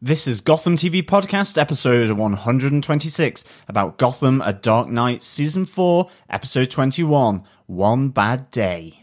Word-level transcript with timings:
This 0.00 0.28
is 0.28 0.40
Gotham 0.40 0.76
TV 0.76 1.02
Podcast, 1.02 1.58
episode 1.58 2.12
126, 2.12 3.44
about 3.66 3.98
Gotham 3.98 4.40
A 4.44 4.52
Dark 4.52 4.88
Knight, 4.88 5.24
season 5.24 5.64
4, 5.64 6.08
episode 6.30 6.70
21, 6.70 7.42
One 7.66 8.08
Bad 8.10 8.48
Day. 8.52 9.02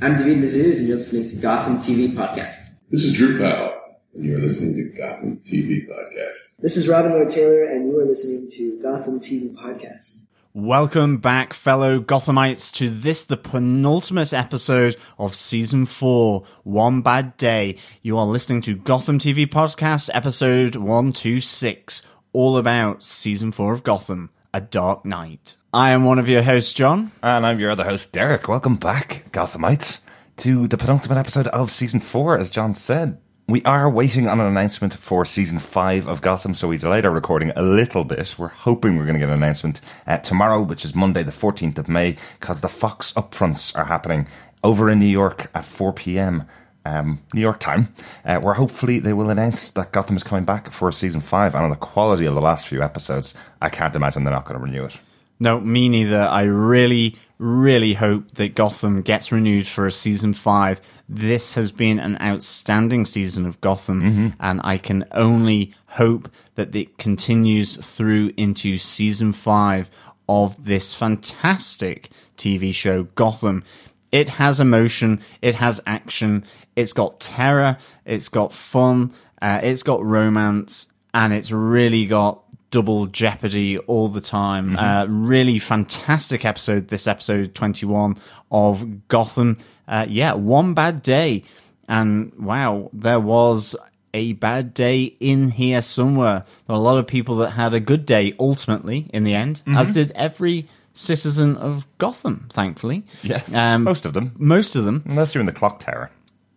I'm 0.00 0.16
David 0.16 0.38
Mazouz, 0.38 0.78
and 0.78 0.88
you're 0.88 0.96
listening 0.96 1.28
to 1.28 1.36
Gotham 1.36 1.76
TV 1.76 2.14
Podcast. 2.14 2.73
This 2.94 3.06
is 3.06 3.14
Drew 3.14 3.40
Powell, 3.40 3.74
and 4.14 4.24
you 4.24 4.36
are 4.36 4.38
listening 4.38 4.76
to 4.76 4.84
Gotham 4.96 5.38
TV 5.38 5.84
Podcast. 5.84 6.58
This 6.58 6.76
is 6.76 6.88
Robin 6.88 7.10
Lord 7.10 7.28
Taylor, 7.28 7.64
and 7.64 7.88
you 7.88 7.98
are 7.98 8.04
listening 8.04 8.48
to 8.52 8.80
Gotham 8.80 9.18
TV 9.18 9.52
Podcast. 9.52 10.26
Welcome 10.52 11.18
back, 11.18 11.54
fellow 11.54 11.98
Gothamites, 11.98 12.72
to 12.74 12.88
this, 12.88 13.24
the 13.24 13.36
penultimate 13.36 14.32
episode 14.32 14.94
of 15.18 15.34
season 15.34 15.86
4, 15.86 16.44
One 16.62 17.02
Bad 17.02 17.36
Day. 17.36 17.78
You 18.02 18.16
are 18.16 18.26
listening 18.26 18.62
to 18.62 18.76
Gotham 18.76 19.18
TV 19.18 19.44
Podcast, 19.44 20.08
episode 20.14 20.76
126, 20.76 22.02
all 22.32 22.56
about 22.56 23.02
season 23.02 23.50
4 23.50 23.72
of 23.72 23.82
Gotham, 23.82 24.30
A 24.52 24.60
Dark 24.60 25.04
Knight. 25.04 25.56
I 25.72 25.90
am 25.90 26.04
one 26.04 26.20
of 26.20 26.28
your 26.28 26.42
hosts, 26.44 26.72
John. 26.72 27.10
And 27.24 27.44
I'm 27.44 27.58
your 27.58 27.72
other 27.72 27.82
host, 27.82 28.12
Derek. 28.12 28.46
Welcome 28.46 28.76
back, 28.76 29.24
Gothamites, 29.32 30.04
to 30.36 30.66
the 30.66 30.76
penultimate 30.76 31.18
episode 31.18 31.46
of 31.48 31.70
season 31.70 32.00
four, 32.00 32.36
as 32.36 32.50
John 32.50 32.74
said. 32.74 33.18
We 33.46 33.62
are 33.64 33.90
waiting 33.90 34.26
on 34.26 34.40
an 34.40 34.46
announcement 34.46 34.94
for 34.94 35.24
season 35.24 35.58
five 35.58 36.08
of 36.08 36.22
Gotham, 36.22 36.54
so 36.54 36.68
we 36.68 36.78
delayed 36.78 37.04
our 37.04 37.12
recording 37.12 37.52
a 37.54 37.62
little 37.62 38.04
bit. 38.04 38.34
We're 38.38 38.48
hoping 38.48 38.96
we're 38.96 39.04
going 39.04 39.14
to 39.14 39.20
get 39.20 39.28
an 39.28 39.34
announcement 39.34 39.82
uh, 40.06 40.18
tomorrow, 40.18 40.62
which 40.62 40.84
is 40.84 40.94
Monday, 40.94 41.22
the 41.22 41.30
14th 41.30 41.76
of 41.76 41.86
May, 41.86 42.16
because 42.40 42.62
the 42.62 42.68
Fox 42.68 43.12
upfronts 43.12 43.76
are 43.76 43.84
happening 43.84 44.26
over 44.62 44.88
in 44.88 44.98
New 44.98 45.06
York 45.06 45.50
at 45.54 45.66
4 45.66 45.92
p.m. 45.92 46.44
Um, 46.86 47.22
New 47.32 47.40
York 47.40 47.60
time, 47.60 47.94
uh, 48.24 48.38
where 48.38 48.54
hopefully 48.54 48.98
they 48.98 49.12
will 49.12 49.30
announce 49.30 49.70
that 49.70 49.92
Gotham 49.92 50.16
is 50.16 50.22
coming 50.22 50.44
back 50.44 50.70
for 50.70 50.90
season 50.92 51.20
five. 51.20 51.54
And 51.54 51.64
on 51.64 51.70
the 51.70 51.76
quality 51.76 52.26
of 52.26 52.34
the 52.34 52.42
last 52.42 52.66
few 52.66 52.82
episodes, 52.82 53.34
I 53.60 53.68
can't 53.68 53.96
imagine 53.96 54.24
they're 54.24 54.34
not 54.34 54.44
going 54.44 54.58
to 54.58 54.64
renew 54.64 54.84
it. 54.84 55.00
No, 55.40 55.60
me 55.60 55.88
neither. 55.88 56.20
I 56.20 56.42
really, 56.44 57.16
really 57.38 57.94
hope 57.94 58.32
that 58.34 58.54
Gotham 58.54 59.02
gets 59.02 59.32
renewed 59.32 59.66
for 59.66 59.86
a 59.86 59.92
season 59.92 60.32
five. 60.32 60.80
This 61.08 61.54
has 61.54 61.72
been 61.72 61.98
an 61.98 62.16
outstanding 62.20 63.04
season 63.04 63.44
of 63.46 63.60
Gotham, 63.60 64.00
and 64.40 64.60
I 64.64 64.78
can 64.78 65.04
only 65.12 65.74
hope 65.86 66.30
that 66.54 66.74
it 66.74 66.98
continues 66.98 67.76
through 67.76 68.32
into 68.36 68.78
season 68.78 69.32
five 69.32 69.90
of 70.28 70.64
this 70.64 70.94
fantastic 70.94 72.10
TV 72.36 72.72
show, 72.72 73.04
Gotham. 73.14 73.64
It 74.12 74.28
has 74.30 74.60
emotion, 74.60 75.20
it 75.42 75.56
has 75.56 75.80
action, 75.86 76.44
it's 76.76 76.92
got 76.92 77.18
terror, 77.20 77.76
it's 78.04 78.28
got 78.28 78.52
fun, 78.54 79.12
uh, 79.42 79.60
it's 79.62 79.82
got 79.82 80.04
romance, 80.04 80.92
and 81.12 81.32
it's 81.32 81.50
really 81.50 82.06
got 82.06 82.43
double 82.74 83.06
jeopardy 83.06 83.78
all 83.78 84.08
the 84.08 84.20
time. 84.20 84.76
Uh, 84.76 85.06
really 85.08 85.60
fantastic 85.60 86.44
episode. 86.44 86.88
This 86.88 87.06
episode 87.06 87.54
21 87.54 88.16
of 88.50 89.06
Gotham. 89.06 89.58
Uh, 89.86 90.06
yeah, 90.08 90.32
one 90.32 90.74
bad 90.74 91.00
day. 91.00 91.44
And 91.88 92.32
wow, 92.36 92.90
there 92.92 93.20
was 93.20 93.76
a 94.12 94.32
bad 94.32 94.74
day 94.74 95.14
in 95.20 95.52
here 95.52 95.82
somewhere. 95.82 96.44
There 96.66 96.74
were 96.74 96.80
a 96.80 96.82
lot 96.82 96.98
of 96.98 97.06
people 97.06 97.36
that 97.36 97.50
had 97.50 97.74
a 97.74 97.80
good 97.80 98.04
day 98.06 98.34
ultimately 98.40 99.08
in 99.14 99.22
the 99.22 99.34
end, 99.36 99.62
as 99.68 99.92
did 99.92 100.10
every 100.16 100.66
citizen 100.94 101.56
of 101.56 101.86
Gotham, 101.98 102.48
thankfully. 102.52 103.04
Yes, 103.22 103.54
Um, 103.54 103.84
most 103.84 104.04
of 104.04 104.14
them, 104.14 104.32
Most 104.40 104.74
of 104.74 104.84
them. 104.84 105.04
unless 105.06 105.32
you're 105.32 105.40
in 105.40 105.46
the 105.46 105.52
clock 105.52 105.78
tower. 105.78 106.10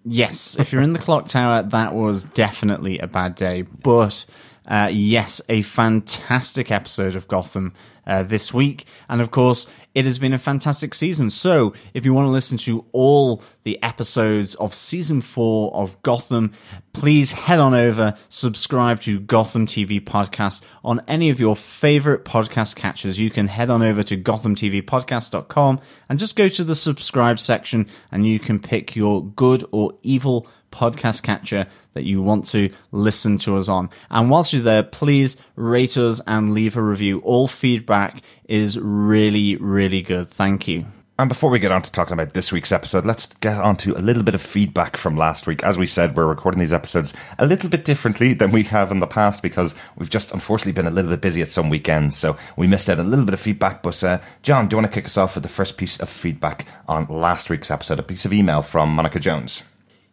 Yes, 0.04 0.58
if 0.58 0.72
you're 0.72 0.82
in 0.82 0.94
the 0.94 1.00
clock 1.00 1.28
tower, 1.28 1.62
that 1.62 1.94
was 1.94 2.24
definitely 2.24 2.98
a 2.98 3.08
bad 3.08 3.36
day. 3.36 3.62
But 3.64 4.26
uh, 4.68 4.90
yes, 4.92 5.42
a 5.50 5.62
fantastic 5.62 6.72
episode 6.72 7.16
of 7.16 7.28
Gotham 7.28 7.74
uh, 8.06 8.24
this 8.24 8.54
week, 8.54 8.86
and 9.10 9.22
of 9.22 9.32
course, 9.32 9.68
it 9.98 10.06
has 10.06 10.20
been 10.20 10.34
a 10.34 10.38
fantastic 10.38 10.94
season. 10.94 11.32
So, 11.32 11.74
if 11.94 12.06
you 12.06 12.14
want 12.14 12.28
to 12.28 12.32
listen 12.32 12.60
to 12.60 12.86
all 12.92 13.42
the 13.64 13.82
episodes 13.82 14.54
of 14.56 14.76
season 14.76 15.22
four 15.22 15.74
of 15.74 16.00
Gotham, 16.04 16.52
please 16.94 17.32
head 17.32 17.60
on 17.60 17.74
over, 17.74 18.16
subscribe 18.30 19.02
to 19.02 19.20
Gotham 19.20 19.66
TV 19.66 20.00
Podcast 20.00 20.62
on 20.84 21.02
any 21.08 21.30
of 21.30 21.40
your 21.40 21.56
favorite 21.56 22.26
podcast 22.26 22.76
catchers. 22.76 23.20
You 23.20 23.32
can 23.32 23.48
head 23.48 23.70
on 23.70 23.82
over 23.82 24.04
to 24.04 24.16
gothamtvpodcast.com 24.16 25.80
and 26.10 26.20
just 26.20 26.36
go 26.36 26.48
to 26.48 26.64
the 26.64 26.76
subscribe 26.76 27.40
section 27.40 27.88
and 28.12 28.28
you 28.28 28.40
can 28.40 28.60
pick 28.60 28.96
your 28.96 29.26
good 29.26 29.64
or 29.72 29.94
evil 30.04 30.48
podcast 30.72 31.24
catcher 31.24 31.68
that 31.94 32.04
you 32.04 32.22
want 32.22 32.46
to 32.48 32.72
listen 32.92 33.38
to 33.40 33.58
us 33.58 33.68
on. 33.68 33.90
And 34.10 34.30
whilst 34.30 34.54
you're 34.54 34.62
there, 34.62 34.84
please 34.84 35.38
rate 35.56 35.98
us 35.98 36.22
and 36.28 36.54
leave 36.54 36.78
a 36.78 36.82
review. 36.82 37.20
All 37.20 37.48
feedback 37.48 38.22
is 38.46 38.80
really, 38.80 39.56
really 39.58 40.02
good. 40.02 40.30
Thank 40.30 40.68
you. 40.68 40.86
And 41.20 41.30
before 41.30 41.50
we 41.50 41.58
get 41.58 41.72
on 41.72 41.82
to 41.82 41.92
talking 41.92 42.14
about 42.14 42.36
this 42.36 42.52
week's 42.52 42.72
episode, 42.72 43.04
let's 43.04 43.26
get 43.38 43.58
on 43.58 43.76
to 43.78 43.98
a 43.98 44.02
little 44.02 44.22
bit 44.22 44.36
of 44.36 44.42
feedback 44.42 44.96
from 44.96 45.18
last 45.18 45.48
week. 45.48 45.64
As 45.64 45.76
we 45.76 45.88
said, 45.88 46.16
we're 46.16 46.28
recording 46.28 46.60
these 46.60 46.74
episodes 46.74 47.12
a 47.40 47.48
little 47.48 47.72
bit 47.72 47.86
differently 47.86 48.36
than 48.36 48.52
we 48.52 48.62
have 48.66 48.92
in 48.92 49.00
the 49.00 49.08
past 49.08 49.42
because 49.42 49.74
we've 49.96 50.12
just 50.12 50.32
unfortunately 50.32 50.74
been 50.74 50.86
a 50.86 50.94
little 50.94 51.10
bit 51.10 51.22
busy 51.22 51.42
at 51.42 51.50
some 51.50 51.72
weekends. 51.72 52.16
So 52.16 52.38
we 52.56 52.68
missed 52.68 52.88
out 52.88 53.00
a 53.00 53.04
little 53.04 53.26
bit 53.26 53.34
of 53.34 53.40
feedback. 53.40 53.82
But 53.82 54.04
uh, 54.04 54.20
John, 54.44 54.68
do 54.68 54.76
you 54.76 54.82
want 54.82 54.94
to 54.94 54.96
kick 54.96 55.06
us 55.06 55.18
off 55.18 55.34
with 55.34 55.42
the 55.42 55.50
first 55.50 55.80
piece 55.80 56.00
of 56.00 56.08
feedback 56.08 56.68
on 56.88 57.08
last 57.08 57.50
week's 57.50 57.72
episode? 57.72 57.98
A 57.98 58.04
piece 58.04 58.26
of 58.26 58.32
email 58.32 58.62
from 58.62 58.94
Monica 58.94 59.20
Jones. 59.20 59.64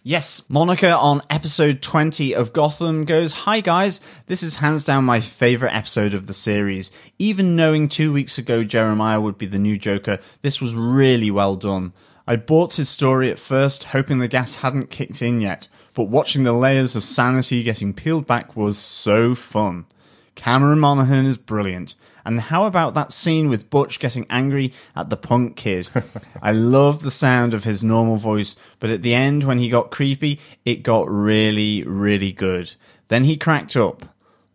Yes, 0.06 0.44
Monica 0.50 0.94
on 0.94 1.22
episode 1.30 1.80
20 1.80 2.34
of 2.34 2.52
Gotham 2.52 3.06
goes, 3.06 3.32
Hi 3.32 3.60
guys, 3.60 4.02
this 4.26 4.42
is 4.42 4.56
hands 4.56 4.84
down 4.84 5.06
my 5.06 5.20
favourite 5.20 5.74
episode 5.74 6.12
of 6.12 6.26
the 6.26 6.34
series. 6.34 6.92
Even 7.18 7.56
knowing 7.56 7.88
two 7.88 8.12
weeks 8.12 8.36
ago 8.36 8.64
Jeremiah 8.64 9.18
would 9.18 9.38
be 9.38 9.46
the 9.46 9.58
new 9.58 9.78
Joker, 9.78 10.18
this 10.42 10.60
was 10.60 10.74
really 10.74 11.30
well 11.30 11.56
done. 11.56 11.94
I 12.26 12.36
bought 12.36 12.74
his 12.74 12.90
story 12.90 13.30
at 13.30 13.38
first, 13.38 13.84
hoping 13.84 14.18
the 14.18 14.28
gas 14.28 14.56
hadn't 14.56 14.90
kicked 14.90 15.22
in 15.22 15.40
yet, 15.40 15.68
but 15.94 16.10
watching 16.10 16.44
the 16.44 16.52
layers 16.52 16.94
of 16.94 17.02
sanity 17.02 17.62
getting 17.62 17.94
peeled 17.94 18.26
back 18.26 18.54
was 18.54 18.76
so 18.76 19.34
fun. 19.34 19.86
Cameron 20.34 20.80
Monaghan 20.80 21.24
is 21.24 21.38
brilliant. 21.38 21.94
And 22.24 22.40
how 22.40 22.64
about 22.64 22.94
that 22.94 23.12
scene 23.12 23.48
with 23.48 23.68
Butch 23.70 23.98
getting 23.98 24.26
angry 24.30 24.72
at 24.96 25.10
the 25.10 25.16
punk 25.16 25.56
kid? 25.56 25.90
I 26.42 26.52
love 26.52 27.02
the 27.02 27.10
sound 27.10 27.52
of 27.54 27.64
his 27.64 27.84
normal 27.84 28.16
voice, 28.16 28.56
but 28.80 28.90
at 28.90 29.02
the 29.02 29.14
end, 29.14 29.44
when 29.44 29.58
he 29.58 29.68
got 29.68 29.90
creepy, 29.90 30.40
it 30.64 30.82
got 30.82 31.10
really, 31.10 31.82
really 31.84 32.32
good. 32.32 32.74
Then 33.08 33.24
he 33.24 33.36
cracked 33.36 33.76
up. 33.76 34.06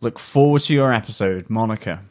Look 0.01 0.17
forward 0.17 0.63
to 0.63 0.73
your 0.73 0.93
episode, 0.93 1.49
Monica. 1.49 2.03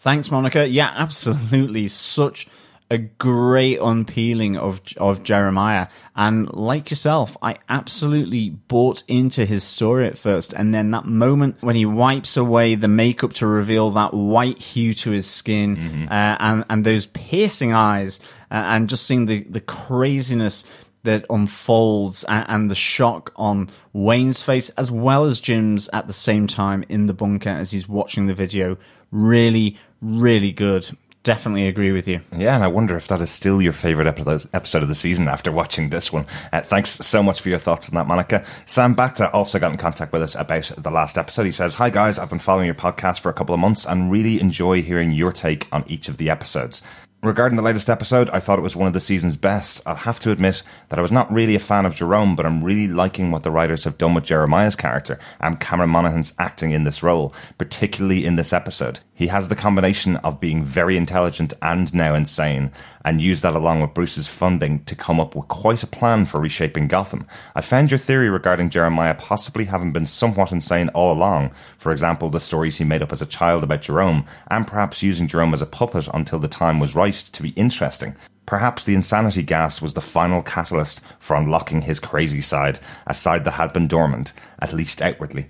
Thanks, 0.00 0.30
Monica. 0.30 0.66
Yeah, 0.68 0.92
absolutely. 0.94 1.88
Such 1.88 2.48
a 2.90 2.98
great 2.98 3.78
unpeeling 3.80 4.56
of 4.56 4.80
of 4.96 5.22
Jeremiah. 5.22 5.88
And 6.16 6.52
like 6.54 6.90
yourself, 6.90 7.36
I 7.42 7.58
absolutely 7.68 8.50
bought 8.50 9.02
into 9.08 9.44
his 9.44 9.62
story 9.64 10.06
at 10.06 10.18
first. 10.18 10.52
And 10.52 10.72
then 10.72 10.90
that 10.92 11.04
moment 11.04 11.56
when 11.60 11.76
he 11.76 11.84
wipes 11.84 12.36
away 12.36 12.74
the 12.74 12.88
makeup 12.88 13.34
to 13.34 13.46
reveal 13.46 13.90
that 13.90 14.14
white 14.14 14.58
hue 14.58 14.94
to 14.94 15.10
his 15.10 15.26
skin, 15.26 16.08
uh, 16.10 16.36
and 16.40 16.64
and 16.70 16.84
those 16.84 17.06
piercing 17.06 17.72
eyes, 17.72 18.20
uh, 18.50 18.64
and 18.68 18.88
just 18.88 19.06
seeing 19.06 19.26
the 19.26 19.42
the 19.44 19.60
craziness 19.60 20.64
that 21.04 21.24
unfolds 21.30 22.24
and, 22.24 22.46
and 22.48 22.70
the 22.70 22.74
shock 22.74 23.32
on 23.36 23.70
Wayne's 23.92 24.42
face 24.42 24.68
as 24.70 24.90
well 24.90 25.24
as 25.24 25.40
Jim's 25.40 25.88
at 25.92 26.06
the 26.06 26.12
same 26.12 26.46
time 26.46 26.84
in 26.88 27.06
the 27.06 27.14
bunker 27.14 27.48
as 27.50 27.70
he's 27.70 27.88
watching 27.88 28.26
the 28.26 28.34
video. 28.34 28.76
Really, 29.10 29.78
really 30.00 30.52
good. 30.52 30.96
Definitely 31.28 31.68
agree 31.68 31.92
with 31.92 32.08
you. 32.08 32.22
Yeah, 32.34 32.54
and 32.54 32.64
I 32.64 32.68
wonder 32.68 32.96
if 32.96 33.08
that 33.08 33.20
is 33.20 33.28
still 33.30 33.60
your 33.60 33.74
favorite 33.74 34.06
episode 34.06 34.82
of 34.82 34.88
the 34.88 34.94
season 34.94 35.28
after 35.28 35.52
watching 35.52 35.90
this 35.90 36.10
one. 36.10 36.24
Uh, 36.54 36.62
thanks 36.62 36.88
so 36.88 37.22
much 37.22 37.42
for 37.42 37.50
your 37.50 37.58
thoughts 37.58 37.90
on 37.90 37.96
that, 37.96 38.06
Monica. 38.06 38.42
Sam 38.64 38.96
Bacta 38.96 39.28
also 39.34 39.58
got 39.58 39.70
in 39.70 39.76
contact 39.76 40.10
with 40.10 40.22
us 40.22 40.34
about 40.34 40.72
the 40.78 40.90
last 40.90 41.18
episode. 41.18 41.44
He 41.44 41.50
says, 41.50 41.74
Hi 41.74 41.90
guys, 41.90 42.18
I've 42.18 42.30
been 42.30 42.38
following 42.38 42.64
your 42.64 42.74
podcast 42.74 43.20
for 43.20 43.28
a 43.28 43.34
couple 43.34 43.54
of 43.54 43.60
months 43.60 43.84
and 43.84 44.10
really 44.10 44.40
enjoy 44.40 44.80
hearing 44.80 45.12
your 45.12 45.30
take 45.30 45.68
on 45.70 45.84
each 45.86 46.08
of 46.08 46.16
the 46.16 46.30
episodes. 46.30 46.80
Regarding 47.22 47.56
the 47.56 47.62
latest 47.62 47.90
episode, 47.90 48.30
I 48.30 48.40
thought 48.40 48.58
it 48.58 48.62
was 48.62 48.76
one 48.76 48.86
of 48.86 48.94
the 48.94 49.00
season's 49.00 49.36
best. 49.36 49.82
I'll 49.84 49.96
have 49.96 50.20
to 50.20 50.30
admit 50.30 50.62
that 50.88 50.98
I 50.98 51.02
was 51.02 51.12
not 51.12 51.30
really 51.30 51.56
a 51.56 51.58
fan 51.58 51.84
of 51.84 51.94
Jerome, 51.96 52.36
but 52.36 52.46
I'm 52.46 52.64
really 52.64 52.86
liking 52.86 53.32
what 53.32 53.42
the 53.42 53.50
writers 53.50 53.84
have 53.84 53.98
done 53.98 54.14
with 54.14 54.24
Jeremiah's 54.24 54.76
character 54.76 55.18
and 55.40 55.60
Cameron 55.60 55.90
Monaghan's 55.90 56.32
acting 56.38 56.70
in 56.70 56.84
this 56.84 57.02
role, 57.02 57.34
particularly 57.58 58.24
in 58.24 58.36
this 58.36 58.54
episode. 58.54 59.00
He 59.18 59.26
has 59.26 59.48
the 59.48 59.56
combination 59.56 60.14
of 60.18 60.38
being 60.38 60.64
very 60.64 60.96
intelligent 60.96 61.52
and 61.60 61.92
now 61.92 62.14
insane, 62.14 62.70
and 63.04 63.20
used 63.20 63.42
that 63.42 63.56
along 63.56 63.80
with 63.80 63.92
Bruce's 63.92 64.28
funding 64.28 64.84
to 64.84 64.94
come 64.94 65.18
up 65.18 65.34
with 65.34 65.48
quite 65.48 65.82
a 65.82 65.88
plan 65.88 66.24
for 66.24 66.38
reshaping 66.38 66.86
Gotham. 66.86 67.26
I 67.56 67.60
found 67.60 67.90
your 67.90 67.98
theory 67.98 68.30
regarding 68.30 68.70
Jeremiah 68.70 69.14
possibly 69.14 69.64
having 69.64 69.90
been 69.92 70.06
somewhat 70.06 70.52
insane 70.52 70.88
all 70.90 71.12
along, 71.12 71.50
for 71.78 71.90
example, 71.90 72.30
the 72.30 72.38
stories 72.38 72.76
he 72.76 72.84
made 72.84 73.02
up 73.02 73.10
as 73.10 73.20
a 73.20 73.26
child 73.26 73.64
about 73.64 73.82
Jerome, 73.82 74.24
and 74.52 74.68
perhaps 74.68 75.02
using 75.02 75.26
Jerome 75.26 75.52
as 75.52 75.62
a 75.62 75.66
puppet 75.66 76.06
until 76.14 76.38
the 76.38 76.46
time 76.46 76.78
was 76.78 76.94
right 76.94 77.14
to 77.14 77.42
be 77.42 77.48
interesting. 77.50 78.14
Perhaps 78.46 78.84
the 78.84 78.94
insanity 78.94 79.42
gas 79.42 79.82
was 79.82 79.94
the 79.94 80.00
final 80.00 80.42
catalyst 80.42 81.00
for 81.18 81.34
unlocking 81.34 81.82
his 81.82 81.98
crazy 81.98 82.40
side, 82.40 82.78
a 83.04 83.14
side 83.14 83.42
that 83.42 83.54
had 83.54 83.72
been 83.72 83.88
dormant, 83.88 84.32
at 84.62 84.72
least 84.72 85.02
outwardly. 85.02 85.48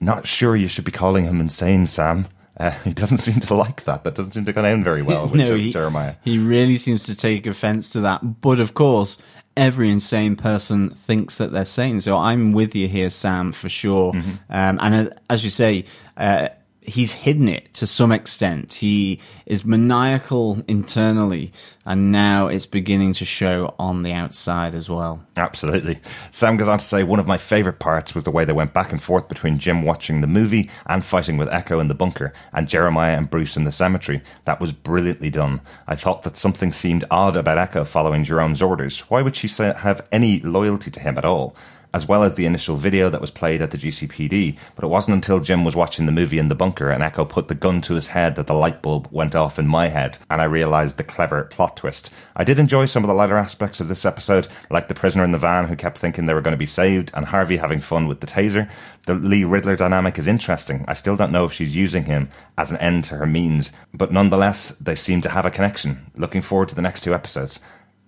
Not 0.00 0.26
sure 0.26 0.56
you 0.56 0.68
should 0.68 0.86
be 0.86 0.90
calling 0.90 1.24
him 1.24 1.38
insane, 1.38 1.84
Sam. 1.84 2.28
Uh, 2.56 2.70
he 2.84 2.92
doesn't 2.92 3.18
seem 3.18 3.40
to 3.40 3.54
like 3.54 3.84
that. 3.84 4.04
That 4.04 4.14
doesn't 4.14 4.32
seem 4.32 4.44
to 4.44 4.52
go 4.52 4.62
down 4.62 4.84
very 4.84 5.02
well 5.02 5.28
with 5.28 5.40
Jer- 5.46 5.56
he, 5.56 5.70
Jeremiah. 5.70 6.16
He 6.24 6.38
really 6.38 6.76
seems 6.76 7.04
to 7.04 7.16
take 7.16 7.46
offense 7.46 7.90
to 7.90 8.00
that. 8.02 8.40
But 8.40 8.60
of 8.60 8.74
course, 8.74 9.18
every 9.56 9.90
insane 9.90 10.36
person 10.36 10.90
thinks 10.90 11.36
that 11.36 11.52
they're 11.52 11.64
sane. 11.64 12.00
So 12.00 12.16
I'm 12.16 12.52
with 12.52 12.74
you 12.74 12.88
here, 12.88 13.10
Sam, 13.10 13.52
for 13.52 13.68
sure. 13.68 14.12
Mm-hmm. 14.12 14.30
Um, 14.50 14.78
and 14.80 15.08
uh, 15.08 15.14
as 15.30 15.44
you 15.44 15.50
say, 15.50 15.84
uh, 16.16 16.48
he's 16.84 17.14
hidden 17.14 17.48
it 17.48 17.72
to 17.74 17.86
some 17.86 18.12
extent. 18.12 18.74
He 18.74 19.18
is 19.46 19.64
maniacal 19.64 20.62
internally, 20.68 21.52
and 21.84 22.12
now 22.12 22.46
it's 22.46 22.66
beginning 22.66 23.14
to 23.14 23.24
show 23.24 23.74
on 23.78 24.02
the 24.02 24.12
outside 24.12 24.74
as 24.74 24.88
well. 24.88 25.24
Absolutely. 25.36 25.98
Sam 26.30 26.56
goes 26.56 26.68
on 26.68 26.78
to 26.78 26.84
say 26.84 27.02
one 27.02 27.18
of 27.18 27.26
my 27.26 27.38
favourite 27.38 27.78
parts 27.78 28.14
was 28.14 28.24
the 28.24 28.30
way 28.30 28.44
they 28.44 28.52
went 28.52 28.74
back 28.74 28.92
and 28.92 29.02
forth 29.02 29.28
between 29.28 29.58
Jim 29.58 29.82
watching 29.82 30.20
the 30.20 30.26
movie 30.26 30.70
and 30.86 31.04
fighting 31.04 31.38
with 31.38 31.48
Echo 31.48 31.80
in 31.80 31.88
the 31.88 31.94
bunker, 31.94 32.32
and 32.52 32.68
Jeremiah 32.68 33.16
and 33.16 33.30
Bruce 33.30 33.56
in 33.56 33.64
the 33.64 33.72
cemetery. 33.72 34.22
That 34.44 34.60
was 34.60 34.72
brilliantly 34.72 35.30
done. 35.30 35.62
I 35.88 35.96
thought 35.96 36.22
that 36.24 36.36
something 36.36 36.72
seemed 36.72 37.04
odd 37.10 37.36
about 37.36 37.58
Echo 37.58 37.84
following 37.84 38.24
Jerome's 38.24 38.62
orders. 38.62 39.00
Why 39.10 39.22
would 39.22 39.36
she 39.36 39.48
have 39.48 40.06
any 40.12 40.40
loyalty 40.40 40.90
to 40.90 41.00
him 41.00 41.16
at 41.16 41.24
all? 41.24 41.56
As 41.94 42.08
well 42.08 42.24
as 42.24 42.34
the 42.34 42.44
initial 42.44 42.76
video 42.76 43.08
that 43.08 43.20
was 43.20 43.30
played 43.30 43.62
at 43.62 43.70
the 43.70 43.78
GCPD. 43.78 44.58
But 44.74 44.84
it 44.84 44.88
wasn't 44.88 45.14
until 45.14 45.38
Jim 45.38 45.64
was 45.64 45.76
watching 45.76 46.06
the 46.06 46.12
movie 46.12 46.40
in 46.40 46.48
the 46.48 46.54
bunker 46.56 46.90
and 46.90 47.04
Echo 47.04 47.24
put 47.24 47.46
the 47.46 47.54
gun 47.54 47.80
to 47.82 47.94
his 47.94 48.08
head 48.08 48.34
that 48.34 48.48
the 48.48 48.52
light 48.52 48.82
bulb 48.82 49.08
went 49.12 49.36
off 49.36 49.60
in 49.60 49.68
my 49.68 49.86
head, 49.86 50.18
and 50.28 50.42
I 50.42 50.44
realised 50.44 50.96
the 50.96 51.04
clever 51.04 51.44
plot 51.44 51.76
twist. 51.76 52.12
I 52.34 52.42
did 52.42 52.58
enjoy 52.58 52.86
some 52.86 53.04
of 53.04 53.08
the 53.08 53.14
lighter 53.14 53.36
aspects 53.36 53.80
of 53.80 53.86
this 53.86 54.04
episode, 54.04 54.48
like 54.70 54.88
the 54.88 54.94
prisoner 54.94 55.22
in 55.22 55.30
the 55.30 55.38
van 55.38 55.68
who 55.68 55.76
kept 55.76 55.98
thinking 55.98 56.26
they 56.26 56.34
were 56.34 56.40
going 56.40 56.52
to 56.52 56.58
be 56.58 56.66
saved, 56.66 57.12
and 57.14 57.26
Harvey 57.26 57.58
having 57.58 57.80
fun 57.80 58.08
with 58.08 58.20
the 58.20 58.26
taser. 58.26 58.68
The 59.06 59.14
Lee 59.14 59.44
Riddler 59.44 59.76
dynamic 59.76 60.18
is 60.18 60.26
interesting. 60.26 60.84
I 60.88 60.94
still 60.94 61.14
don't 61.16 61.30
know 61.30 61.44
if 61.44 61.52
she's 61.52 61.76
using 61.76 62.04
him 62.04 62.28
as 62.58 62.72
an 62.72 62.78
end 62.78 63.04
to 63.04 63.16
her 63.16 63.26
means, 63.26 63.70
but 63.92 64.10
nonetheless, 64.10 64.70
they 64.70 64.96
seem 64.96 65.20
to 65.20 65.28
have 65.28 65.46
a 65.46 65.50
connection. 65.50 66.10
Looking 66.16 66.42
forward 66.42 66.68
to 66.70 66.74
the 66.74 66.82
next 66.82 67.04
two 67.04 67.14
episodes. 67.14 67.60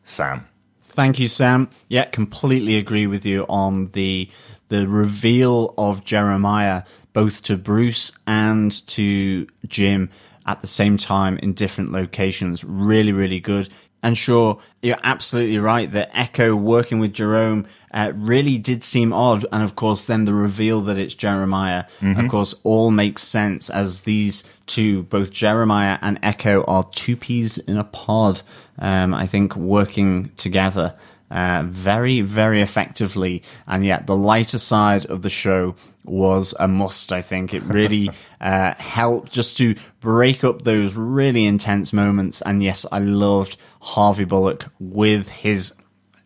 Sam. 0.03 0.49
Thank 0.97 1.19
you, 1.19 1.29
Sam. 1.29 1.69
Yeah, 1.89 2.07
completely 2.07 2.79
agree 2.79 3.07
with 3.07 3.27
you 3.27 3.45
on 3.51 3.89
the 3.89 4.31
the 4.69 4.89
reveal 4.89 5.75
of 5.77 6.05
Jeremiah, 6.05 6.85
both 7.13 7.43
to 7.43 7.59
Bruce 7.59 8.13
and 8.27 8.73
to 8.87 9.47
Jim 9.67 10.09
at 10.47 10.63
the 10.63 10.67
same 10.67 10.97
time 10.97 11.37
in 11.37 11.53
different 11.53 11.93
locations. 11.93 12.65
Really, 12.65 13.13
really 13.13 13.41
good. 13.41 13.69
And 14.03 14.17
sure, 14.17 14.61
you're 14.83 14.99
absolutely 15.03 15.59
right 15.59 15.91
that 15.91 16.11
Echo 16.13 16.55
working 16.55 17.01
with 17.01 17.13
Jerome 17.13 17.67
uh, 17.93 18.13
really 18.15 18.59
did 18.59 18.85
seem 18.85 19.13
odd. 19.13 19.45
And 19.51 19.63
of 19.63 19.75
course, 19.75 20.05
then 20.05 20.27
the 20.27 20.35
reveal 20.35 20.81
that 20.83 20.99
it's 20.99 21.15
Jeremiah, 21.15 21.85
of 22.25 22.31
course, 22.31 22.55
all 22.63 22.91
makes 22.91 23.23
sense 23.23 23.71
as 23.71 24.03
these 24.03 24.45
two, 24.67 25.05
both 25.05 25.31
Jeremiah 25.31 25.99
and 26.03 26.19
Echo, 26.23 26.63
are 26.65 26.85
two 26.85 27.17
peas 27.17 27.59
in 27.59 27.79
a 27.79 27.85
pod. 27.85 28.43
Um, 28.79 29.15
I 29.15 29.27
think 29.27 29.57
working 29.57 30.31
together 30.37 30.95
uh, 31.31 31.65
very, 31.67 32.21
very 32.21 32.61
effectively. 32.61 33.43
And 33.67 33.85
yet, 33.85 34.07
the 34.07 34.17
lighter 34.17 34.59
side 34.59 35.07
of 35.07 35.23
the 35.23 35.31
show 35.31 35.75
was 36.05 36.55
a 36.59 36.69
must. 36.69 37.13
I 37.13 37.23
think 37.23 37.53
it 37.53 37.63
really 37.65 38.11
uh, 38.41 38.75
helped 38.75 39.33
just 39.33 39.57
to 39.59 39.75
break 40.01 40.45
up 40.45 40.63
those 40.63 40.95
really 40.95 41.45
intense 41.45 41.93
moments. 41.93 42.43
And 42.43 42.63
yes, 42.63 42.87
I 42.93 42.99
loved 43.01 43.57
Harvey 43.81 44.25
Bullock 44.25 44.67
with 44.79 45.29
his 45.29 45.75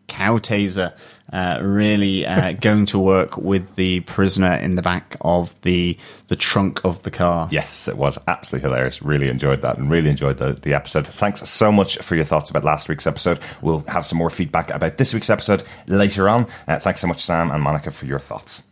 cow 0.07 0.37
taser, 0.37 0.93
uh, 1.31 1.59
really 1.61 2.25
uh, 2.25 2.53
going 2.53 2.85
to 2.87 2.99
work 2.99 3.37
with 3.37 3.75
the 3.75 4.01
prisoner 4.01 4.53
in 4.53 4.75
the 4.75 4.81
back 4.81 5.15
of 5.21 5.59
the 5.61 5.97
the 6.27 6.35
trunk 6.35 6.81
of 6.83 7.03
the 7.03 7.11
car. 7.11 7.47
Yes, 7.51 7.87
it 7.87 7.97
was 7.97 8.17
absolutely 8.27 8.69
hilarious. 8.69 9.01
Really 9.01 9.29
enjoyed 9.29 9.61
that 9.61 9.77
and 9.77 9.89
really 9.89 10.09
enjoyed 10.09 10.37
the, 10.37 10.53
the 10.53 10.73
episode. 10.73 11.07
Thanks 11.07 11.47
so 11.49 11.71
much 11.71 11.97
for 11.99 12.15
your 12.15 12.25
thoughts 12.25 12.49
about 12.49 12.63
last 12.63 12.89
week's 12.89 13.07
episode. 13.07 13.39
We'll 13.61 13.79
have 13.87 14.05
some 14.05 14.17
more 14.17 14.29
feedback 14.29 14.71
about 14.71 14.97
this 14.97 15.13
week's 15.13 15.29
episode 15.29 15.63
later 15.87 16.27
on. 16.27 16.47
Uh, 16.67 16.79
thanks 16.79 17.01
so 17.01 17.07
much, 17.07 17.21
Sam 17.23 17.51
and 17.51 17.63
Monica, 17.63 17.91
for 17.91 18.05
your 18.05 18.19
thoughts. 18.19 18.63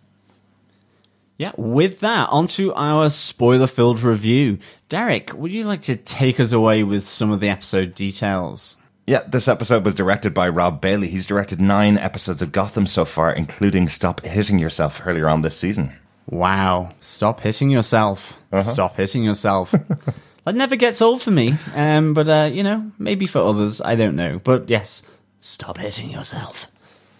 Yeah, 1.37 1.53
with 1.55 2.01
that, 2.01 2.27
onto 2.31 2.73
our 2.73 3.09
spoiler 3.09 3.67
filled 3.67 4.01
review. 4.01 4.59
Derek, 4.89 5.31
would 5.33 5.53
you 5.53 5.63
like 5.63 5.83
to 5.83 5.95
take 5.95 6.37
us 6.37 6.51
away 6.51 6.83
with 6.83 7.07
some 7.07 7.31
of 7.31 7.39
the 7.39 7.47
episode 7.47 7.95
details? 7.95 8.75
Yeah, 9.09 9.23
this 9.27 9.47
episode 9.47 9.85
was 9.85 9.95
directed 9.95 10.35
by 10.35 10.49
Rob 10.49 10.81
Bailey. 10.81 11.07
He's 11.07 11.25
directed 11.25 11.59
nine 11.59 11.97
episodes 11.97 12.43
of 12.43 12.51
Gotham 12.51 12.85
so 12.85 13.05
far, 13.05 13.33
including 13.33 13.89
Stop 13.89 14.21
Hitting 14.21 14.59
Yourself 14.59 15.01
earlier 15.03 15.27
on 15.27 15.41
this 15.41 15.57
season. 15.57 15.93
Wow. 16.27 16.91
Stop 17.01 17.39
hitting 17.39 17.71
yourself. 17.71 18.39
Stop 18.61 18.97
hitting 18.97 19.23
yourself. 19.23 19.71
that 20.43 20.53
never 20.53 20.75
gets 20.75 21.01
old 21.01 21.23
for 21.23 21.31
me. 21.31 21.55
Um, 21.73 22.13
but, 22.13 22.29
uh, 22.29 22.51
you 22.53 22.61
know, 22.61 22.91
maybe 22.99 23.25
for 23.25 23.39
others. 23.39 23.81
I 23.81 23.95
don't 23.95 24.15
know. 24.15 24.39
But 24.43 24.69
yes, 24.69 25.01
stop 25.39 25.79
hitting 25.79 26.11
yourself. 26.11 26.67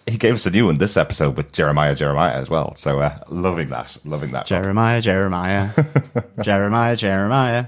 He 0.06 0.16
gave 0.16 0.34
us 0.34 0.46
a 0.46 0.50
new 0.52 0.66
one 0.66 0.78
this 0.78 0.96
episode 0.96 1.36
with 1.36 1.50
Jeremiah 1.50 1.96
Jeremiah 1.96 2.34
as 2.34 2.48
well. 2.48 2.76
So 2.76 3.00
uh, 3.00 3.18
loving 3.30 3.70
that, 3.70 3.96
loving 4.04 4.30
that. 4.30 4.46
Jeremiah, 4.46 5.00
Jeremiah. 5.00 5.70
Jeremiah, 6.40 6.94
Jeremiah. 6.94 7.66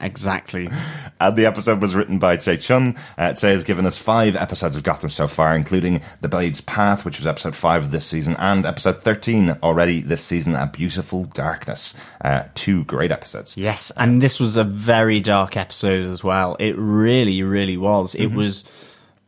Exactly. 0.00 0.68
And 1.20 1.36
the 1.36 1.46
episode 1.46 1.80
was 1.80 1.94
written 1.94 2.18
by 2.18 2.36
Tze 2.36 2.58
Chun. 2.58 2.96
Uh, 3.16 3.32
Tse 3.32 3.48
has 3.48 3.64
given 3.64 3.86
us 3.86 3.96
five 3.96 4.36
episodes 4.36 4.76
of 4.76 4.82
Gotham 4.82 5.08
so 5.08 5.26
far, 5.28 5.56
including 5.56 6.02
The 6.20 6.28
Blade's 6.28 6.60
Path, 6.60 7.04
which 7.04 7.16
was 7.18 7.26
episode 7.26 7.54
five 7.54 7.82
of 7.82 7.92
this 7.92 8.04
season, 8.04 8.34
and 8.38 8.66
episode 8.66 9.00
13 9.00 9.56
already 9.62 10.02
this 10.02 10.22
season, 10.22 10.54
A 10.54 10.66
Beautiful 10.66 11.24
Darkness. 11.24 11.94
Uh, 12.20 12.44
two 12.54 12.84
great 12.84 13.12
episodes. 13.12 13.56
Yes, 13.56 13.90
and 13.96 14.20
this 14.20 14.38
was 14.38 14.56
a 14.56 14.64
very 14.64 15.20
dark 15.20 15.56
episode 15.56 16.04
as 16.04 16.22
well. 16.22 16.56
It 16.58 16.74
really, 16.76 17.42
really 17.42 17.76
was. 17.78 18.14
It 18.14 18.32
was, 18.32 18.64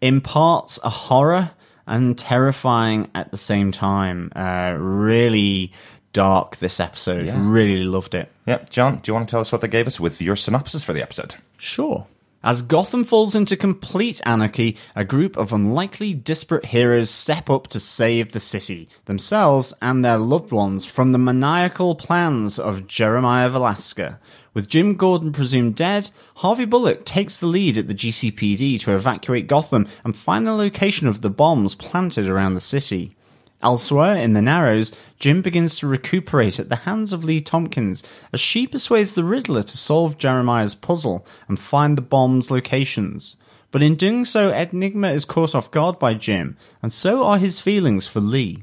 in 0.02 0.20
parts, 0.20 0.78
a 0.84 0.90
horror 0.90 1.52
and 1.86 2.18
terrifying 2.18 3.08
at 3.14 3.30
the 3.30 3.38
same 3.38 3.70
time. 3.72 4.32
Uh, 4.34 4.74
really 4.76 5.72
dark, 6.16 6.56
this 6.56 6.80
episode. 6.80 7.28
Really 7.28 7.84
loved 7.84 8.14
it. 8.14 8.32
Yep. 8.46 8.70
John, 8.70 9.00
do 9.00 9.10
you 9.10 9.14
want 9.14 9.28
to 9.28 9.30
tell 9.30 9.40
us 9.40 9.52
what 9.52 9.60
they 9.60 9.68
gave 9.68 9.86
us 9.86 10.00
with 10.00 10.22
your 10.22 10.34
synopsis 10.34 10.82
for 10.82 10.94
the 10.94 11.02
episode? 11.02 11.34
Sure. 11.58 12.06
As 12.42 12.62
Gotham 12.62 13.04
falls 13.04 13.34
into 13.34 13.54
complete 13.54 14.22
anarchy, 14.24 14.78
a 14.94 15.04
group 15.04 15.36
of 15.36 15.52
unlikely, 15.52 16.14
disparate 16.14 16.66
heroes 16.66 17.10
step 17.10 17.50
up 17.50 17.66
to 17.68 17.78
save 17.78 18.32
the 18.32 18.40
city, 18.40 18.88
themselves 19.04 19.74
and 19.82 20.02
their 20.02 20.16
loved 20.16 20.52
ones 20.52 20.86
from 20.86 21.12
the 21.12 21.18
maniacal 21.18 21.94
plans 21.94 22.58
of 22.58 22.86
Jeremiah 22.86 23.50
Valeska. 23.50 24.18
With 24.54 24.68
Jim 24.68 24.94
Gordon 24.94 25.32
presumed 25.32 25.74
dead, 25.74 26.08
Harvey 26.36 26.64
Bullock 26.64 27.04
takes 27.04 27.36
the 27.36 27.46
lead 27.46 27.76
at 27.76 27.88
the 27.88 27.94
GCPD 27.94 28.80
to 28.80 28.94
evacuate 28.94 29.48
Gotham 29.48 29.86
and 30.02 30.16
find 30.16 30.46
the 30.46 30.52
location 30.52 31.08
of 31.08 31.20
the 31.20 31.28
bombs 31.28 31.74
planted 31.74 32.26
around 32.26 32.54
the 32.54 32.60
city. 32.62 33.15
Elsewhere, 33.62 34.16
in 34.16 34.34
the 34.34 34.42
Narrows, 34.42 34.92
Jim 35.18 35.42
begins 35.42 35.78
to 35.78 35.86
recuperate 35.86 36.60
at 36.60 36.68
the 36.68 36.76
hands 36.76 37.12
of 37.12 37.24
Lee 37.24 37.40
Tompkins 37.40 38.02
as 38.32 38.40
she 38.40 38.66
persuades 38.66 39.14
the 39.14 39.24
Riddler 39.24 39.62
to 39.62 39.76
solve 39.76 40.18
Jeremiah's 40.18 40.74
puzzle 40.74 41.26
and 41.48 41.58
find 41.58 41.96
the 41.96 42.02
bomb's 42.02 42.50
locations. 42.50 43.36
But 43.70 43.82
in 43.82 43.96
doing 43.96 44.24
so, 44.24 44.52
Nygma 44.52 45.12
is 45.12 45.24
caught 45.24 45.54
off 45.54 45.70
guard 45.70 45.98
by 45.98 46.14
Jim, 46.14 46.56
and 46.82 46.92
so 46.92 47.24
are 47.24 47.38
his 47.38 47.58
feelings 47.58 48.06
for 48.06 48.20
Lee. 48.20 48.62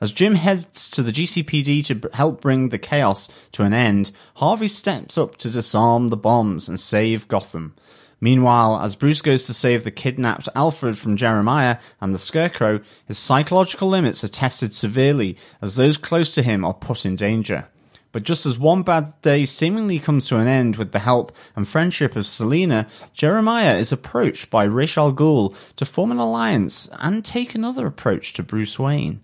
As 0.00 0.12
Jim 0.12 0.36
heads 0.36 0.90
to 0.92 1.02
the 1.02 1.10
GCPD 1.10 1.84
to 1.86 2.08
help 2.14 2.40
bring 2.40 2.68
the 2.68 2.78
chaos 2.78 3.28
to 3.52 3.64
an 3.64 3.72
end, 3.72 4.12
Harvey 4.34 4.68
steps 4.68 5.18
up 5.18 5.36
to 5.38 5.50
disarm 5.50 6.08
the 6.08 6.16
bombs 6.16 6.68
and 6.68 6.78
save 6.78 7.26
Gotham. 7.26 7.74
Meanwhile, 8.20 8.80
as 8.80 8.96
Bruce 8.96 9.22
goes 9.22 9.44
to 9.44 9.54
save 9.54 9.84
the 9.84 9.90
kidnapped 9.90 10.48
Alfred 10.54 10.98
from 10.98 11.16
Jeremiah 11.16 11.78
and 12.00 12.12
the 12.12 12.18
Scarecrow, 12.18 12.80
his 13.06 13.18
psychological 13.18 13.88
limits 13.88 14.24
are 14.24 14.28
tested 14.28 14.74
severely 14.74 15.36
as 15.62 15.76
those 15.76 15.96
close 15.96 16.34
to 16.34 16.42
him 16.42 16.64
are 16.64 16.74
put 16.74 17.06
in 17.06 17.14
danger. 17.14 17.68
But 18.10 18.24
just 18.24 18.46
as 18.46 18.58
one 18.58 18.82
bad 18.82 19.20
day 19.22 19.44
seemingly 19.44 19.98
comes 19.98 20.26
to 20.28 20.38
an 20.38 20.48
end 20.48 20.76
with 20.76 20.92
the 20.92 20.98
help 20.98 21.30
and 21.54 21.68
friendship 21.68 22.16
of 22.16 22.26
Selina, 22.26 22.86
Jeremiah 23.12 23.76
is 23.76 23.92
approached 23.92 24.50
by 24.50 24.64
Ra's 24.64 24.96
al 24.96 25.12
Ghul 25.12 25.54
to 25.76 25.84
form 25.84 26.10
an 26.10 26.18
alliance 26.18 26.88
and 26.98 27.24
take 27.24 27.54
another 27.54 27.86
approach 27.86 28.32
to 28.32 28.42
Bruce 28.42 28.78
Wayne. 28.78 29.20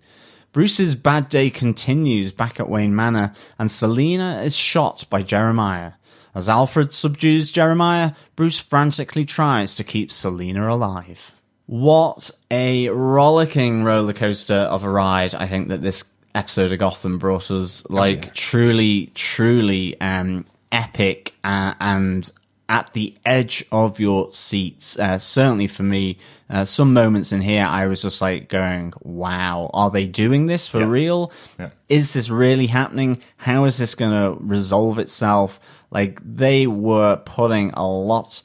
Bruce's 0.53 0.95
bad 0.95 1.27
day 1.27 1.49
continues 1.49 2.31
back 2.31 2.61
at 2.61 2.69
Wayne 2.69 2.95
Manor, 2.95 3.33
and 3.59 3.69
Selina 3.69 4.41
is 4.41 4.55
shot 4.55 5.05
by 5.09 5.21
Jeremiah. 5.21 5.93
As 6.35 6.49
Alfred 6.49 6.93
subdues 6.93 7.49
Jeremiah, 7.49 8.11
Bruce 8.35 8.59
frantically 8.59 9.23
tries 9.25 9.75
to 9.77 9.83
keep 9.85 10.11
Selina 10.11 10.69
alive. 10.69 11.31
What 11.65 12.29
a 12.51 12.89
rollicking 12.89 13.83
roller 13.85 14.13
coaster 14.13 14.53
of 14.53 14.83
a 14.83 14.89
ride 14.89 15.33
I 15.33 15.47
think 15.47 15.69
that 15.69 15.81
this 15.81 16.03
episode 16.35 16.71
of 16.73 16.79
Gotham 16.79 17.17
brought 17.17 17.49
us. 17.49 17.83
Like, 17.89 18.33
truly, 18.35 19.11
truly 19.15 19.99
um, 20.01 20.45
epic 20.71 21.33
uh, 21.43 21.73
and 21.79 22.29
at 22.67 22.91
the 22.93 23.15
edge 23.25 23.63
of 23.71 23.99
your 23.99 24.33
seats. 24.33 24.99
Uh, 24.99 25.17
certainly 25.19 25.67
for 25.67 25.83
me, 25.83 26.17
uh, 26.49 26.65
some 26.65 26.93
moments 26.93 27.31
in 27.31 27.41
here, 27.41 27.63
I 27.63 27.85
was 27.87 28.01
just 28.01 28.21
like 28.21 28.49
going, 28.49 28.91
wow, 29.01 29.69
are 29.73 29.89
they 29.91 30.05
doing 30.07 30.47
this 30.47 30.67
for 30.67 30.79
Yeah. 30.79 30.87
real? 30.87 31.31
Yeah. 31.59 31.69
Is 31.89 32.13
this 32.13 32.29
really 32.29 32.67
happening? 32.67 33.21
How 33.37 33.65
is 33.65 33.77
this 33.77 33.95
going 33.95 34.11
to 34.11 34.37
resolve 34.43 34.99
itself? 34.99 35.59
Like 35.95 36.19
they 36.21 36.67
were 36.67 37.15
putting 37.15 37.71
a 37.71 37.87
lot 37.87 38.43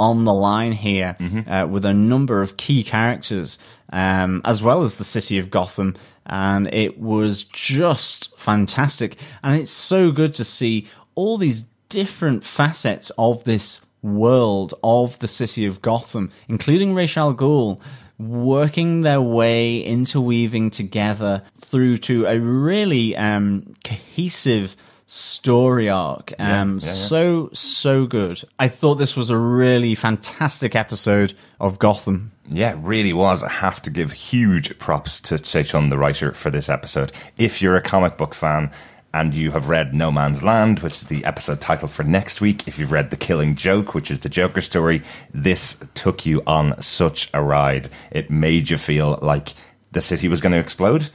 on 0.00 0.24
the 0.24 0.34
line 0.34 0.72
here 0.72 1.16
uh, 1.46 1.68
with 1.70 1.84
a 1.84 1.94
number 1.94 2.42
of 2.42 2.56
key 2.56 2.82
characters, 2.82 3.56
um, 3.92 4.42
as 4.44 4.60
well 4.62 4.82
as 4.82 4.98
the 4.98 5.04
city 5.04 5.38
of 5.38 5.48
Gotham. 5.48 5.94
And 6.26 6.66
it 6.74 6.98
was 6.98 7.44
just 7.44 8.36
fantastic. 8.36 9.16
And 9.44 9.56
it's 9.60 9.70
so 9.70 10.10
good 10.10 10.34
to 10.34 10.44
see 10.44 10.88
all 11.14 11.38
these 11.38 11.66
different 11.88 12.42
facets 12.42 13.12
of 13.16 13.44
this 13.44 13.86
world 14.02 14.74
of 14.82 15.20
the 15.20 15.28
city 15.28 15.66
of 15.66 15.80
Gotham, 15.80 16.32
including 16.48 16.96
Ra's 16.96 17.16
al 17.16 17.32
Ghul, 17.32 17.80
working 18.18 19.02
their 19.02 19.22
way 19.22 19.78
interweaving 19.78 20.70
together 20.70 21.44
through 21.60 21.98
to 21.98 22.26
a 22.26 22.40
really 22.40 23.16
um, 23.16 23.74
cohesive 23.84 24.74
story 25.08 25.88
arc. 25.88 26.34
Um, 26.38 26.78
yeah, 26.80 26.86
yeah. 26.86 26.92
So, 26.92 27.50
so 27.54 28.06
good. 28.06 28.42
I 28.58 28.68
thought 28.68 28.96
this 28.96 29.16
was 29.16 29.30
a 29.30 29.36
really 29.36 29.94
fantastic 29.94 30.76
episode 30.76 31.32
of 31.58 31.78
Gotham. 31.78 32.30
Yeah, 32.48 32.72
it 32.72 32.78
really 32.78 33.14
was. 33.14 33.42
I 33.42 33.48
have 33.48 33.82
to 33.82 33.90
give 33.90 34.12
huge 34.12 34.78
props 34.78 35.20
to 35.22 35.38
Tze 35.38 35.64
Chun, 35.64 35.88
the 35.88 35.98
writer, 35.98 36.32
for 36.32 36.50
this 36.50 36.68
episode. 36.68 37.10
If 37.38 37.60
you're 37.60 37.76
a 37.76 37.82
comic 37.82 38.18
book 38.18 38.34
fan 38.34 38.70
and 39.14 39.34
you 39.34 39.50
have 39.52 39.70
read 39.70 39.94
No 39.94 40.12
Man's 40.12 40.42
Land, 40.42 40.80
which 40.80 40.94
is 40.94 41.06
the 41.08 41.24
episode 41.24 41.60
title 41.62 41.88
for 41.88 42.04
next 42.04 42.42
week, 42.42 42.68
if 42.68 42.78
you've 42.78 42.92
read 42.92 43.10
The 43.10 43.16
Killing 43.16 43.56
Joke, 43.56 43.94
which 43.94 44.10
is 44.10 44.20
the 44.20 44.28
Joker 44.28 44.60
story, 44.60 45.02
this 45.32 45.82
took 45.94 46.26
you 46.26 46.42
on 46.46 46.80
such 46.82 47.30
a 47.32 47.42
ride. 47.42 47.88
It 48.10 48.30
made 48.30 48.68
you 48.68 48.76
feel 48.76 49.18
like 49.22 49.54
the 49.92 50.02
city 50.02 50.28
was 50.28 50.42
going 50.42 50.52
to 50.52 50.58
explode 50.58 51.08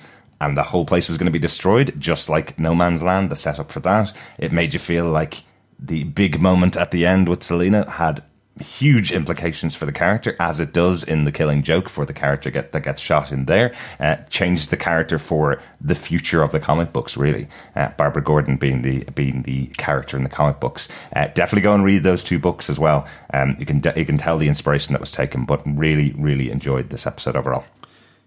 and 0.43 0.57
the 0.57 0.63
whole 0.63 0.85
place 0.85 1.07
was 1.07 1.17
going 1.17 1.25
to 1.25 1.31
be 1.31 1.39
destroyed, 1.39 1.95
just 1.97 2.29
like 2.29 2.59
No 2.59 2.75
Man's 2.75 3.01
Land, 3.01 3.31
the 3.31 3.35
setup 3.35 3.71
for 3.71 3.79
that. 3.81 4.13
It 4.37 4.51
made 4.51 4.73
you 4.73 4.79
feel 4.79 5.05
like 5.05 5.43
the 5.79 6.03
big 6.03 6.39
moment 6.39 6.75
at 6.75 6.91
the 6.91 7.05
end 7.05 7.29
with 7.29 7.43
Selina 7.43 7.89
had 7.89 8.23
huge 8.59 9.11
implications 9.11 9.73
for 9.73 9.85
the 9.85 9.91
character, 9.91 10.35
as 10.39 10.59
it 10.59 10.73
does 10.73 11.01
in 11.01 11.23
the 11.23 11.31
Killing 11.31 11.63
Joke 11.63 11.87
for 11.87 12.05
the 12.05 12.13
character 12.13 12.51
get, 12.51 12.73
that 12.73 12.83
gets 12.83 13.01
shot 13.01 13.31
in 13.31 13.45
there. 13.45 13.73
Uh, 14.01 14.17
changed 14.29 14.69
the 14.69 14.77
character 14.77 15.17
for 15.17 15.61
the 15.79 15.95
future 15.95 16.43
of 16.43 16.51
the 16.51 16.59
comic 16.59 16.91
books, 16.91 17.15
really. 17.15 17.47
Uh, 17.75 17.89
Barbara 17.97 18.21
Gordon 18.21 18.57
being 18.57 18.81
the 18.81 19.05
being 19.15 19.43
the 19.43 19.67
character 19.77 20.17
in 20.17 20.23
the 20.23 20.29
comic 20.29 20.59
books. 20.59 20.89
Uh, 21.15 21.27
definitely 21.27 21.61
go 21.61 21.73
and 21.73 21.85
read 21.85 22.03
those 22.03 22.23
two 22.23 22.37
books 22.37 22.69
as 22.69 22.77
well. 22.77 23.07
Um, 23.33 23.55
you 23.59 23.65
can 23.65 23.79
de- 23.79 23.93
you 23.97 24.05
can 24.05 24.17
tell 24.17 24.37
the 24.37 24.49
inspiration 24.49 24.91
that 24.91 24.99
was 24.99 25.11
taken, 25.11 25.45
but 25.45 25.61
really 25.65 26.11
really 26.11 26.51
enjoyed 26.51 26.89
this 26.89 27.07
episode 27.07 27.35
overall. 27.35 27.63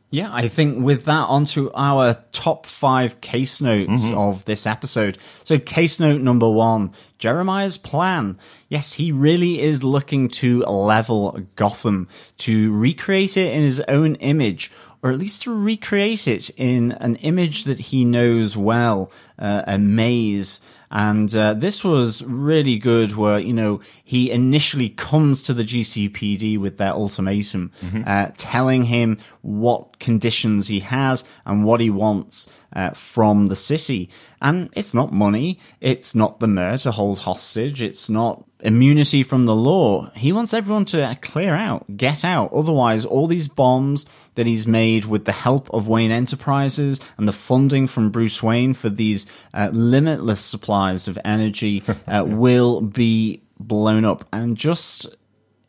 Yeah, 0.08 0.30
I 0.32 0.46
think 0.46 0.84
with 0.84 1.04
that, 1.06 1.24
onto 1.28 1.70
our 1.74 2.14
top 2.30 2.64
five 2.64 3.20
case 3.20 3.60
notes 3.60 4.10
of 4.12 4.44
this 4.44 4.64
episode. 4.64 5.18
So, 5.42 5.58
case 5.58 5.98
note 5.98 6.20
number 6.20 6.48
one 6.48 6.92
Jeremiah's 7.18 7.76
plan. 7.76 8.38
Yes, 8.68 8.94
he 8.94 9.10
really 9.10 9.60
is 9.60 9.82
looking 9.82 10.28
to 10.28 10.60
level 10.60 11.40
Gotham, 11.56 12.08
to 12.38 12.72
recreate 12.72 13.36
it 13.36 13.52
in 13.52 13.62
his 13.62 13.80
own 13.88 14.14
image, 14.16 14.70
or 15.02 15.10
at 15.10 15.18
least 15.18 15.42
to 15.42 15.52
recreate 15.52 16.28
it 16.28 16.50
in 16.50 16.92
an 16.92 17.16
image 17.16 17.64
that 17.64 17.80
he 17.80 18.04
knows 18.04 18.56
well, 18.56 19.10
uh, 19.38 19.62
a 19.66 19.78
maze. 19.78 20.60
And 20.90 21.34
uh, 21.34 21.54
this 21.54 21.82
was 21.82 22.22
really 22.22 22.78
good 22.78 23.16
where, 23.16 23.38
you 23.38 23.52
know, 23.52 23.80
he 24.04 24.30
initially 24.30 24.88
comes 24.90 25.42
to 25.42 25.54
the 25.54 25.64
GCPD 25.64 26.58
with 26.58 26.78
their 26.78 26.92
ultimatum, 26.92 27.72
uh, 28.06 28.30
telling 28.36 28.84
him 28.84 29.18
what 29.42 29.98
conditions 29.98 30.68
he 30.68 30.80
has 30.80 31.24
and 31.44 31.64
what 31.64 31.80
he 31.80 31.90
wants 31.90 32.50
uh, 32.72 32.90
from 32.90 33.48
the 33.48 33.56
city. 33.56 34.08
And 34.40 34.68
it's 34.74 34.94
not 34.94 35.12
money. 35.12 35.58
It's 35.80 36.14
not 36.14 36.40
the 36.40 36.48
mayor 36.48 36.78
to 36.78 36.92
hold 36.92 37.20
hostage. 37.20 37.82
It's 37.82 38.08
not 38.08 38.44
immunity 38.66 39.22
from 39.22 39.46
the 39.46 39.54
law. 39.54 40.10
He 40.10 40.32
wants 40.32 40.52
everyone 40.52 40.86
to 40.86 41.16
clear 41.22 41.54
out, 41.54 41.96
get 41.96 42.24
out. 42.24 42.52
Otherwise, 42.52 43.04
all 43.04 43.28
these 43.28 43.46
bombs 43.46 44.06
that 44.34 44.46
he's 44.46 44.66
made 44.66 45.04
with 45.04 45.24
the 45.24 45.32
help 45.32 45.72
of 45.72 45.86
Wayne 45.86 46.10
Enterprises 46.10 47.00
and 47.16 47.28
the 47.28 47.32
funding 47.32 47.86
from 47.86 48.10
Bruce 48.10 48.42
Wayne 48.42 48.74
for 48.74 48.88
these 48.88 49.26
uh, 49.54 49.70
limitless 49.72 50.40
supplies 50.40 51.06
of 51.06 51.16
energy 51.24 51.84
uh, 52.08 52.24
will 52.26 52.80
be 52.80 53.40
blown 53.58 54.04
up. 54.04 54.26
And 54.32 54.56
just 54.56 55.06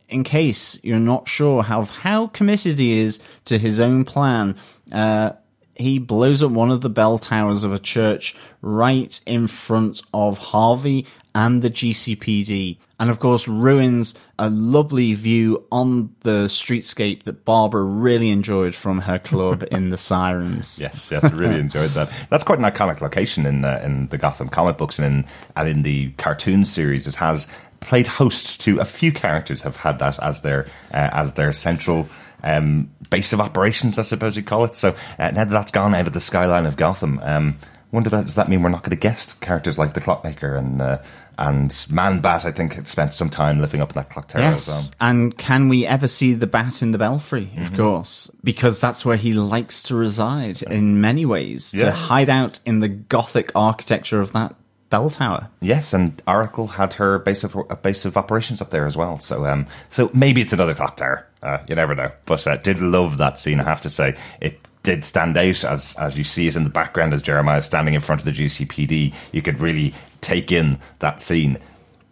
in 0.10 0.24
case 0.24 0.80
you're 0.84 1.00
not 1.00 1.28
sure 1.28 1.64
how 1.64 1.86
how 1.86 2.28
committed 2.28 2.80
he 2.80 3.00
is 3.00 3.20
to 3.46 3.60
his 3.60 3.80
own 3.80 4.06
plan, 4.06 4.56
uh, 4.92 5.34
he 5.76 6.00
blows 6.00 6.42
up 6.42 6.50
one 6.50 6.72
of 6.72 6.82
the 6.82 6.90
bell 6.90 7.20
towers 7.20 7.64
of 7.64 7.72
a 7.72 7.80
church 7.80 8.36
right 8.62 9.22
in 9.28 9.46
front 9.46 10.02
of 10.14 10.40
Harvey 10.40 11.06
and 11.38 11.62
the 11.62 11.70
GCPD, 11.70 12.78
and 13.00 13.12
of 13.12 13.20
course 13.20 13.48
ruins 13.48 14.20
a 14.40 14.50
lovely 14.50 15.14
view 15.14 15.64
on 15.72 16.10
the 16.22 16.48
streetscape 16.48 17.24
that 17.24 17.46
Barbara 17.46 17.84
really 17.84 18.30
enjoyed 18.30 18.74
from 18.74 19.02
her 19.02 19.20
club 19.20 19.64
in 19.70 19.92
the 19.92 19.98
Sirens. 19.98 20.80
Yes, 20.88 21.12
yes, 21.12 21.32
really 21.32 21.60
enjoyed 21.68 21.92
that. 21.92 22.10
That's 22.32 22.44
quite 22.44 22.58
an 22.58 22.66
iconic 22.66 23.02
location 23.02 23.46
in 23.46 23.64
uh, 23.64 23.80
in 23.86 24.08
the 24.08 24.18
Gotham 24.18 24.50
comic 24.50 24.78
books 24.78 24.98
and 24.98 25.06
in 25.06 25.26
and 25.56 25.70
in 25.70 25.84
the 25.84 26.10
cartoon 26.14 26.66
series. 26.66 27.06
It 27.06 27.16
has 27.16 27.48
played 27.82 28.08
host 28.08 28.60
to 28.62 28.80
a 28.80 28.86
few 28.86 29.12
characters 29.12 29.62
have 29.62 29.76
had 29.76 30.00
that 30.00 30.18
as 30.24 30.42
their 30.42 30.66
uh, 30.92 31.12
as 31.14 31.36
their 31.36 31.52
central 31.54 32.10
um, 32.44 32.90
base 33.12 33.32
of 33.32 33.40
operations, 33.40 34.00
I 34.00 34.02
suppose 34.02 34.36
you 34.36 34.42
call 34.42 34.66
it. 34.66 34.76
So 34.76 34.96
uh, 35.20 35.32
now 35.32 35.44
that 35.44 35.50
that's 35.50 35.72
gone 35.72 35.94
out 35.94 36.08
of 36.08 36.14
the 36.14 36.22
skyline 36.22 36.66
of 36.66 36.78
Gotham, 36.78 37.20
um, 37.22 37.60
wonder 37.92 38.10
that 38.10 38.26
does 38.26 38.36
that 38.36 38.50
mean 38.50 38.62
we're 38.64 38.70
not 38.70 38.84
going 38.84 38.92
to 38.92 38.96
get 38.98 39.36
characters 39.42 39.78
like 39.78 39.94
the 39.94 40.02
Clockmaker 40.02 40.56
and 40.56 40.82
uh, 40.82 40.98
and 41.38 41.86
Man 41.90 42.20
Bat? 42.20 42.46
I 42.46 42.52
think 42.52 42.74
had 42.74 42.88
spent 42.88 43.14
some 43.14 43.30
time 43.30 43.60
living 43.62 43.82
up 43.82 43.90
in 43.92 43.96
that 43.96 44.10
clock 44.10 44.28
tower 44.28 44.42
as 44.42 44.68
well. 44.68 44.78
Yes. 44.78 44.92
And 45.00 45.38
can 45.38 45.70
we 45.70 45.86
ever 45.86 46.08
see 46.08 46.34
the 46.34 46.48
bat 46.48 46.82
in 46.82 46.92
the 46.92 46.98
belfry? 46.98 47.52
Of 47.58 47.74
course. 47.76 48.30
Because 48.44 48.80
that's 48.80 49.06
where 49.06 49.18
he 49.18 49.34
likes 49.34 49.84
to 49.84 49.96
reside 49.96 50.62
in 50.64 51.00
many 51.00 51.26
ways, 51.26 51.74
Yeah. 51.74 51.86
to 51.86 51.92
hide 51.92 52.30
out 52.30 52.60
in 52.66 52.80
the 52.80 52.88
gothic 52.90 53.52
architecture 53.56 54.20
of 54.20 54.34
that 54.34 54.56
bell 54.90 55.10
tower. 55.10 55.50
Yes, 55.60 55.94
and 55.94 56.22
Oracle 56.28 56.68
had 56.68 56.94
her 56.96 57.20
base 57.20 57.44
of 57.44 57.56
a 57.70 57.76
base 57.76 58.06
of 58.06 58.16
operations 58.18 58.62
up 58.62 58.70
there 58.70 58.86
as 58.86 58.96
well. 58.96 59.20
So, 59.20 59.46
um, 59.46 59.68
so 59.90 60.10
maybe 60.14 60.42
it's 60.42 60.54
another 60.54 60.74
clock 60.74 60.98
tower. 60.98 61.28
Uh, 61.44 61.60
you 61.68 61.76
never 61.76 61.94
know. 61.94 62.12
But 62.26 62.48
uh, 62.48 62.58
did 62.58 62.80
love 62.82 63.18
that 63.18 63.38
scene. 63.38 63.60
I 63.60 63.64
have 63.66 63.82
to 63.82 63.90
say, 63.90 64.16
it 64.42 64.60
did 64.88 65.04
stand 65.04 65.36
out 65.36 65.66
as 65.66 65.98
as 66.00 66.18
you 66.18 66.24
see 66.24 66.48
it 66.48 66.56
in 66.56 66.64
the 66.64 66.70
background 66.70 67.14
as 67.14 67.22
Jeremiah 67.22 67.62
standing 67.62 67.94
in 67.94 68.00
front 68.00 68.22
of 68.22 68.26
the 68.26 68.32
GCPD. 68.32 69.14
You 69.34 69.42
could 69.42 69.60
really 69.60 69.94
take 70.22 70.50
in 70.50 70.80
that 71.00 71.20
scene, 71.20 71.58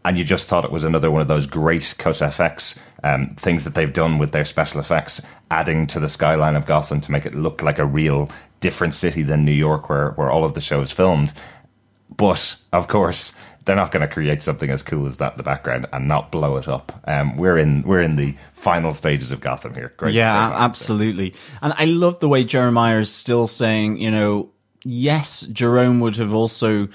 and 0.04 0.18
you 0.18 0.26
just 0.26 0.48
thought 0.48 0.66
it 0.66 0.74
was 0.74 0.84
another 0.84 1.10
one 1.10 1.22
of 1.22 1.30
those 1.30 1.48
great 1.48 1.96
COS 1.98 2.20
FX 2.20 2.78
um, 3.02 3.30
things 3.36 3.64
that 3.64 3.76
they've 3.76 3.94
done 3.94 4.18
with 4.18 4.34
their 4.34 4.44
special 4.44 4.82
effects, 4.82 5.22
adding 5.50 5.88
to 5.88 6.02
the 6.02 6.10
skyline 6.10 6.58
of 6.58 6.66
Gotham 6.66 7.00
to 7.00 7.14
make 7.14 7.26
it 7.26 7.34
look 7.34 7.64
like 7.64 7.80
a 7.80 7.86
real 7.86 8.30
different 8.60 8.94
city 8.94 9.24
than 9.24 9.46
New 9.46 9.54
York, 9.54 9.88
where 9.88 10.12
where 10.12 10.30
all 10.30 10.44
of 10.44 10.54
the 10.54 10.60
show 10.60 10.82
is 10.82 10.92
filmed. 10.92 11.32
But 12.18 12.58
of 12.74 12.90
course, 12.90 13.34
they're 13.66 13.76
not 13.76 13.92
going 13.92 14.08
to 14.08 14.14
create 14.14 14.42
something 14.44 14.70
as 14.70 14.82
cool 14.84 15.06
as 15.08 15.18
that 15.18 15.34
in 15.34 15.38
the 15.38 15.44
background 15.44 15.88
and 15.92 16.08
not 16.08 16.32
blow 16.32 16.58
it 16.58 16.68
up. 16.68 16.92
Um, 17.06 17.36
we're 17.38 17.58
in 17.58 17.82
we're 17.84 18.00
in 18.02 18.16
the 18.16 18.36
final 18.54 18.94
stages 18.94 19.32
of 19.32 19.42
Gotham 19.42 19.74
here. 19.74 19.94
Great, 19.98 20.14
Yeah, 20.14 20.50
great 20.50 20.58
absolutely. 20.60 21.34
And 21.62 21.74
I 21.78 21.86
love 21.86 22.20
the 22.20 22.30
way 22.30 22.44
Jeremiah 22.44 23.00
is 23.00 23.12
still 23.12 23.48
saying, 23.48 23.98
you 23.98 24.12
know, 24.12 24.50
yes, 24.84 25.42
Jerome 25.42 26.00
would 26.00 26.16
have 26.18 26.34
also 26.34 26.88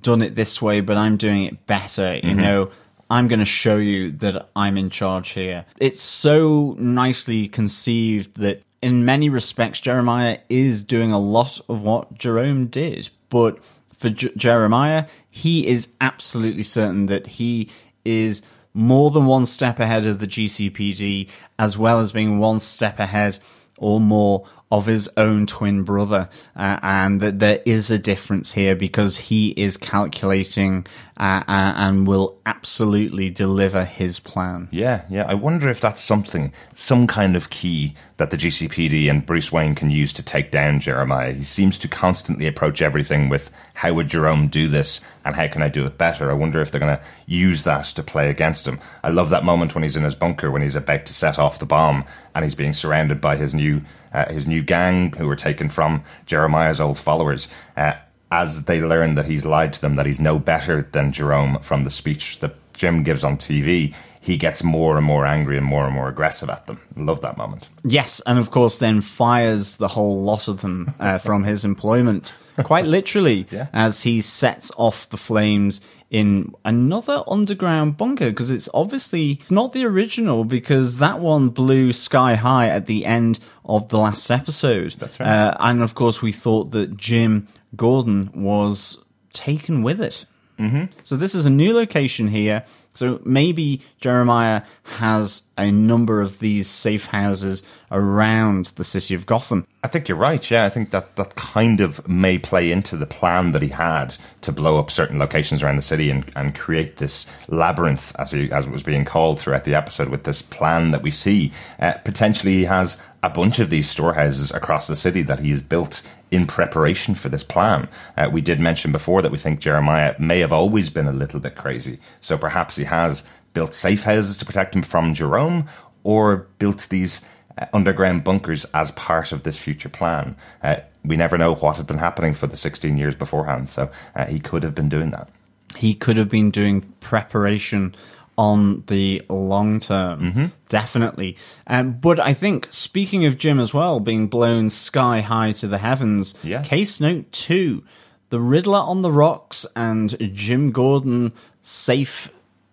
done 0.00 0.22
it 0.22 0.34
this 0.34 0.60
way, 0.60 0.80
but 0.80 0.96
I'm 0.96 1.16
doing 1.16 1.44
it 1.44 1.66
better. 1.66 2.16
You 2.16 2.22
Mm-hmm. 2.30 2.40
know, 2.40 2.70
I'm 3.08 3.28
going 3.28 3.38
to 3.38 3.44
show 3.44 3.76
you 3.76 4.10
that 4.12 4.48
I'm 4.56 4.76
in 4.76 4.90
charge 4.90 5.28
here. 5.30 5.64
It's 5.78 6.02
so 6.02 6.74
nicely 6.78 7.46
conceived 7.46 8.38
that 8.40 8.62
in 8.82 9.04
many 9.04 9.28
respects, 9.28 9.80
Jeremiah 9.80 10.38
is 10.48 10.82
doing 10.82 11.12
a 11.12 11.18
lot 11.18 11.60
of 11.68 11.82
what 11.82 12.14
Jerome 12.14 12.66
did. 12.66 13.10
But 13.28 13.58
for 13.96 14.10
J- 14.10 14.32
Jeremiah, 14.36 15.06
he 15.36 15.66
is 15.66 15.88
absolutely 16.00 16.62
certain 16.62 17.06
that 17.06 17.26
he 17.26 17.68
is 18.06 18.40
more 18.72 19.10
than 19.10 19.26
one 19.26 19.44
step 19.44 19.78
ahead 19.78 20.06
of 20.06 20.18
the 20.18 20.26
GCPD, 20.26 21.28
as 21.58 21.76
well 21.76 22.00
as 22.00 22.10
being 22.10 22.38
one 22.38 22.58
step 22.58 22.98
ahead 22.98 23.38
or 23.76 24.00
more 24.00 24.48
of 24.70 24.86
his 24.86 25.08
own 25.16 25.46
twin 25.46 25.84
brother, 25.84 26.28
uh, 26.56 26.78
and 26.82 27.20
that 27.20 27.38
there 27.38 27.62
is 27.64 27.90
a 27.90 27.98
difference 27.98 28.52
here 28.52 28.74
because 28.74 29.16
he 29.16 29.50
is 29.50 29.76
calculating 29.76 30.86
uh, 31.18 31.42
uh, 31.48 31.72
and 31.76 32.06
will 32.06 32.38
absolutely 32.44 33.30
deliver 33.30 33.84
his 33.84 34.18
plan. 34.18 34.68
Yeah, 34.70 35.02
yeah. 35.08 35.24
I 35.26 35.34
wonder 35.34 35.68
if 35.68 35.80
that's 35.80 36.02
something, 36.02 36.52
some 36.74 37.06
kind 37.06 37.36
of 37.36 37.48
key 37.48 37.94
that 38.18 38.30
the 38.30 38.36
GCPD 38.36 39.08
and 39.08 39.24
Bruce 39.24 39.52
Wayne 39.52 39.74
can 39.74 39.90
use 39.90 40.12
to 40.14 40.22
take 40.22 40.50
down 40.50 40.80
Jeremiah. 40.80 41.32
He 41.32 41.44
seems 41.44 41.78
to 41.78 41.88
constantly 41.88 42.46
approach 42.46 42.82
everything 42.82 43.28
with 43.28 43.50
how 43.74 43.94
would 43.94 44.08
Jerome 44.08 44.48
do 44.48 44.68
this 44.68 45.00
and 45.24 45.36
how 45.36 45.48
can 45.48 45.62
I 45.62 45.68
do 45.68 45.86
it 45.86 45.96
better? 45.98 46.30
I 46.30 46.34
wonder 46.34 46.60
if 46.60 46.70
they're 46.70 46.80
going 46.80 46.96
to 46.96 47.04
use 47.26 47.64
that 47.64 47.84
to 47.86 48.02
play 48.02 48.30
against 48.30 48.66
him. 48.66 48.80
I 49.02 49.10
love 49.10 49.30
that 49.30 49.44
moment 49.44 49.74
when 49.74 49.82
he's 49.82 49.96
in 49.96 50.04
his 50.04 50.14
bunker 50.14 50.50
when 50.50 50.62
he's 50.62 50.76
about 50.76 51.06
to 51.06 51.14
set 51.14 51.38
off 51.38 51.58
the 51.58 51.66
bomb 51.66 52.04
and 52.34 52.44
he's 52.44 52.54
being 52.54 52.72
surrounded 52.72 53.20
by 53.20 53.36
his 53.36 53.54
new 53.54 53.82
uh, 54.16 54.32
his 54.32 54.46
new 54.46 54.62
gang 54.62 55.12
who 55.12 55.26
were 55.26 55.36
taken 55.36 55.68
from 55.68 56.02
Jeremiah's 56.26 56.80
old 56.80 56.98
followers. 56.98 57.48
Uh, 57.76 57.94
as 58.32 58.64
they 58.64 58.80
learn 58.80 59.14
that 59.14 59.26
he's 59.26 59.46
lied 59.46 59.72
to 59.74 59.80
them, 59.80 59.94
that 59.96 60.06
he's 60.06 60.18
no 60.20 60.38
better 60.38 60.82
than 60.82 61.12
Jerome 61.12 61.60
from 61.60 61.84
the 61.84 61.90
speech 61.90 62.40
that 62.40 62.56
Jim 62.72 63.02
gives 63.04 63.22
on 63.22 63.36
TV, 63.36 63.94
he 64.20 64.36
gets 64.36 64.64
more 64.64 64.96
and 64.96 65.06
more 65.06 65.24
angry 65.24 65.56
and 65.56 65.64
more 65.64 65.84
and 65.86 65.94
more 65.94 66.08
aggressive 66.08 66.50
at 66.50 66.66
them. 66.66 66.80
Love 66.96 67.20
that 67.20 67.36
moment. 67.38 67.68
Yes, 67.84 68.20
and 68.26 68.38
of 68.38 68.50
course, 68.50 68.78
then 68.78 69.00
fires 69.00 69.76
the 69.76 69.88
whole 69.88 70.22
lot 70.22 70.48
of 70.48 70.60
them 70.62 70.92
uh, 70.98 71.18
from 71.26 71.44
his 71.44 71.64
employment, 71.64 72.34
quite 72.64 72.84
literally, 72.86 73.46
Yeah. 73.52 73.68
as 73.72 74.02
he 74.02 74.20
sets 74.20 74.72
off 74.76 75.08
the 75.10 75.16
flames 75.16 75.80
in 76.10 76.52
another 76.64 77.22
underground 77.26 77.96
bunker 77.96 78.30
because 78.30 78.50
it's 78.50 78.68
obviously 78.72 79.40
not 79.50 79.72
the 79.72 79.84
original 79.84 80.44
because 80.44 80.98
that 80.98 81.18
one 81.18 81.48
blew 81.48 81.92
sky 81.92 82.36
high 82.36 82.68
at 82.68 82.86
the 82.86 83.04
end 83.04 83.40
of 83.66 83.88
the 83.88 83.98
last 83.98 84.30
episode. 84.30 84.92
That's 84.98 85.20
right. 85.20 85.28
Uh, 85.28 85.56
and 85.60 85.82
of 85.82 85.94
course, 85.94 86.22
we 86.22 86.32
thought 86.32 86.70
that 86.70 86.96
Jim 86.96 87.48
Gordon 87.74 88.30
was 88.34 89.04
taken 89.32 89.82
with 89.82 90.00
it. 90.00 90.24
Mm-hmm. 90.58 90.84
So 91.02 91.16
this 91.16 91.34
is 91.34 91.44
a 91.44 91.50
new 91.50 91.74
location 91.74 92.28
here. 92.28 92.64
So 92.96 93.20
maybe 93.24 93.82
Jeremiah 94.00 94.62
has 94.84 95.44
a 95.58 95.70
number 95.70 96.20
of 96.20 96.38
these 96.38 96.68
safe 96.68 97.06
houses 97.06 97.62
around 97.90 98.66
the 98.76 98.84
city 98.84 99.14
of 99.14 99.26
Gotham. 99.26 99.66
I 99.84 99.88
think 99.88 100.08
you're 100.08 100.18
right. 100.18 100.50
Yeah, 100.50 100.64
I 100.64 100.70
think 100.70 100.90
that 100.90 101.16
that 101.16 101.36
kind 101.36 101.80
of 101.80 102.06
may 102.08 102.38
play 102.38 102.72
into 102.72 102.96
the 102.96 103.06
plan 103.06 103.52
that 103.52 103.62
he 103.62 103.68
had 103.68 104.16
to 104.40 104.52
blow 104.52 104.78
up 104.78 104.90
certain 104.90 105.18
locations 105.18 105.62
around 105.62 105.76
the 105.76 105.82
city 105.82 106.10
and, 106.10 106.30
and 106.34 106.54
create 106.54 106.96
this 106.96 107.26
labyrinth, 107.48 108.14
as 108.18 108.32
he, 108.32 108.50
as 108.50 108.66
it 108.66 108.72
was 108.72 108.82
being 108.82 109.04
called 109.04 109.38
throughout 109.38 109.64
the 109.64 109.74
episode, 109.74 110.08
with 110.08 110.24
this 110.24 110.42
plan 110.42 110.90
that 110.90 111.02
we 111.02 111.10
see. 111.10 111.52
Uh, 111.78 111.92
potentially, 112.04 112.54
he 112.54 112.64
has 112.64 113.00
a 113.22 113.30
bunch 113.30 113.58
of 113.58 113.70
these 113.70 113.88
storehouses 113.88 114.50
across 114.52 114.86
the 114.86 114.96
city 114.96 115.22
that 115.22 115.40
he 115.40 115.50
has 115.50 115.60
built 115.60 116.02
in 116.30 116.46
preparation 116.46 117.14
for 117.14 117.28
this 117.28 117.44
plan. 117.44 117.88
Uh, 118.16 118.28
we 118.32 118.40
did 118.40 118.60
mention 118.60 118.92
before 118.92 119.22
that 119.22 119.32
we 119.32 119.38
think 119.38 119.60
Jeremiah 119.60 120.14
may 120.18 120.40
have 120.40 120.52
always 120.52 120.90
been 120.90 121.06
a 121.06 121.12
little 121.12 121.40
bit 121.40 121.56
crazy, 121.56 121.98
so 122.20 122.36
perhaps 122.36 122.76
he 122.76 122.84
has 122.84 123.24
built 123.54 123.74
safe 123.74 124.04
houses 124.04 124.36
to 124.38 124.44
protect 124.44 124.74
him 124.74 124.82
from 124.82 125.14
Jerome, 125.14 125.68
or 126.02 126.48
built 126.58 126.86
these 126.90 127.20
uh, 127.58 127.66
underground 127.72 128.22
bunkers 128.22 128.66
as 128.74 128.90
part 128.92 129.32
of 129.32 129.42
this 129.42 129.58
future 129.58 129.88
plan. 129.88 130.36
Uh, 130.62 130.76
we 131.04 131.16
never 131.16 131.38
know 131.38 131.54
what 131.54 131.76
had 131.76 131.86
been 131.86 131.98
happening 131.98 132.34
for 132.34 132.46
the 132.46 132.56
16 132.56 132.98
years 132.98 133.14
beforehand, 133.14 133.68
so 133.68 133.90
uh, 134.14 134.26
he 134.26 134.38
could 134.38 134.62
have 134.62 134.74
been 134.74 134.88
doing 134.88 135.10
that. 135.10 135.28
He 135.76 135.94
could 135.94 136.16
have 136.16 136.28
been 136.28 136.50
doing 136.50 136.82
preparation 137.00 137.94
on 138.38 138.84
the 138.86 139.22
long 139.28 139.80
term, 139.80 140.52
definitely. 140.68 141.36
Um, 141.66 141.92
but 141.94 142.20
I 142.20 142.34
think, 142.34 142.68
speaking 142.70 143.24
of 143.24 143.38
Jim 143.38 143.58
as 143.58 143.72
well, 143.72 143.98
being 144.00 144.26
blown 144.26 144.68
sky 144.70 145.20
high 145.22 145.52
to 145.52 145.66
the 145.66 145.78
heavens, 145.78 146.34
Yeah. 146.42 146.62
case 146.62 147.00
note 147.00 147.32
two, 147.32 147.82
the 148.28 148.40
Riddler 148.40 148.78
on 148.80 149.02
the 149.02 149.12
rocks 149.12 149.64
and 149.74 150.16
Jim 150.34 150.70
Gordon 150.72 151.32
safe 151.62 152.28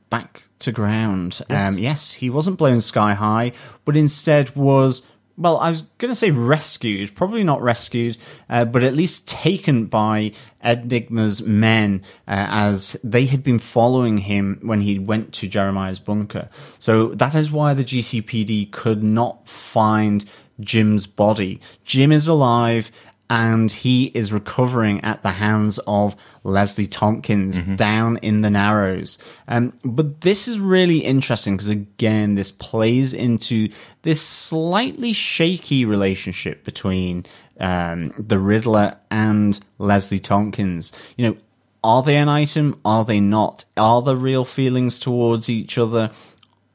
back 0.10 0.44
to 0.60 0.72
ground. 0.72 1.42
Yes, 1.50 1.70
um, 1.74 1.78
yes 1.80 2.12
he 2.14 2.30
wasn't 2.30 2.58
blown 2.58 2.82
sky 2.82 3.14
high, 3.14 3.52
but 3.86 3.96
instead 3.98 4.56
was. 4.56 5.02
Well, 5.36 5.58
I 5.58 5.72
was 5.72 5.82
going 5.98 6.12
to 6.12 6.16
say 6.16 6.30
rescued, 6.30 7.16
probably 7.16 7.44
not 7.44 7.62
rescued, 7.62 8.18
uh, 8.50 8.66
but 8.66 8.84
at 8.84 8.94
least 8.94 9.28
taken 9.28 9.86
by 9.86 10.32
Nygma's 10.64 11.42
men 11.42 12.04
uh, 12.28 12.46
as 12.50 12.96
they 13.04 13.26
had 13.26 13.44
been 13.44 13.58
following 13.58 14.18
him 14.18 14.60
when 14.62 14.82
he 14.82 15.00
went 15.00 15.34
to 15.34 15.48
Jeremiah's 15.48 16.00
bunker. 16.00 16.50
So 16.78 17.10
that 17.16 17.34
is 17.34 17.52
why 17.52 17.74
the 17.74 17.84
GCPD 17.84 18.72
could 18.72 19.02
not 19.02 19.50
find 19.50 20.24
Jim's 20.60 21.08
body. 21.08 21.60
Jim 21.84 22.12
is 22.12 22.28
alive 22.28 22.92
and 23.34 23.72
he 23.72 24.12
is 24.14 24.32
recovering 24.32 25.04
at 25.04 25.24
the 25.24 25.32
hands 25.32 25.80
of 25.88 26.16
Leslie 26.44 26.86
Tompkins 26.86 27.58
down 27.78 28.18
in 28.18 28.42
the 28.42 28.50
Narrows. 28.52 29.18
Um, 29.48 29.74
but 29.84 30.22
this 30.22 30.48
is 30.48 30.60
really 30.60 31.00
interesting 31.00 31.58
because 31.58 31.68
again, 31.68 32.36
this 32.36 32.52
plays 32.52 33.12
into 33.12 33.70
this 34.04 34.22
slightly 34.22 35.14
shaky 35.14 35.84
relationship 35.84 36.64
between 36.64 37.26
um, 37.60 38.14
the 38.20 38.38
Riddler 38.38 38.98
and 39.10 39.60
Leslie 39.80 40.20
Tompkins. 40.20 40.92
You 41.18 41.32
know, 41.32 41.38
are 41.84 42.04
they 42.04 42.18
an 42.18 42.30
item? 42.30 42.80
Are 42.86 43.04
they 43.04 43.20
not? 43.20 43.66
Are 43.76 44.04
there 44.04 44.16
real 44.16 44.46
feelings 44.46 45.00
towards 45.00 45.50
each 45.50 45.80
other? 45.80 46.12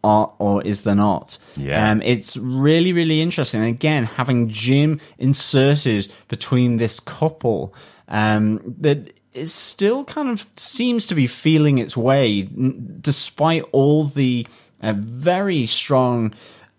Or, 0.04 0.32
or 0.38 0.62
is 0.62 0.82
there 0.82 0.94
not? 0.94 1.38
Yeah. 1.56 1.90
Um, 1.90 2.02
it's 2.02 2.36
really, 2.36 2.92
really 2.92 3.20
interesting. 3.20 3.60
And 3.60 3.68
again, 3.68 4.04
having 4.04 4.48
Jim 4.48 5.00
inserted 5.18 6.12
between 6.28 6.76
this 6.76 7.00
couple, 7.00 7.74
um, 8.06 8.76
that 8.80 9.12
is 9.34 9.52
still 9.52 10.04
kind 10.04 10.30
of 10.30 10.46
seems 10.56 11.06
to 11.06 11.14
be 11.14 11.26
feeling 11.26 11.78
its 11.78 11.96
way, 11.96 12.42
n- 12.42 12.98
despite 13.00 13.64
all 13.72 14.04
the 14.04 14.46
uh, 14.80 14.94
very 14.96 15.66
strong 15.66 16.32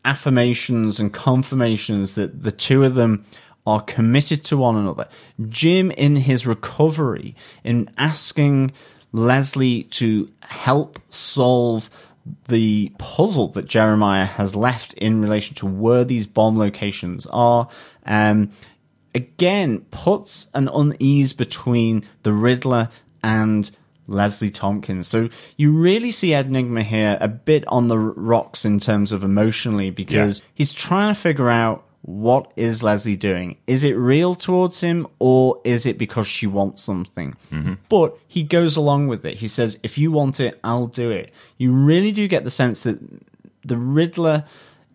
affirmations 0.05 0.99
and 0.99 1.13
confirmations 1.13 2.15
that 2.15 2.43
the 2.43 2.51
two 2.51 2.83
of 2.83 2.95
them 2.95 3.25
are 3.67 3.81
committed 3.81 4.43
to 4.45 4.57
one 4.57 4.77
another. 4.77 5.07
Jim, 5.49 5.91
in 5.91 6.15
his 6.15 6.47
recovery, 6.47 7.35
in 7.63 7.89
asking 7.97 8.71
Leslie 9.11 9.83
to 9.83 10.31
help 10.41 10.99
solve 11.09 11.89
the 12.47 12.91
puzzle 12.97 13.47
that 13.49 13.65
Jeremiah 13.67 14.25
has 14.25 14.55
left 14.55 14.93
in 14.95 15.21
relation 15.21 15.55
to 15.57 15.65
where 15.65 16.03
these 16.03 16.27
bomb 16.27 16.57
locations 16.57 17.25
are, 17.27 17.67
um, 18.05 18.51
again 19.15 19.79
puts 19.91 20.51
an 20.53 20.67
unease 20.67 21.33
between 21.33 22.05
the 22.23 22.33
Riddler 22.33 22.89
and 23.23 23.69
Leslie 24.07 24.49
Tompkins. 24.49 25.07
So 25.07 25.29
you 25.57 25.71
really 25.71 26.11
see 26.11 26.29
Nygma 26.47 26.81
here 26.83 27.17
a 27.21 27.27
bit 27.27 27.63
on 27.67 27.87
the 27.87 27.97
rocks 27.97 28.65
in 28.65 28.79
terms 28.79 29.11
of 29.11 29.23
emotionally 29.23 29.89
because 29.91 30.39
Yeah. 30.39 30.45
he's 30.55 30.73
trying 30.73 31.13
to 31.13 31.19
figure 31.19 31.49
out 31.49 31.83
what 32.01 32.51
is 32.55 32.81
Leslie 32.81 33.15
doing? 33.15 33.57
Is 33.67 33.83
it 33.83 33.93
real 33.93 34.33
towards 34.33 34.81
him 34.81 35.05
or 35.19 35.61
is 35.63 35.85
it 35.85 35.97
because 35.97 36.27
she 36.27 36.47
wants 36.47 36.81
something? 36.81 37.35
Mm-hmm. 37.51 37.73
But 37.89 38.17
he 38.27 38.43
goes 38.43 38.75
along 38.77 39.07
with 39.07 39.25
it. 39.25 39.37
He 39.37 39.47
says, 39.47 39.77
if 39.83 39.97
you 39.97 40.11
want 40.11 40.39
it, 40.39 40.59
I'll 40.63 40.87
do 40.87 41.11
it. 41.11 41.33
You 41.57 41.71
really 41.71 42.11
do 42.11 42.27
get 42.27 42.43
the 42.43 42.51
sense 42.51 42.83
that 42.83 42.99
the 43.63 43.77
Riddler 43.77 44.45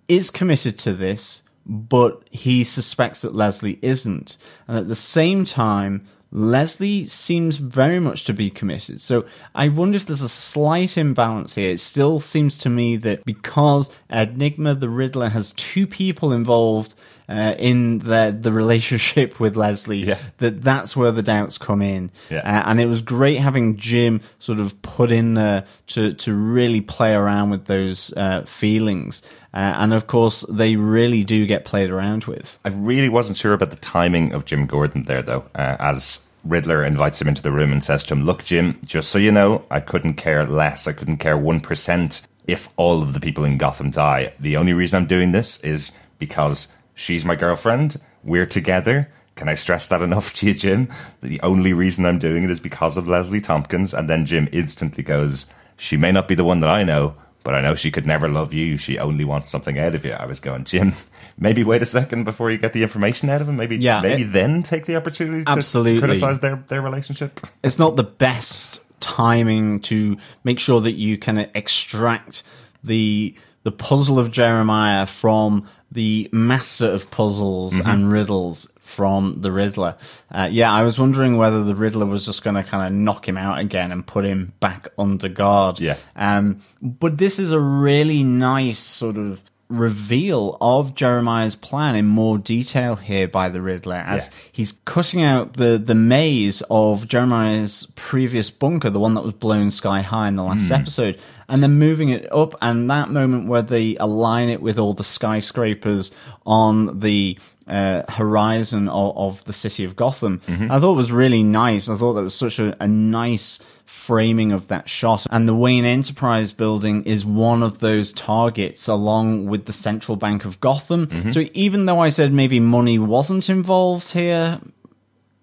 is 0.08 0.30
committed 0.30 0.78
to 0.78 0.92
this, 0.92 1.42
but 1.66 2.22
he 2.30 2.64
suspects 2.64 3.20
that 3.20 3.34
Leslie 3.34 3.78
isn't. 3.82 4.36
And 4.66 4.78
at 4.78 4.88
the 4.88 4.94
same 4.94 5.44
time, 5.44 6.06
Leslie 6.37 7.07
seems 7.07 7.59
very 7.59 8.01
much 8.01 8.25
to 8.25 8.33
be 8.35 8.51
committed. 8.51 9.01
So 9.01 9.25
I 9.55 9.68
wonder 9.68 9.94
if 9.97 10.05
there's 10.05 10.20
a 10.20 10.29
slight 10.29 10.99
imbalance 10.99 11.55
here. 11.55 11.70
It 11.70 11.79
still 11.81 12.18
seems 12.18 12.59
to 12.59 12.68
me 12.68 12.97
that 12.97 13.25
because 13.25 13.90
Nygma 14.11 14.81
the 14.81 14.88
Riddler 14.88 15.29
has 15.29 15.53
two 15.53 15.87
people 15.87 16.33
involved 16.33 16.94
uh, 17.29 17.55
in 17.59 18.01
the 18.01 18.37
the 18.38 18.53
relationship 18.53 19.38
with 19.40 19.57
Leslie, 19.57 20.05
Yeah. 20.05 20.18
that 20.38 20.62
that's 20.62 20.97
where 20.97 21.12
the 21.12 21.23
doubts 21.23 21.57
come 21.57 21.81
in. 21.81 22.11
Yeah. 22.29 22.38
Uh, 22.40 22.68
and 22.68 22.81
it 22.81 22.87
was 22.87 23.01
great 23.01 23.37
having 23.38 23.77
Jim 23.77 24.20
sort 24.40 24.59
of 24.59 24.83
put 24.83 25.12
in 25.12 25.35
there 25.35 25.64
to 25.88 26.12
to 26.14 26.35
really 26.35 26.81
play 26.81 27.14
around 27.14 27.51
with 27.51 27.66
those 27.66 28.12
uh, 28.16 28.42
feelings. 28.42 29.23
Uh, 29.55 29.75
and 29.79 29.94
of 29.94 30.09
course, 30.09 30.44
they 30.51 30.75
really 30.75 31.23
do 31.23 31.47
get 31.47 31.64
played 31.64 31.88
around 31.90 32.25
with. 32.25 32.59
I 32.64 32.70
really 32.70 33.09
wasn't 33.09 33.38
sure 33.38 33.53
about 33.53 33.70
the 33.70 33.77
timing 33.77 34.33
of 34.33 34.44
Jim 34.44 34.66
Gordon 34.66 35.05
there, 35.05 35.23
though, 35.23 35.44
uh, 35.55 35.77
as 35.79 36.18
Riddler 36.44 36.85
invites 36.85 37.20
him 37.20 37.28
into 37.28 37.42
the 37.42 37.52
room 37.52 37.72
and 37.72 37.83
says 37.83 38.02
to 38.04 38.14
him, 38.14 38.24
Look, 38.24 38.44
Jim, 38.44 38.78
just 38.85 39.11
so 39.11 39.18
you 39.18 39.33
know, 39.33 39.64
I 39.70 39.80
couldn't 39.80 40.14
care 40.14 40.44
less. 40.44 40.87
I 40.87 40.92
couldn't 40.92 41.16
care 41.18 41.37
1% 41.37 42.26
if 42.46 42.68
all 42.76 43.02
of 43.02 43.14
the 43.14 43.20
people 43.20 43.44
in 43.44 43.59
Gotham 43.59 43.90
die. 43.90 44.35
The 44.38 44.57
only 44.57 44.74
reason 44.74 44.98
I'm 44.98 45.09
doing 45.09 45.33
this 45.33 45.59
is 45.61 45.92
because 46.18 46.68
she's 46.94 47.24
my 47.24 47.35
girlfriend. 47.35 47.96
We're 48.22 48.46
together. 48.46 49.11
Can 49.37 49.48
I 49.48 49.54
stress 49.54 49.88
that 49.88 50.02
enough 50.02 50.33
to 50.35 50.46
you, 50.46 50.54
Jim? 50.54 50.88
The 51.22 51.40
only 51.40 51.72
reason 51.72 52.07
I'm 52.07 52.18
doing 52.18 52.44
it 52.44 52.50
is 52.50 52.61
because 52.61 52.96
of 52.96 53.09
Leslie 53.09 53.40
Tompkins. 53.40 53.94
And 53.94 54.09
then 54.09 54.26
Jim 54.26 54.48
instantly 54.52 55.02
goes, 55.02 55.46
She 55.76 55.96
may 55.96 56.12
not 56.12 56.28
be 56.28 56.35
the 56.35 56.44
one 56.44 56.61
that 56.61 56.70
I 56.70 56.85
know, 56.85 57.16
but 57.42 57.54
I 57.54 57.61
know 57.61 57.74
she 57.74 57.90
could 57.90 58.07
never 58.07 58.28
love 58.28 58.52
you. 58.52 58.76
She 58.76 58.98
only 58.98 59.24
wants 59.24 59.48
something 59.48 59.78
out 59.78 59.94
of 59.94 60.04
you. 60.04 60.12
I 60.12 60.26
was 60.26 60.40
going, 60.40 60.64
Jim, 60.64 60.94
maybe 61.38 61.64
wait 61.64 61.83
a 61.83 61.87
second 61.87 62.25
before 62.25 62.51
you 62.51 62.59
get 62.59 62.73
the 62.73 62.83
information 62.83 63.29
out 63.31 63.40
of 63.40 63.49
him. 63.49 63.57
Maybe, 63.57 63.77
Yeah, 63.77 64.01
maybe 64.01 64.23
it- 64.23 64.33
then 64.33 64.62
take 64.62 64.87
the 64.87 64.97
opportunity 64.97 65.44
to, 65.44 65.51
Absolutely. 65.51 65.94
to 65.94 66.01
criticize 66.01 66.40
their, 66.40 66.64
their 66.68 66.83
relationship. 66.83 67.40
it's 67.62 67.79
not 67.79 67.97
the 67.97 68.05
best 68.05 68.81
timing 69.01 69.81
to 69.81 70.16
make 70.44 70.59
sure 70.59 70.81
that 70.81 70.92
you 70.92 71.18
can 71.18 71.38
extract 71.55 72.42
the 72.83 73.35
the 73.64 73.73
puzzle 73.73 74.18
of 74.18 74.31
Jeremiah 74.31 75.07
from 75.07 75.66
the 75.90 76.29
master 76.33 76.87
of 76.90 77.11
puzzles 77.11 77.79
and 77.81 78.11
riddles 78.12 78.70
from 78.81 79.40
the 79.40 79.51
Riddler. 79.51 79.97
Uh, 80.31 80.49
yeah, 80.53 80.70
I 80.73 80.83
was 80.83 80.99
wondering 80.99 81.37
whether 81.38 81.64
the 81.64 81.75
Riddler 81.75 82.05
was 82.05 82.27
just 82.27 82.42
going 82.44 82.57
to 82.57 82.62
kind 82.62 82.87
of 82.87 82.92
knock 82.92 83.27
him 83.27 83.38
out 83.38 83.59
again 83.59 83.90
and 83.92 84.07
put 84.07 84.25
him 84.27 84.53
back 84.61 84.88
under 84.99 85.29
guard. 85.29 85.81
Yeah. 85.81 85.97
Um, 86.14 86.61
but 86.83 87.16
this 87.16 87.38
is 87.38 87.53
a 87.53 87.61
really 87.61 88.23
nice 88.23 88.79
sort 88.81 89.16
of 89.16 89.42
reveal 89.68 90.57
of 90.61 90.94
Jeremiah's 90.94 91.57
plan 91.57 91.96
in 91.96 92.07
more 92.07 92.38
detail 92.38 92.96
here 92.96 93.27
by 93.27 93.48
the 93.48 93.62
Riddler 93.62 93.96
as 93.96 94.27
Yeah. 94.27 94.38
he's 94.53 94.72
cutting 94.85 95.22
out 95.22 95.55
the, 95.55 95.79
the 95.79 95.94
maze 95.94 96.62
of 96.70 97.09
Jeremiah's 97.09 97.87
previous 97.96 98.50
bunker, 98.50 98.90
the 98.90 99.00
one 99.00 99.14
that 99.14 99.24
was 99.24 99.33
blown 99.33 99.70
sky 99.70 100.03
high 100.03 100.29
in 100.29 100.37
the 100.37 100.42
last 100.42 100.68
hmm. 100.68 100.74
episode, 100.74 101.18
and 101.48 101.62
then 101.62 101.79
moving 101.79 102.11
it 102.11 102.31
up. 102.33 102.55
And 102.61 102.90
that 102.90 103.11
moment 103.11 103.48
where 103.48 103.62
they 103.62 103.96
align 103.96 104.48
it 104.48 104.61
with 104.61 104.79
all 104.79 104.94
the 104.94 105.05
skyscrapers 105.05 106.12
on 106.46 107.00
the 107.00 107.38
uh, 107.66 108.03
horizon 108.11 108.88
of, 108.88 109.16
of 109.16 109.44
the 109.44 109.53
city 109.53 109.85
of 109.85 109.96
Gotham, 109.96 110.40
I 110.48 110.79
thought 110.81 110.92
it 110.92 110.96
was 110.96 111.12
really 111.12 111.42
nice. 111.42 111.88
I 111.88 111.96
thought 111.96 112.14
that 112.14 112.22
was 112.22 112.35
such 112.35 112.59
a, 112.59 112.77
a 112.83 112.88
nice 112.88 113.59
framing 113.87 114.53
of 114.53 114.68
that 114.68 114.88
shot. 114.88 115.27
And 115.31 115.48
the 115.48 115.55
Wayne 115.55 115.85
Enterprise 115.85 116.53
building 116.53 117.05
is 117.05 117.24
one 117.24 117.62
of 117.62 117.79
those 117.81 118.12
targets 118.12 118.88
along 118.88 119.46
with 119.46 119.66
the 119.66 119.72
Central 119.72 120.16
Bank 120.16 120.44
of 120.44 120.61
Gotham. 120.61 121.31
So 121.33 121.44
even 121.53 121.85
though 121.87 122.00
I 122.00 122.09
said 122.11 122.33
maybe 122.33 122.61
money 122.61 122.98
wasn't 122.98 123.48
involved 123.50 124.12
here, 124.12 124.61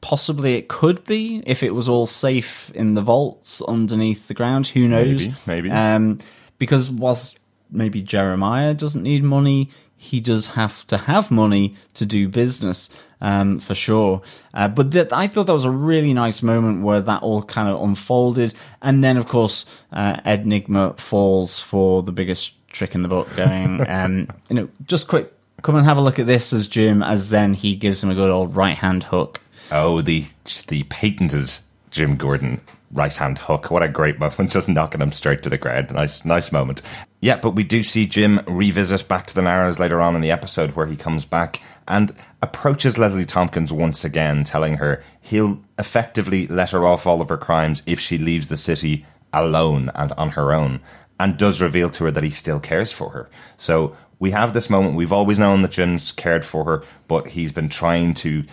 possibly 0.02 0.56
it 0.56 0.68
could 0.68 1.04
be 1.06 1.44
if 1.46 1.62
it 1.64 1.72
was 1.76 1.88
all 1.88 2.08
safe 2.08 2.72
in 2.74 2.96
the 2.96 3.02
vaults 3.02 3.62
underneath 3.62 4.28
the 4.28 4.34
ground. 4.34 4.68
Who 4.68 4.88
knows? 4.88 5.28
Maybe, 5.28 5.36
maybe. 5.46 5.72
Um, 5.72 6.20
because 6.58 6.90
whilst 6.90 7.40
maybe 7.70 8.02
Jeremiah 8.02 8.74
doesn't 8.74 9.04
need 9.04 9.24
money, 9.24 9.70
he 10.02 10.20
does 10.20 10.50
have 10.50 10.86
to 10.88 10.98
have 10.98 11.30
money 11.30 11.76
to 11.94 12.08
do 12.08 12.28
business, 12.28 12.90
um, 13.22 13.60
for 13.60 13.76
sure. 13.76 14.24
Uh, 14.52 14.68
but 14.68 14.90
that, 14.92 15.14
I 15.14 15.28
thought 15.28 15.46
that 15.46 15.54
was 15.54 15.64
a 15.64 15.70
really 15.70 16.12
nice 16.12 16.42
moment 16.42 16.82
where 16.82 17.02
that 17.02 17.22
all 17.22 17.44
kind 17.44 17.70
of 17.70 17.80
unfolded. 17.80 18.56
And 18.82 19.04
then, 19.04 19.16
of 19.16 19.28
course, 19.28 19.68
uh, 19.94 20.20
Ed 20.26 20.46
Nygma 20.46 20.98
falls 20.98 21.60
for 21.60 22.02
the 22.02 22.12
biggest 22.12 22.56
trick 22.70 22.96
in 22.96 23.04
the 23.04 23.10
book 23.10 23.34
going, 23.36 23.82
um, 23.88 24.28
you 24.50 24.56
know, 24.56 24.70
just 24.88 25.08
quick, 25.08 25.32
come 25.62 25.76
and 25.76 25.86
have 25.86 25.98
a 25.98 26.02
look 26.02 26.18
at 26.18 26.26
this 26.26 26.52
as 26.52 26.66
Jim, 26.66 27.04
as 27.04 27.30
then 27.30 27.54
he 27.54 27.76
gives 27.76 28.04
him 28.04 28.10
a 28.10 28.16
good 28.16 28.32
old 28.32 28.56
right 28.56 28.80
hand 28.80 29.04
hook. 29.04 29.40
Oh, 29.72 30.02
the 30.02 30.26
the 30.68 30.82
patented 30.86 31.54
Jim 31.92 32.16
Gordon 32.16 32.62
right 32.92 33.16
hand 33.16 33.38
hook. 33.38 33.70
What 33.70 33.84
a 33.84 33.88
great 33.88 34.20
moment, 34.20 34.52
just 34.52 34.68
knocking 34.68 35.02
him 35.02 35.12
straight 35.12 35.44
to 35.44 35.50
the 35.50 35.58
ground. 35.58 35.94
Nice, 35.94 36.26
nice 36.26 36.52
moment. 36.52 36.82
Yeah, 37.20 37.38
but 37.38 37.52
we 37.52 37.64
do 37.64 37.84
see 37.84 38.08
Jim 38.08 38.42
revisit 38.48 39.08
back 39.08 39.28
to 39.28 39.36
the 39.36 39.42
Narrows 39.42 39.80
later 39.80 40.02
on 40.02 40.16
in 40.16 40.22
the 40.22 40.32
episode 40.32 40.76
where 40.76 40.88
he 40.88 40.96
comes 40.96 41.26
back 41.26 41.62
and 41.88 42.16
approaches 42.42 42.98
Leslie 42.98 43.26
Tompkins 43.26 43.72
once 43.72 44.04
again, 44.04 44.44
telling 44.44 44.76
her 44.76 45.04
he'll 45.22 45.60
effectively 45.78 46.48
let 46.48 46.72
her 46.72 46.86
off 46.86 47.06
all 47.06 47.22
of 47.22 47.30
her 47.30 47.38
crimes 47.38 47.84
if 47.86 48.00
she 48.00 48.18
leaves 48.18 48.50
the 48.50 48.58
city 48.58 49.06
alone 49.34 49.92
and 49.96 50.12
on 50.14 50.30
her 50.30 50.54
own, 50.54 50.82
and 51.20 51.38
does 51.38 51.62
reveal 51.62 51.90
to 51.92 52.06
her 52.06 52.12
that 52.12 52.24
he 52.24 52.32
still 52.32 52.60
cares 52.60 52.92
for 52.92 53.10
her. 53.12 53.30
So 53.58 53.96
we 54.20 54.32
have 54.32 54.54
this 54.54 54.70
moment. 54.70 54.96
We've 54.96 55.14
always 55.14 55.40
known 55.40 55.62
that 55.64 55.72
Jim's 55.72 56.12
cared 56.12 56.46
for 56.46 56.64
her, 56.66 56.84
but 57.08 57.30
he's 57.30 57.52
been 57.52 57.70
trying 57.70 58.14
to 58.16 58.44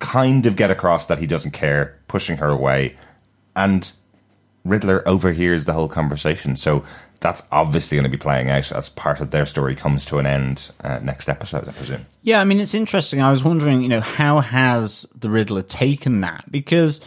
kind 0.00 0.46
of 0.46 0.56
get 0.56 0.70
across 0.70 1.06
that 1.06 1.18
he 1.18 1.26
doesn't 1.26 1.52
care, 1.52 1.96
pushing 2.08 2.38
her 2.38 2.48
away. 2.48 2.96
And 3.54 3.90
Riddler 4.64 5.06
overhears 5.06 5.64
the 5.66 5.72
whole 5.72 5.88
conversation. 5.88 6.56
So 6.56 6.84
that's 7.20 7.42
obviously 7.52 7.96
going 7.96 8.10
to 8.10 8.16
be 8.16 8.20
playing 8.20 8.48
out 8.48 8.72
as 8.72 8.88
part 8.88 9.20
of 9.20 9.30
their 9.30 9.44
story 9.44 9.76
comes 9.76 10.04
to 10.06 10.18
an 10.18 10.26
end 10.26 10.70
uh, 10.82 10.98
next 11.00 11.28
episode, 11.28 11.68
I 11.68 11.72
presume. 11.72 12.06
Yeah, 12.22 12.40
I 12.40 12.44
mean, 12.44 12.60
it's 12.60 12.74
interesting. 12.74 13.20
I 13.20 13.30
was 13.30 13.44
wondering, 13.44 13.82
you 13.82 13.88
know, 13.88 14.00
how 14.00 14.40
has 14.40 15.02
the 15.14 15.28
Riddler 15.28 15.62
taken 15.62 16.22
that? 16.22 16.50
Because 16.50 17.00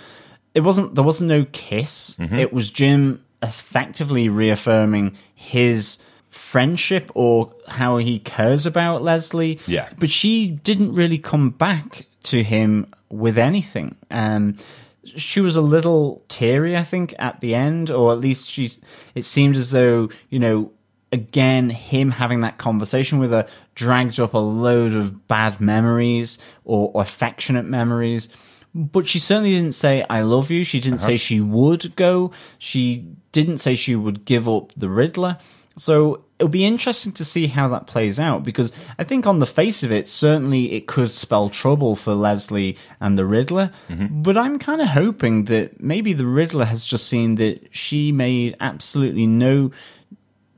it 0.53 0.61
wasn't, 0.61 0.93
there 0.93 1.03
wasn't 1.03 1.29
no 1.29 1.45
kiss. 1.51 2.15
It 2.19 2.53
was 2.53 2.69
Jim 2.69 3.25
effectively 3.41 4.29
reaffirming 4.29 5.17
his 5.33 5.97
friendship 6.29 7.11
or 7.15 7.53
how 7.67 7.97
he 7.97 8.19
cares 8.19 8.65
about 8.67 9.01
Leslie. 9.01 9.59
Yeah. 9.65 9.89
But 9.97 10.11
she 10.11 10.47
didn't 10.47 10.93
really 10.93 11.17
come 11.17 11.49
back 11.49 12.05
to 12.23 12.43
him 12.43 12.87
with 13.09 13.37
anything. 13.37 13.95
Um, 14.09 14.57
she 15.05 15.41
was 15.41 15.55
a 15.55 15.61
little 15.61 16.23
teary, 16.29 16.77
I 16.77 16.83
think, 16.83 17.13
at 17.19 17.41
the 17.41 17.53
end, 17.55 17.91
or 17.91 18.11
at 18.11 18.19
least 18.19 18.49
she. 18.49 18.71
It 19.15 19.25
seemed 19.25 19.55
as 19.55 19.71
though 19.71 20.09
you 20.29 20.39
know, 20.39 20.71
again, 21.11 21.69
him 21.69 22.11
having 22.11 22.41
that 22.41 22.57
conversation 22.57 23.19
with 23.19 23.31
her 23.31 23.47
dragged 23.75 24.19
up 24.19 24.33
a 24.33 24.39
load 24.39 24.93
of 24.93 25.27
bad 25.27 25.59
memories 25.59 26.37
or, 26.63 26.91
or 26.93 27.01
affectionate 27.01 27.65
memories. 27.65 28.29
But 28.75 29.07
she 29.07 29.19
certainly 29.19 29.51
didn't 29.51 29.75
say 29.75 30.05
"I 30.09 30.21
love 30.21 30.49
you." 30.49 30.63
She 30.63 30.79
didn't 30.79 30.99
say 30.99 31.17
she 31.17 31.39
would 31.41 31.95
go. 31.95 32.31
She 32.57 33.07
didn't 33.31 33.59
say 33.59 33.75
she 33.75 33.95
would 33.95 34.25
give 34.25 34.47
up 34.49 34.71
the 34.75 34.89
Riddler. 34.89 35.37
So 35.77 36.23
it'll 36.39 36.49
be 36.49 36.65
interesting 36.65 37.11
to 37.13 37.23
see 37.23 37.47
how 37.47 37.67
that 37.69 37.87
plays 37.87 38.19
out 38.19 38.43
because 38.43 38.73
I 38.99 39.03
think 39.03 39.25
on 39.27 39.39
the 39.39 39.45
face 39.45 39.83
of 39.83 39.91
it, 39.91 40.07
certainly 40.07 40.73
it 40.73 40.87
could 40.87 41.11
spell 41.11 41.49
trouble 41.49 41.95
for 41.95 42.13
Leslie 42.13 42.75
and 42.99 43.17
the 43.17 43.25
Riddler. 43.25 43.71
But 43.89 44.35
I'm 44.37 44.57
kind 44.59 44.81
of 44.81 44.87
hoping 44.89 45.45
that 45.45 45.81
maybe 45.81 46.11
the 46.13 46.25
Riddler 46.25 46.65
has 46.65 46.85
just 46.85 47.07
seen 47.07 47.35
that 47.35 47.67
she 47.75 48.11
made 48.11 48.55
absolutely 48.59 49.27
no 49.27 49.71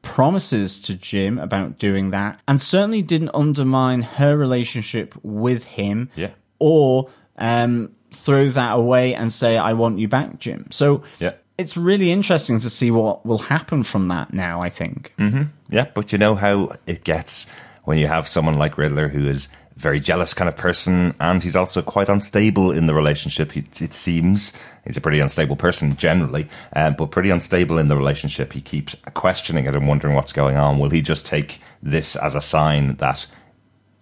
promises 0.01 0.79
to 0.81 0.93
Jim 0.93 1.37
about 1.39 1.77
doing 1.79 2.11
that 2.11 2.39
and 2.47 2.61
certainly 2.61 3.01
didn't 3.01 3.31
undermine 3.33 4.01
her 4.03 4.37
relationship 4.37 5.15
with 5.23 5.63
him 5.63 6.09
Yeah. 6.15 6.29
or 6.59 7.09
um, 7.37 7.91
throw 8.11 8.49
that 8.49 8.73
away 8.73 9.15
and 9.15 9.33
say, 9.33 9.57
I 9.57 9.73
want 9.73 9.99
you 9.99 10.07
back, 10.07 10.39
Jim. 10.39 10.67
So 10.71 11.03
Yeah. 11.19 11.33
It's 11.57 11.77
really 11.77 12.11
interesting 12.11 12.59
to 12.59 12.69
see 12.69 12.91
what 12.91 13.25
will 13.25 13.37
happen 13.37 13.83
from 13.83 14.07
that 14.09 14.33
now, 14.33 14.61
I 14.61 14.69
think. 14.69 15.13
Yeah, 15.69 15.87
but 15.93 16.11
you 16.11 16.17
know 16.17 16.35
how 16.35 16.73
it 16.85 17.03
gets 17.03 17.47
when 17.83 17.97
you 17.97 18.07
have 18.07 18.27
someone 18.27 18.57
like 18.57 18.77
Riddler 18.77 19.07
who 19.07 19.27
is 19.27 19.47
very 19.77 19.99
jealous 19.99 20.33
kind 20.33 20.47
of 20.47 20.55
person 20.55 21.13
and 21.19 21.43
he's 21.43 21.55
also 21.55 21.81
quite 21.81 22.07
unstable 22.07 22.71
in 22.71 22.87
the 22.87 22.93
relationship. 22.93 23.55
It, 23.57 23.81
it 23.81 23.93
seems 23.93 24.53
he's 24.85 24.97
a 24.97 25.01
pretty 25.01 25.19
unstable 25.19 25.55
person 25.55 25.95
generally, 25.97 26.47
um, 26.73 26.95
but 26.97 27.11
pretty 27.11 27.29
unstable 27.29 27.77
in 27.77 27.89
the 27.89 27.97
relationship. 27.97 28.53
He 28.53 28.61
keeps 28.61 28.95
questioning 29.13 29.65
it 29.65 29.75
and 29.75 29.87
wondering 29.87 30.15
what's 30.15 30.33
going 30.33 30.55
on. 30.55 30.79
Will 30.79 30.89
he 30.89 31.01
just 31.01 31.25
take 31.25 31.59
this 31.83 32.15
as 32.15 32.35
a 32.35 32.41
sign 32.41 32.95
that 32.95 33.27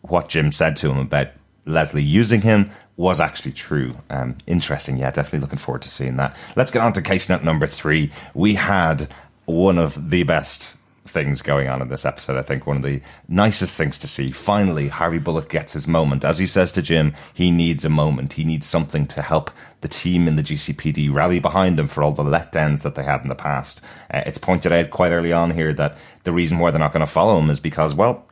what 0.01 0.29
Jim 0.29 0.51
said 0.51 0.75
to 0.77 0.91
him 0.91 0.97
about 0.99 1.29
Leslie 1.65 2.03
using 2.03 2.41
him 2.41 2.71
was 2.97 3.19
actually 3.19 3.53
true. 3.53 3.95
Um, 4.09 4.37
interesting. 4.47 4.97
Yeah, 4.97 5.11
definitely 5.11 5.39
looking 5.39 5.59
forward 5.59 5.81
to 5.83 5.89
seeing 5.89 6.17
that. 6.17 6.35
Let's 6.55 6.71
get 6.71 6.81
on 6.81 6.93
to 6.93 7.01
case 7.01 7.29
note 7.29 7.43
number 7.43 7.67
three. 7.67 8.11
We 8.33 8.55
had 8.55 9.09
one 9.45 9.77
of 9.77 10.09
the 10.09 10.23
best 10.23 10.75
things 11.05 11.41
going 11.41 11.67
on 11.67 11.81
in 11.81 11.89
this 11.89 12.05
episode. 12.05 12.37
I 12.37 12.41
think 12.41 12.65
one 12.65 12.77
of 12.77 12.83
the 12.83 13.01
nicest 13.27 13.75
things 13.75 13.97
to 13.99 14.07
see. 14.07 14.31
Finally, 14.31 14.87
Harvey 14.87 15.19
Bullock 15.19 15.49
gets 15.49 15.73
his 15.73 15.87
moment. 15.87 16.25
As 16.25 16.39
he 16.39 16.45
says 16.45 16.71
to 16.73 16.81
Jim, 16.81 17.13
he 17.33 17.51
needs 17.51 17.85
a 17.85 17.89
moment. 17.89 18.33
He 18.33 18.43
needs 18.43 18.65
something 18.65 19.05
to 19.07 19.21
help 19.21 19.51
the 19.81 19.87
team 19.87 20.27
in 20.27 20.35
the 20.35 20.43
GCPD 20.43 21.13
rally 21.13 21.39
behind 21.39 21.79
him 21.79 21.87
for 21.87 22.03
all 22.03 22.11
the 22.11 22.23
letdowns 22.23 22.81
that 22.81 22.95
they 22.95 23.03
had 23.03 23.21
in 23.21 23.27
the 23.27 23.35
past. 23.35 23.81
Uh, 24.11 24.23
it's 24.25 24.37
pointed 24.37 24.71
out 24.71 24.89
quite 24.89 25.11
early 25.11 25.31
on 25.31 25.51
here 25.51 25.73
that 25.73 25.97
the 26.23 26.33
reason 26.33 26.57
why 26.57 26.71
they're 26.71 26.79
not 26.79 26.93
going 26.93 27.05
to 27.05 27.11
follow 27.11 27.37
him 27.37 27.49
is 27.49 27.59
because, 27.59 27.93
well, 27.93 28.25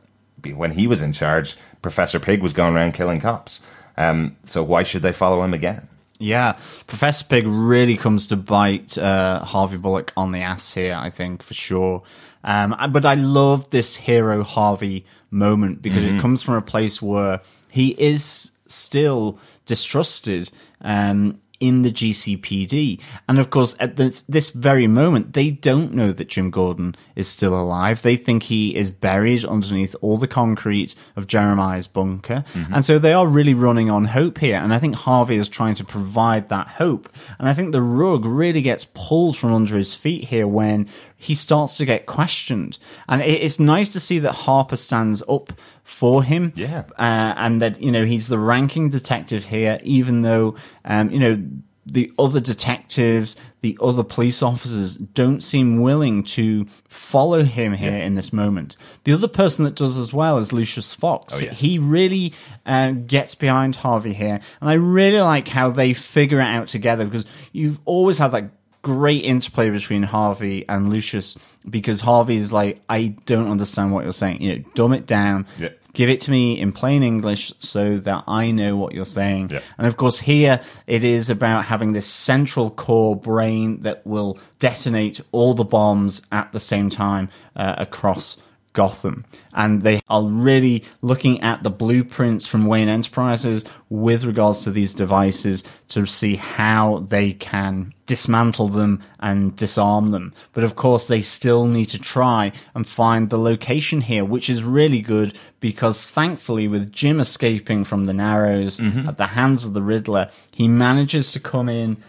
when 0.54 0.72
he 0.72 0.86
was 0.86 1.02
in 1.02 1.12
charge, 1.12 1.56
Professor 1.82 2.18
Pig 2.18 2.42
was 2.42 2.52
going 2.52 2.74
around 2.74 2.92
killing 2.92 3.20
cops. 3.20 3.60
Um, 3.96 4.36
so 4.44 4.62
why 4.62 4.84
should 4.84 5.02
they 5.02 5.12
follow 5.12 5.42
him 5.42 5.52
again? 5.52 5.88
Yeah, 6.18 6.52
Professor 6.86 7.24
Pig 7.24 7.46
really 7.48 7.96
comes 7.96 8.28
to 8.28 8.36
bite 8.36 8.96
uh, 8.96 9.40
Harvey 9.44 9.76
Bullock 9.76 10.12
on 10.16 10.30
the 10.30 10.40
ass 10.40 10.72
here, 10.72 10.94
I 10.94 11.10
think, 11.10 11.42
for 11.42 11.54
sure. 11.54 12.04
Um, 12.44 12.76
but 12.90 13.04
I 13.04 13.14
love 13.14 13.70
this 13.70 13.96
hero 13.96 14.44
Harvey 14.44 15.04
moment 15.32 15.82
because 15.82 16.04
it 16.04 16.20
comes 16.20 16.42
from 16.42 16.54
a 16.54 16.62
place 16.62 17.02
where 17.02 17.40
he 17.68 17.88
is 18.00 18.52
still 18.68 19.38
distrusted. 19.66 20.50
Um, 20.80 21.40
in 21.62 21.82
the 21.82 21.92
GCPD. 21.92 23.00
And 23.28 23.38
of 23.38 23.48
course, 23.48 23.76
at 23.78 23.94
this, 23.94 24.22
this 24.22 24.50
very 24.50 24.88
moment, 24.88 25.32
they 25.32 25.50
don't 25.50 25.94
know 25.94 26.10
that 26.10 26.28
Jim 26.28 26.50
Gordon 26.50 26.96
is 27.14 27.28
still 27.28 27.54
alive. 27.54 28.02
They 28.02 28.16
think 28.16 28.42
he 28.42 28.74
is 28.74 28.90
buried 28.90 29.44
underneath 29.44 29.94
all 30.00 30.18
the 30.18 30.26
concrete 30.26 30.96
of 31.14 31.28
Jeremiah's 31.28 31.86
bunker. 31.86 32.44
Mm-hmm. 32.52 32.74
And 32.74 32.84
so 32.84 32.98
they 32.98 33.12
are 33.12 33.28
really 33.28 33.54
running 33.54 33.88
on 33.88 34.06
hope 34.06 34.38
here. 34.38 34.56
And 34.56 34.74
I 34.74 34.80
think 34.80 34.96
Harvey 34.96 35.36
is 35.36 35.48
trying 35.48 35.76
to 35.76 35.84
provide 35.84 36.48
that 36.48 36.66
hope. 36.66 37.08
And 37.38 37.48
I 37.48 37.54
think 37.54 37.70
the 37.70 37.80
rug 37.80 38.24
really 38.24 38.60
gets 38.60 38.84
pulled 38.92 39.36
from 39.36 39.52
under 39.52 39.78
his 39.78 39.94
feet 39.94 40.24
here 40.24 40.48
when 40.48 40.88
he 41.16 41.36
starts 41.36 41.76
to 41.76 41.84
get 41.84 42.06
questioned. 42.06 42.80
And 43.08 43.22
it, 43.22 43.40
it's 43.40 43.60
nice 43.60 43.88
to 43.90 44.00
see 44.00 44.18
that 44.18 44.32
Harper 44.32 44.76
stands 44.76 45.22
up 45.28 45.52
for 45.92 46.22
him. 46.22 46.52
Yeah. 46.56 46.84
Uh, 46.98 47.34
and 47.36 47.62
that, 47.62 47.80
you 47.80 47.92
know, 47.92 48.04
he's 48.04 48.28
the 48.28 48.38
ranking 48.38 48.88
detective 48.88 49.44
here, 49.44 49.78
even 49.82 50.22
though, 50.22 50.56
um, 50.84 51.10
you 51.10 51.18
know, 51.20 51.42
the 51.84 52.12
other 52.18 52.40
detectives, 52.40 53.34
the 53.60 53.76
other 53.80 54.04
police 54.04 54.40
officers 54.40 54.94
don't 54.94 55.40
seem 55.42 55.80
willing 55.80 56.22
to 56.22 56.64
follow 56.88 57.42
him 57.42 57.72
here 57.72 57.96
in 57.96 58.14
this 58.14 58.32
moment. 58.32 58.76
The 59.04 59.12
other 59.12 59.26
person 59.26 59.64
that 59.64 59.74
does 59.74 59.98
as 59.98 60.12
well 60.12 60.38
is 60.38 60.52
Lucius 60.52 60.94
Fox. 60.94 61.40
yeah. 61.40 61.52
He 61.52 61.78
really 61.78 62.34
uh, 62.64 62.92
gets 62.92 63.34
behind 63.34 63.76
Harvey 63.76 64.12
here. 64.12 64.40
And 64.60 64.70
I 64.70 64.74
really 64.74 65.20
like 65.20 65.48
how 65.48 65.70
they 65.70 65.92
figure 65.92 66.40
it 66.40 66.46
out 66.46 66.68
together 66.68 67.04
because 67.04 67.24
you've 67.50 67.80
always 67.84 68.18
had 68.18 68.30
that 68.30 68.50
great 68.82 69.24
interplay 69.24 69.70
between 69.70 70.02
Harvey 70.04 70.64
and 70.68 70.90
Lucius 70.90 71.36
because 71.68 72.00
Harvey 72.00 72.36
is 72.36 72.52
like, 72.52 72.80
I 72.88 73.14
don't 73.26 73.48
understand 73.50 73.92
what 73.92 74.04
you're 74.04 74.12
saying. 74.12 74.42
You 74.42 74.58
know, 74.58 74.64
dumb 74.74 74.92
it 74.92 75.06
down. 75.06 75.46
Yeah. 75.58 75.70
Give 75.92 76.08
it 76.08 76.20
to 76.22 76.30
me 76.30 76.58
in 76.58 76.72
plain 76.72 77.02
English 77.02 77.52
so 77.58 77.98
that 77.98 78.24
I 78.26 78.50
know 78.50 78.76
what 78.76 78.94
you're 78.94 79.04
saying. 79.04 79.50
Yeah. 79.50 79.60
And 79.76 79.86
of 79.86 79.96
course, 79.96 80.20
here 80.20 80.60
it 80.86 81.04
is 81.04 81.28
about 81.28 81.66
having 81.66 81.92
this 81.92 82.06
central 82.06 82.70
core 82.70 83.14
brain 83.14 83.82
that 83.82 84.06
will 84.06 84.38
detonate 84.58 85.20
all 85.32 85.54
the 85.54 85.64
bombs 85.64 86.26
at 86.32 86.50
the 86.52 86.60
same 86.60 86.88
time 86.88 87.28
uh, 87.56 87.74
across 87.78 88.38
Gotham. 88.72 89.24
And 89.52 89.82
they 89.82 90.00
are 90.08 90.24
really 90.24 90.84
looking 91.02 91.40
at 91.42 91.62
the 91.62 91.70
blueprints 91.70 92.46
from 92.46 92.66
Wayne 92.66 92.88
Enterprises 92.88 93.64
with 93.88 94.24
regards 94.24 94.64
to 94.64 94.70
these 94.70 94.94
devices 94.94 95.62
to 95.88 96.06
see 96.06 96.36
how 96.36 97.00
they 97.08 97.32
can 97.34 97.92
dismantle 98.06 98.68
them 98.68 99.02
and 99.20 99.54
disarm 99.56 100.08
them. 100.08 100.32
But 100.52 100.64
of 100.64 100.74
course, 100.74 101.06
they 101.06 101.22
still 101.22 101.66
need 101.66 101.86
to 101.86 101.98
try 101.98 102.52
and 102.74 102.86
find 102.86 103.28
the 103.28 103.38
location 103.38 104.00
here, 104.02 104.24
which 104.24 104.48
is 104.48 104.64
really 104.64 105.02
good 105.02 105.36
because 105.60 106.08
thankfully, 106.10 106.66
with 106.66 106.92
Jim 106.92 107.20
escaping 107.20 107.84
from 107.84 108.06
the 108.06 108.14
Narrows 108.14 108.80
mm-hmm. 108.80 109.08
at 109.08 109.18
the 109.18 109.28
hands 109.28 109.64
of 109.64 109.74
the 109.74 109.82
Riddler, 109.82 110.30
he 110.50 110.66
manages 110.66 111.30
to 111.32 111.40
come 111.40 111.68
in 111.68 112.02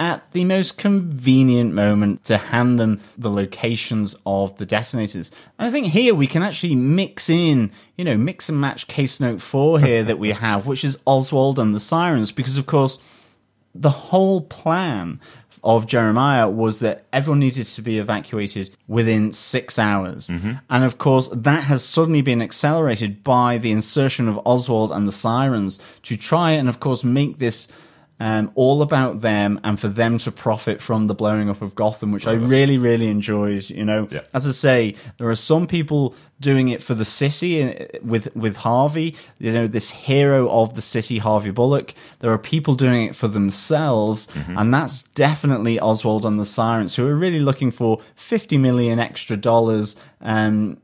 at 0.00 0.32
the 0.32 0.46
most 0.46 0.78
convenient 0.78 1.74
moment 1.74 2.24
to 2.24 2.38
hand 2.38 2.80
them 2.80 2.98
the 3.18 3.30
locations 3.30 4.16
of 4.24 4.56
the 4.56 4.64
detonators. 4.64 5.30
And 5.58 5.68
I 5.68 5.70
think 5.70 5.88
here 5.88 6.14
we 6.14 6.26
can 6.26 6.42
actually 6.42 6.74
mix 6.74 7.28
in, 7.28 7.70
you 7.98 8.04
know, 8.06 8.16
mix 8.16 8.48
and 8.48 8.58
match 8.58 8.88
case 8.88 9.20
note 9.20 9.42
four 9.42 9.78
here 9.78 10.02
that 10.02 10.18
we 10.18 10.30
have, 10.46 10.66
which 10.66 10.84
is 10.84 10.98
Oswald 11.06 11.58
and 11.58 11.74
the 11.74 11.80
Sirens, 11.80 12.32
because 12.32 12.56
of 12.56 12.64
course, 12.64 12.98
the 13.74 13.90
whole 13.90 14.40
plan 14.40 15.20
of 15.62 15.86
Jeremiah 15.86 16.48
was 16.48 16.78
that 16.78 17.04
everyone 17.12 17.40
needed 17.40 17.66
to 17.66 17.82
be 17.82 17.98
evacuated 17.98 18.74
within 18.88 19.34
six 19.34 19.78
hours. 19.78 20.28
Mm-hmm. 20.28 20.52
And 20.70 20.84
of 20.84 20.96
course, 20.96 21.28
that 21.30 21.64
has 21.64 21.84
suddenly 21.84 22.22
been 22.22 22.40
accelerated 22.40 23.22
by 23.22 23.58
the 23.58 23.70
insertion 23.70 24.28
of 24.28 24.40
Oswald 24.46 24.92
and 24.92 25.06
the 25.06 25.12
Sirens 25.12 25.78
to 26.04 26.16
try 26.16 26.52
and, 26.52 26.70
of 26.70 26.80
course, 26.80 27.04
make 27.04 27.36
this 27.36 27.68
um, 28.20 28.52
all 28.54 28.82
about 28.82 29.22
them 29.22 29.58
and 29.64 29.80
for 29.80 29.88
them 29.88 30.18
to 30.18 30.30
profit 30.30 30.80
from 30.80 31.06
the 31.08 31.14
blowing 31.14 31.48
up 31.50 31.62
of 31.62 31.74
Gotham, 31.74 32.12
which 32.12 32.26
I 32.26 32.32
really, 32.34 32.78
really 32.78 33.08
enjoyed. 33.08 33.68
You 33.70 33.84
know, 33.84 34.06
Yeah. 34.10 34.20
as 34.34 34.46
I 34.46 34.50
say, 34.52 34.94
there 35.16 35.28
are 35.30 35.34
some 35.34 35.66
people 35.66 36.14
doing 36.38 36.68
it 36.68 36.82
for 36.82 36.94
the 36.94 37.04
city 37.04 37.62
uh, 37.62 37.86
with 38.02 38.34
with 38.36 38.56
Harvey. 38.56 39.16
You 39.38 39.52
know, 39.52 39.66
this 39.66 39.90
hero 39.90 40.48
of 40.50 40.74
the 40.74 40.82
city, 40.82 41.18
Harvey 41.18 41.50
Bullock. 41.50 41.94
There 42.20 42.30
are 42.32 42.38
people 42.38 42.74
doing 42.74 43.06
it 43.06 43.16
for 43.16 43.26
themselves, 43.28 44.28
and 44.48 44.72
that's 44.72 45.02
definitely 45.02 45.80
Oswald 45.80 46.24
and 46.24 46.38
the 46.38 46.44
Sirens, 46.46 46.94
who 46.96 47.06
are 47.06 47.16
really 47.16 47.40
looking 47.40 47.70
for 47.70 48.00
fifty 48.16 48.58
million 48.58 48.98
extra 48.98 49.36
dollars. 49.36 49.96
Um, 50.20 50.76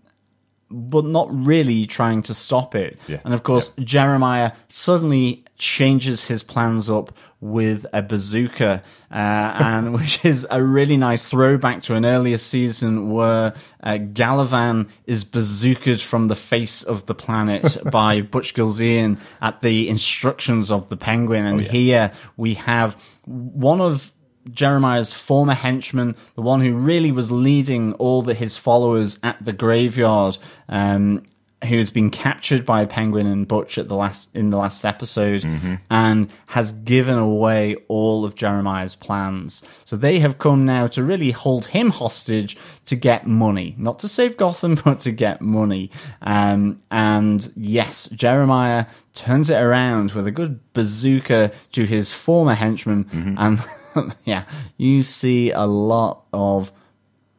but 0.71 1.05
not 1.05 1.29
really 1.33 1.87
trying 1.87 2.23
to 2.23 2.35
stop 2.35 2.75
it. 2.75 2.99
Yeah. 3.07 3.21
And 3.25 3.33
of 3.35 3.43
course, 3.43 3.71
Jeremiah 3.79 4.53
suddenly 4.69 5.45
changes 5.59 6.29
his 6.29 6.43
plans 6.43 6.91
up 6.91 7.17
with 7.41 7.87
a 7.93 8.03
bazooka, 8.03 8.83
uh, 9.11 9.15
and 9.15 9.95
which 9.95 10.25
is 10.25 10.47
a 10.51 10.63
really 10.63 10.97
nice 10.97 11.29
throwback 11.29 11.83
to 11.83 11.95
an 11.95 12.05
earlier 12.05 12.39
season 12.39 13.11
where 13.11 13.55
uh, 13.83 13.93
Galavan 13.93 14.89
is 15.07 15.25
bazookaed 15.25 16.03
from 16.03 16.29
the 16.29 16.37
face 16.37 16.83
of 16.83 17.07
the 17.07 17.15
planet 17.15 17.77
by 17.91 18.21
Butch 18.21 18.55
Gilzean 18.55 19.21
at 19.41 19.63
the 19.63 19.89
instructions 19.89 20.71
of 20.71 20.89
the 20.89 20.97
Penguin. 20.97 21.45
And 21.45 21.61
here 21.61 22.13
we 22.37 22.55
have 22.55 23.01
one 23.25 23.81
of 23.81 24.13
Jeremiah's 24.51 25.13
former 25.13 25.55
henchman, 25.55 26.17
the 26.35 26.43
one 26.43 26.61
who 26.61 26.75
really 26.75 27.13
was 27.13 27.31
leading 27.31 27.93
all 27.95 28.23
the, 28.23 28.35
his 28.35 28.57
followers 28.57 29.19
at 29.23 29.45
the 29.45 29.53
graveyard, 29.53 30.39
um, 30.69 31.23
who's 31.65 31.91
been 31.91 32.11
captured 32.11 32.67
by 32.67 32.85
Penguin 32.85 33.27
and 33.27 33.49
Butch 33.49 33.79
at 33.79 33.89
the 33.89 33.97
last 33.97 34.29
in 34.37 34.51
the 34.51 34.59
last 34.59 34.85
episode, 34.85 35.43
and 35.91 36.29
has 36.47 36.73
given 36.73 37.19
away 37.19 37.77
all 37.89 38.25
of 38.25 38.35
Jeremiah's 38.35 38.95
plans. 38.95 39.65
So 39.85 39.97
they 39.97 40.19
have 40.21 40.39
come 40.39 40.65
now 40.67 40.87
to 40.89 41.03
really 41.03 41.31
hold 41.31 41.67
him 41.67 41.91
hostage 41.91 42.57
to 42.85 42.95
get 42.95 43.27
money, 43.27 43.75
not 43.79 43.99
to 44.01 44.09
save 44.09 44.37
Gotham, 44.37 44.75
but 44.85 45.01
to 45.01 45.11
get 45.13 45.41
money. 45.41 45.91
Um, 46.23 46.83
and 46.91 47.51
yes, 47.57 48.07
Jeremiah 48.09 48.87
turns 49.15 49.49
it 49.49 49.57
around 49.57 50.13
with 50.13 50.27
a 50.27 50.31
good 50.31 50.61
bazooka 50.75 51.53
to 51.73 51.85
his 51.85 52.13
former 52.13 52.55
henchman, 52.55 53.09
and 53.39 53.59
yeah, 54.25 54.45
you 54.77 55.03
see 55.03 55.51
a 55.51 55.65
lot 55.65 56.25
of 56.33 56.73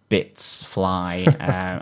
bits 0.09 0.63
fly 0.63 1.25
uh, 1.27 1.33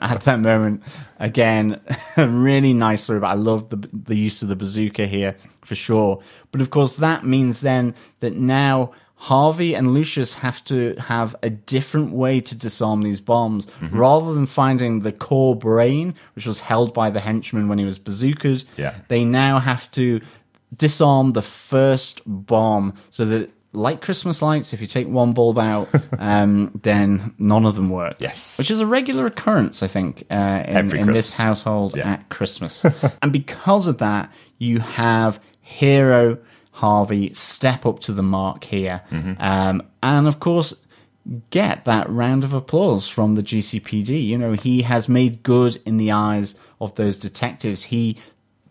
at 0.01 0.21
that 0.21 0.39
moment. 0.39 0.83
Again, 1.19 1.79
really 2.17 2.73
nice 2.73 3.07
but 3.07 3.23
I 3.23 3.33
love 3.33 3.69
the 3.69 3.87
the 3.91 4.15
use 4.15 4.41
of 4.41 4.49
the 4.49 4.55
bazooka 4.55 5.07
here 5.07 5.35
for 5.63 5.75
sure. 5.75 6.21
But 6.51 6.61
of 6.61 6.69
course, 6.69 6.95
that 6.97 7.25
means 7.25 7.61
then 7.61 7.95
that 8.19 8.35
now 8.35 8.91
Harvey 9.17 9.73
and 9.73 9.93
Lucius 9.93 10.35
have 10.35 10.63
to 10.65 10.95
have 10.95 11.35
a 11.41 11.49
different 11.49 12.11
way 12.11 12.41
to 12.41 12.53
disarm 12.53 13.01
these 13.01 13.21
bombs, 13.21 13.65
rather 13.91 14.33
than 14.33 14.45
finding 14.45 14.99
the 14.99 15.11
core 15.11 15.55
brain, 15.55 16.13
which 16.35 16.45
was 16.45 16.59
held 16.59 16.93
by 16.93 17.09
the 17.09 17.21
henchman 17.21 17.67
when 17.69 17.79
he 17.79 17.85
was 17.85 17.97
bazookaed. 17.97 18.65
Yeah. 18.77 18.93
They 19.07 19.23
now 19.23 19.59
have 19.59 19.89
to 19.91 20.21
disarm 20.75 21.31
the 21.31 21.41
first 21.41 22.21
bomb 22.25 22.93
so 23.09 23.25
that 23.25 23.49
like 23.75 24.01
Christmas 24.01 24.41
lights, 24.41 24.73
if 24.73 24.81
you 24.81 24.87
take 24.87 25.07
one 25.07 25.33
bulb 25.33 25.59
out, 25.59 25.89
um, 26.19 26.71
then 26.83 27.33
none 27.37 27.65
of 27.65 27.75
them 27.75 27.89
work. 27.89 28.15
Yes. 28.19 28.57
Which 28.57 28.71
is 28.71 28.79
a 28.79 28.85
regular 28.85 29.25
occurrence, 29.25 29.83
I 29.83 29.87
think, 29.87 30.23
uh, 30.31 30.63
in, 30.67 30.95
in 30.95 31.11
this 31.11 31.33
household 31.33 31.95
Yeah. 31.95 32.13
at 32.13 32.29
Christmas. 32.29 32.85
and 33.21 33.31
because 33.31 33.87
of 33.87 33.97
that, 33.99 34.31
you 34.57 34.79
have 34.79 35.39
hero 35.61 36.37
Harvey 36.71 37.33
step 37.33 37.85
up 37.85 37.99
to 38.01 38.11
the 38.13 38.23
mark 38.23 38.63
here. 38.65 39.01
Mm-hmm. 39.11 39.41
Um, 39.41 39.83
and 40.03 40.27
of 40.27 40.39
course, 40.39 40.73
get 41.49 41.85
that 41.85 42.09
round 42.09 42.43
of 42.43 42.53
applause 42.53 43.07
from 43.07 43.35
the 43.35 43.41
GCPD. 43.43 44.25
You 44.25 44.37
know, 44.37 44.53
he 44.53 44.81
has 44.83 45.07
made 45.09 45.41
good 45.43 45.81
in 45.85 45.97
the 45.97 46.11
eyes 46.11 46.55
of 46.81 46.93
those 46.95 47.17
detectives. 47.17 47.83
He 47.83 48.17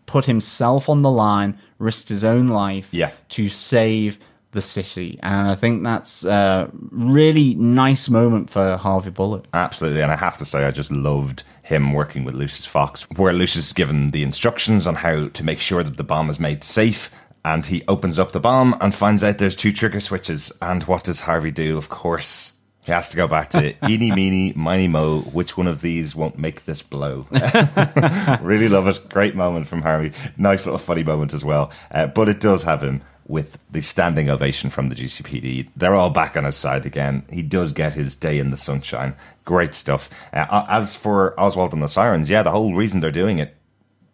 put 0.05 0.25
himself 0.25 0.87
on 0.87 1.01
the 1.01 1.09
line, 1.09 1.57
risked 1.79 2.09
his 2.09 2.23
own 2.23 2.47
life 2.47 2.93
Yeah. 2.93 3.11
to 3.29 3.49
save 3.49 4.19
the 4.55 4.61
city. 4.61 5.19
And 5.21 5.47
I 5.47 5.53
think 5.53 5.83
that's 5.83 6.25
a 6.25 6.71
really 6.73 7.53
nice 7.53 8.09
moment 8.09 8.49
for 8.49 8.77
Harvey 8.77 9.11
Bullock. 9.11 9.45
Absolutely, 9.53 10.01
and 10.01 10.11
I 10.11 10.15
have 10.15 10.39
to 10.39 10.45
say, 10.45 10.65
I 10.65 10.71
just 10.71 10.89
loved 10.89 11.43
him 11.61 11.93
working 11.93 12.23
with 12.23 12.33
Lucius 12.33 12.65
Fox, 12.65 13.03
where 13.15 13.33
Lucius 13.33 13.67
is 13.67 13.73
given 13.73 14.11
the 14.11 14.23
instructions 14.23 14.87
on 14.87 14.95
how 14.95 15.27
to 15.27 15.43
make 15.43 15.59
sure 15.59 15.83
that 15.83 15.97
the 15.97 16.03
bomb 16.03 16.29
is 16.29 16.39
made 16.39 16.63
safe. 16.63 17.11
And 17.43 17.63
he 17.67 17.83
opens 17.87 18.17
up 18.17 18.31
the 18.31 18.39
bomb 18.39 18.75
and 18.81 18.95
finds 18.95 19.23
out 19.23 19.37
there's 19.37 19.55
two 19.55 19.71
trigger 19.71 19.99
switches. 19.99 20.51
And 20.63 20.83
what 20.85 21.03
does 21.03 21.21
Harvey 21.21 21.51
do? 21.51 21.77
Of 21.77 21.89
course, 21.89 22.53
he 22.85 22.91
has 22.91 23.09
to 23.09 23.17
go 23.17 23.27
back 23.27 23.51
to 23.51 23.75
eeny, 23.89 24.11
meeny, 24.11 24.53
miny, 24.55 24.87
mo. 24.87 25.21
Which 25.21 25.55
one 25.55 25.67
of 25.67 25.81
these 25.81 26.15
won't 26.15 26.39
make 26.39 26.65
this 26.65 26.81
blow? 26.81 27.27
really 28.41 28.67
love 28.67 28.87
it. 28.87 29.09
Great 29.09 29.35
moment 29.35 29.67
from 29.67 29.83
Harvey. 29.83 30.13
Nice 30.37 30.65
little 30.65 30.79
funny 30.79 31.03
moment 31.03 31.33
as 31.33 31.43
well. 31.43 31.71
Uh, 31.91 32.07
but 32.07 32.29
it 32.29 32.39
does 32.39 32.63
have 32.63 32.83
him 32.83 33.03
with 33.27 33.57
the 33.71 33.81
standing 33.81 34.29
ovation 34.29 34.69
from 34.69 34.87
the 34.89 34.95
GCPD. 34.95 35.69
They're 35.75 35.95
all 35.95 36.11
back 36.11 36.37
on 36.37 36.43
his 36.43 36.55
side 36.55 36.85
again. 36.85 37.23
He 37.31 37.41
does 37.41 37.71
get 37.71 37.93
his 37.93 38.15
day 38.15 38.37
in 38.39 38.51
the 38.51 38.57
sunshine. 38.57 39.15
Great 39.45 39.73
stuff. 39.73 40.09
Uh, 40.31 40.65
as 40.69 40.95
for 40.95 41.39
Oswald 41.39 41.73
and 41.73 41.81
the 41.81 41.87
Sirens, 41.87 42.29
yeah, 42.29 42.43
the 42.43 42.51
whole 42.51 42.75
reason 42.75 42.99
they're 42.99 43.11
doing 43.11 43.39
it, 43.39 43.55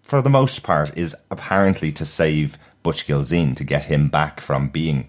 for 0.01 0.21
the 0.21 0.29
most 0.29 0.63
part, 0.63 0.97
is 0.97 1.15
apparently 1.29 1.91
to 1.91 2.05
save 2.05 2.57
Butch 2.83 3.05
Gilzean, 3.05 3.55
to 3.57 3.63
get 3.63 3.83
him 3.85 4.07
back 4.07 4.39
from 4.39 4.69
being 4.69 5.07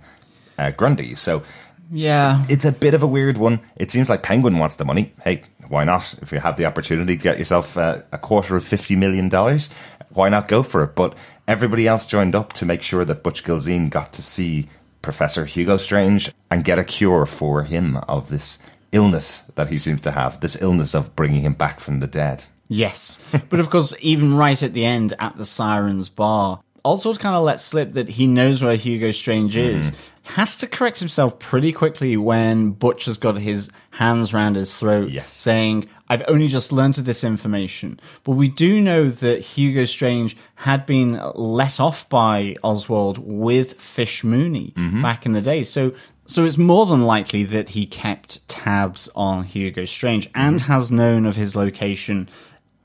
uh, 0.59 0.71
Grundy. 0.71 1.15
So 1.15 1.43
Yeah. 1.91 2.45
it's 2.49 2.65
a 2.65 2.73
bit 2.73 2.95
of 2.95 3.03
a 3.03 3.07
weird 3.07 3.39
one. 3.39 3.61
It 3.77 3.91
seems 3.91 4.09
like 4.09 4.23
Penguin 4.23 4.59
wants 4.59 4.77
the 4.77 4.85
money. 4.85 5.13
Hey, 5.25 5.43
why 5.69 5.85
not? 5.85 6.15
If 6.23 6.33
you 6.33 6.39
have 6.41 6.57
the 6.57 6.67
opportunity 6.67 7.17
to 7.17 7.23
get 7.23 7.39
yourself 7.39 7.79
uh, 7.79 8.03
a 8.13 8.19
quarter 8.19 8.57
of 8.57 8.65
$50 8.65 8.97
million, 8.99 9.31
why 10.11 10.29
not 10.29 10.49
go 10.49 10.63
for 10.63 10.83
it? 10.85 10.95
But 10.95 11.15
everybody 11.47 11.87
else 11.87 12.07
joined 12.07 12.35
up 12.35 12.53
to 12.55 12.67
make 12.67 12.83
sure 12.83 13.05
that 13.05 13.23
Butch 13.23 13.45
Gilzean 13.45 13.91
got 13.91 14.13
to 14.15 14.23
see 14.23 14.69
Professor 15.03 15.45
Hugo 15.45 15.77
Strange 15.77 16.33
and 16.51 16.65
get 16.65 16.79
a 16.79 16.85
cure 16.85 17.27
for 17.27 17.65
him 17.65 17.97
of 18.09 18.29
this 18.29 18.59
illness 18.93 19.41
that 19.57 19.69
he 19.69 19.79
seems 19.79 20.01
to 20.03 20.13
have, 20.13 20.41
this 20.41 20.61
illness 20.61 20.95
of 20.95 21.17
bringing 21.17 21.43
him 21.43 21.55
back 21.55 21.81
from 21.81 22.01
the 22.01 22.07
dead. 22.07 22.45
Yes. 22.69 23.21
but 23.51 23.61
of 23.61 23.71
course, 23.71 23.95
even 24.01 24.35
right 24.35 24.63
at 24.63 24.75
the 24.75 24.85
end 24.85 25.15
at 25.19 25.37
the 25.37 25.45
Sirens 25.45 26.09
Bar, 26.09 26.63
Oswald 26.85 27.21
kind 27.21 27.37
of 27.37 27.45
lets 27.45 27.65
slip 27.65 27.93
that 27.93 28.09
he 28.09 28.27
knows 28.27 28.63
where 28.63 28.77
Hugo 28.77 29.11
Strange 29.11 29.57
is. 29.57 29.91
Mm-hmm. 29.91 30.01
Has 30.25 30.57
to 30.57 30.67
correct 30.67 31.01
himself 31.01 31.39
pretty 31.39 31.73
quickly 31.73 32.17
when 32.17 32.71
Butch 32.71 33.07
has 33.07 33.19
got 33.19 33.37
his 33.39 33.71
hands 33.91 34.33
round 34.33 34.57
his 34.57 34.77
throat, 34.77 35.11
Yes. 35.11 35.33
saying, 35.33 35.89
I've 36.09 36.23
only 36.29 36.49
just 36.49 36.73
learned 36.73 36.99
of 36.99 37.05
this 37.05 37.25
information. 37.25 37.99
But 38.25 38.33
we 38.33 38.49
do 38.49 38.81
know 38.81 39.09
that 39.09 39.41
Hugo 39.41 39.85
Strange 39.85 40.37
had 40.57 40.87
been 40.87 41.21
let 41.35 41.81
off 41.81 42.09
by 42.09 42.57
Oswald 42.63 43.19
with 43.19 43.81
Fish 43.81 44.23
Mooney 44.23 44.73
mm-hmm. 44.77 45.03
back 45.03 45.27
in 45.27 45.33
the 45.33 45.41
day. 45.41 45.65
So 45.65 45.93
so 46.25 46.45
it's 46.45 46.57
more 46.57 46.87
than 46.87 47.03
likely 47.03 47.45
that 47.45 47.71
he 47.71 47.85
kept 47.85 48.47
tabs 48.49 49.09
on 49.15 49.45
Hugo 49.45 49.85
Strange 49.85 50.31
and 50.35 50.61
mm-hmm. 50.61 50.73
has 50.73 50.91
known 50.93 51.27
of 51.27 51.37
his 51.37 51.57
location 51.57 52.29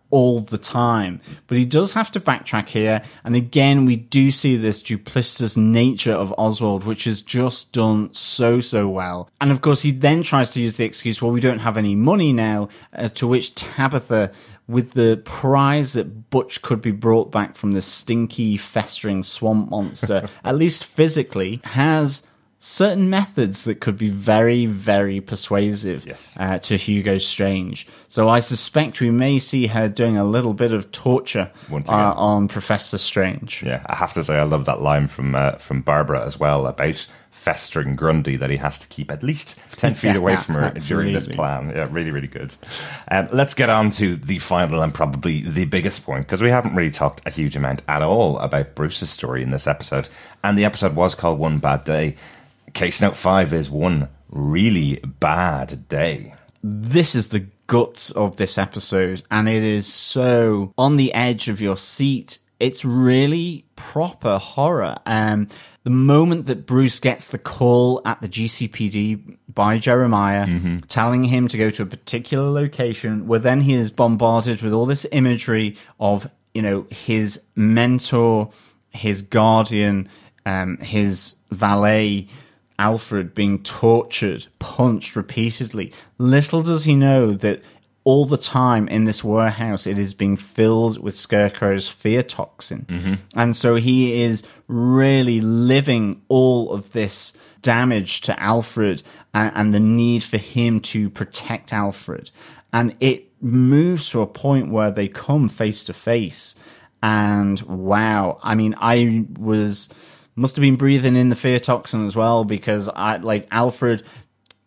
all 0.10 0.39
the 0.39 0.58
time. 0.58 1.22
But 1.48 1.58
he 1.58 1.65
does 1.65 1.93
have 1.93 2.12
to 2.12 2.20
backtrack 2.20 2.70
here. 2.70 3.02
And 3.24 3.36
again, 3.36 3.86
we 3.86 3.96
do 3.96 4.32
see 4.32 4.56
this 4.56 4.82
duplicitous 4.82 5.58
nature 5.58 6.13
of 6.13 6.34
Oswald, 6.38 6.84
which 6.84 7.08
is 7.08 7.22
just 7.22 7.74
done 7.74 8.13
so, 8.13 8.60
so 8.60 8.88
well. 8.88 9.30
And 9.41 9.52
of 9.52 9.62
course, 9.62 9.82
he 9.82 9.91
then 9.91 10.24
tries 10.24 10.50
to 10.52 10.62
use 10.62 10.78
the 10.78 10.86
excuse, 10.86 11.22
well, 11.22 11.32
we 11.32 11.41
don't 11.41 11.60
have 11.60 11.78
any 11.78 11.96
money 11.96 12.34
now, 12.34 12.70
uh, 12.93 13.10
to 13.10 13.28
which 13.28 13.56
Tabitha, 13.56 14.32
with 14.67 14.91
the 14.91 15.22
prize 15.24 15.93
that 15.93 16.30
Butch 16.30 16.62
could 16.62 16.82
be 16.82 16.91
brought 16.91 17.32
back 17.32 17.56
from 17.56 17.72
this 17.72 17.86
stinky, 17.86 18.58
festering 18.58 19.24
swamp 19.24 19.70
monster, 19.70 20.28
at 20.43 20.56
least 20.56 20.84
physically, 20.84 21.62
has 21.63 22.28
certain 22.60 23.10
methods 23.10 23.65
that 23.65 23.80
could 23.80 23.98
be 23.98 24.10
very, 24.10 24.65
very 24.65 25.22
persuasive 25.22 26.06
Yes. 26.08 26.36
uh, 26.39 26.58
to 26.60 26.76
Hugo 26.76 27.17
Strange. 27.20 27.88
So 28.08 28.28
I 28.30 28.39
suspect 28.39 29.00
we 29.00 29.12
may 29.12 29.38
see 29.38 29.67
her 29.67 29.88
doing 29.88 30.17
a 30.17 30.24
little 30.24 30.54
bit 30.54 30.74
of 30.74 30.91
torture 30.91 31.52
uh, 31.72 32.13
on 32.15 32.48
Professor 32.48 32.98
Strange. 32.98 33.62
Yeah, 33.63 33.84
I 33.86 33.96
have 33.96 34.13
to 34.13 34.24
say 34.24 34.36
I 34.38 34.43
love 34.43 34.65
that 34.65 34.82
line 34.82 35.08
from 35.08 35.36
uh, 35.36 35.52
from 35.54 35.82
Barbara 35.82 36.26
as 36.26 36.39
well 36.39 36.65
about 36.67 37.06
festering 37.30 37.96
Grundy 37.96 38.36
that 38.36 38.50
he 38.50 38.58
has 38.58 38.80
to 38.80 38.88
keep 38.88 39.12
at 39.12 39.22
least 39.22 39.60
ten 39.76 39.93
feet 40.02 40.15
away 40.15 40.36
from 40.38 40.56
her 40.56 40.72
during 40.72 41.13
this 41.13 41.28
plan. 41.28 41.70
Yeah, 41.70 41.88
really, 41.91 42.10
really 42.10 42.28
good. 42.28 42.56
Um, 43.12 43.28
let's 43.32 43.54
get 43.54 43.70
on 43.70 43.91
to 43.91 44.15
the 44.15 44.39
final 44.39 44.82
and 44.82 44.91
probably 44.93 45.41
the 45.41 45.65
biggest 45.65 46.04
point 46.04 46.26
because 46.26 46.41
we 46.41 46.50
haven't 46.50 46.74
really 46.76 46.89
talked 46.91 47.22
a 47.28 47.30
huge 47.30 47.56
amount 47.56 47.84
at 47.88 48.02
all 48.02 48.39
about 48.39 48.74
Bruce's 48.74 49.12
story 49.12 49.43
in 49.43 49.52
this 49.52 49.67
episode, 49.67 50.10
and 50.43 50.58
the 50.58 50.65
episode 50.65 50.96
was 50.96 51.13
called 51.13 51.38
One 51.38 51.60
Bad 51.60 51.84
Day. 51.84 52.15
Case 52.73 53.01
note 53.01 53.15
five 53.15 53.53
is 53.53 53.69
one 53.69 54.10
really 54.30 54.99
bad 55.19 55.88
day. 55.88 56.34
This 56.63 57.15
is 57.15 57.30
the 57.30 57.47
guts 57.67 58.12
of 58.12 58.38
this 58.38 58.58
episode, 58.58 59.23
and 59.30 59.47
it 59.47 59.63
is 59.63 59.91
so 59.91 60.73
on 60.77 60.97
the 60.97 61.13
edge 61.13 61.49
of 61.49 61.62
your 61.62 61.77
seat. 61.77 62.39
It's 62.60 62.84
really 62.84 63.65
proper 63.75 64.38
horror. 64.39 64.97
Um, 65.06 65.47
the 65.84 65.91
moment 65.91 66.47
that 66.47 66.65
Bruce 66.65 66.99
gets 66.99 67.27
the 67.27 67.38
call 67.38 68.01
at 68.03 68.19
the 68.19 68.27
GCPD 68.27 69.38
by 69.53 69.77
Jeremiah, 69.77 70.47
telling 70.88 71.23
him 71.25 71.47
to 71.47 71.58
go 71.58 71.69
to 71.69 71.84
a 71.84 71.86
particular 71.86 72.49
location, 72.49 73.27
where 73.27 73.39
then 73.39 73.62
he 73.62 73.73
is 73.73 73.91
bombarded 73.91 74.62
with 74.62 74.73
all 74.73 74.86
this 74.86 75.06
imagery 75.12 75.77
of, 75.99 76.30
you 76.53 76.62
know, 76.62 76.88
his 76.89 77.43
mentor, 77.56 78.49
his 78.89 79.21
guardian, 79.21 80.10
um, 80.45 80.77
his 80.80 81.36
valet, 81.51 82.27
Alfred 82.80 83.34
being 83.34 83.63
tortured, 83.63 84.48
punched 84.60 85.16
repeatedly. 85.16 85.92
Little 86.18 86.62
does 86.62 86.86
he 86.86 86.96
know 86.96 87.34
that 87.34 87.62
all 88.04 88.26
the 88.26 88.38
time 88.38 88.88
in 88.88 89.04
this 89.04 89.22
warehouse 89.22 89.86
it 89.86 89.98
is 89.98 90.13
being 90.13 90.38
filled 90.38 90.98
with 90.98 91.13
Scarecrow's 91.13 91.90
fear 91.90 92.24
toxin. 92.24 92.86
Mm-hmm. 92.88 93.13
And 93.36 93.54
so 93.54 93.76
he 93.76 94.22
is 94.22 94.44
really 94.70 95.42
living 95.42 96.22
all 96.30 96.72
of 96.72 96.94
this 96.94 97.34
damage 97.62 98.22
to 98.22 98.42
Alfred 98.42 99.04
and, 99.34 99.52
and 99.56 99.74
the 99.74 99.82
need 99.82 100.24
for 100.24 100.38
him 100.38 100.80
to 100.80 101.10
protect 101.10 101.74
Alfred. 101.74 102.32
And 102.72 102.96
it 103.02 103.30
moves 103.42 104.10
to 104.12 104.22
a 104.22 104.28
point 104.28 104.72
where 104.72 104.90
they 104.90 105.10
come 105.10 105.50
face 105.50 105.84
to 105.84 105.94
face. 105.94 106.56
And 107.04 107.60
wow, 107.62 108.40
I 108.42 108.56
mean, 108.56 108.74
I 108.78 109.26
was 109.38 109.90
must 110.38 110.56
have 110.56 110.62
been 110.62 110.76
breathing 110.78 111.15
in 111.17 111.28
the 111.30 111.36
fear 111.36 111.60
toxin 111.60 112.06
as 112.06 112.15
well 112.15 112.45
because 112.45 112.88
I 112.89 113.17
like 113.17 113.47
Alfred 113.52 114.04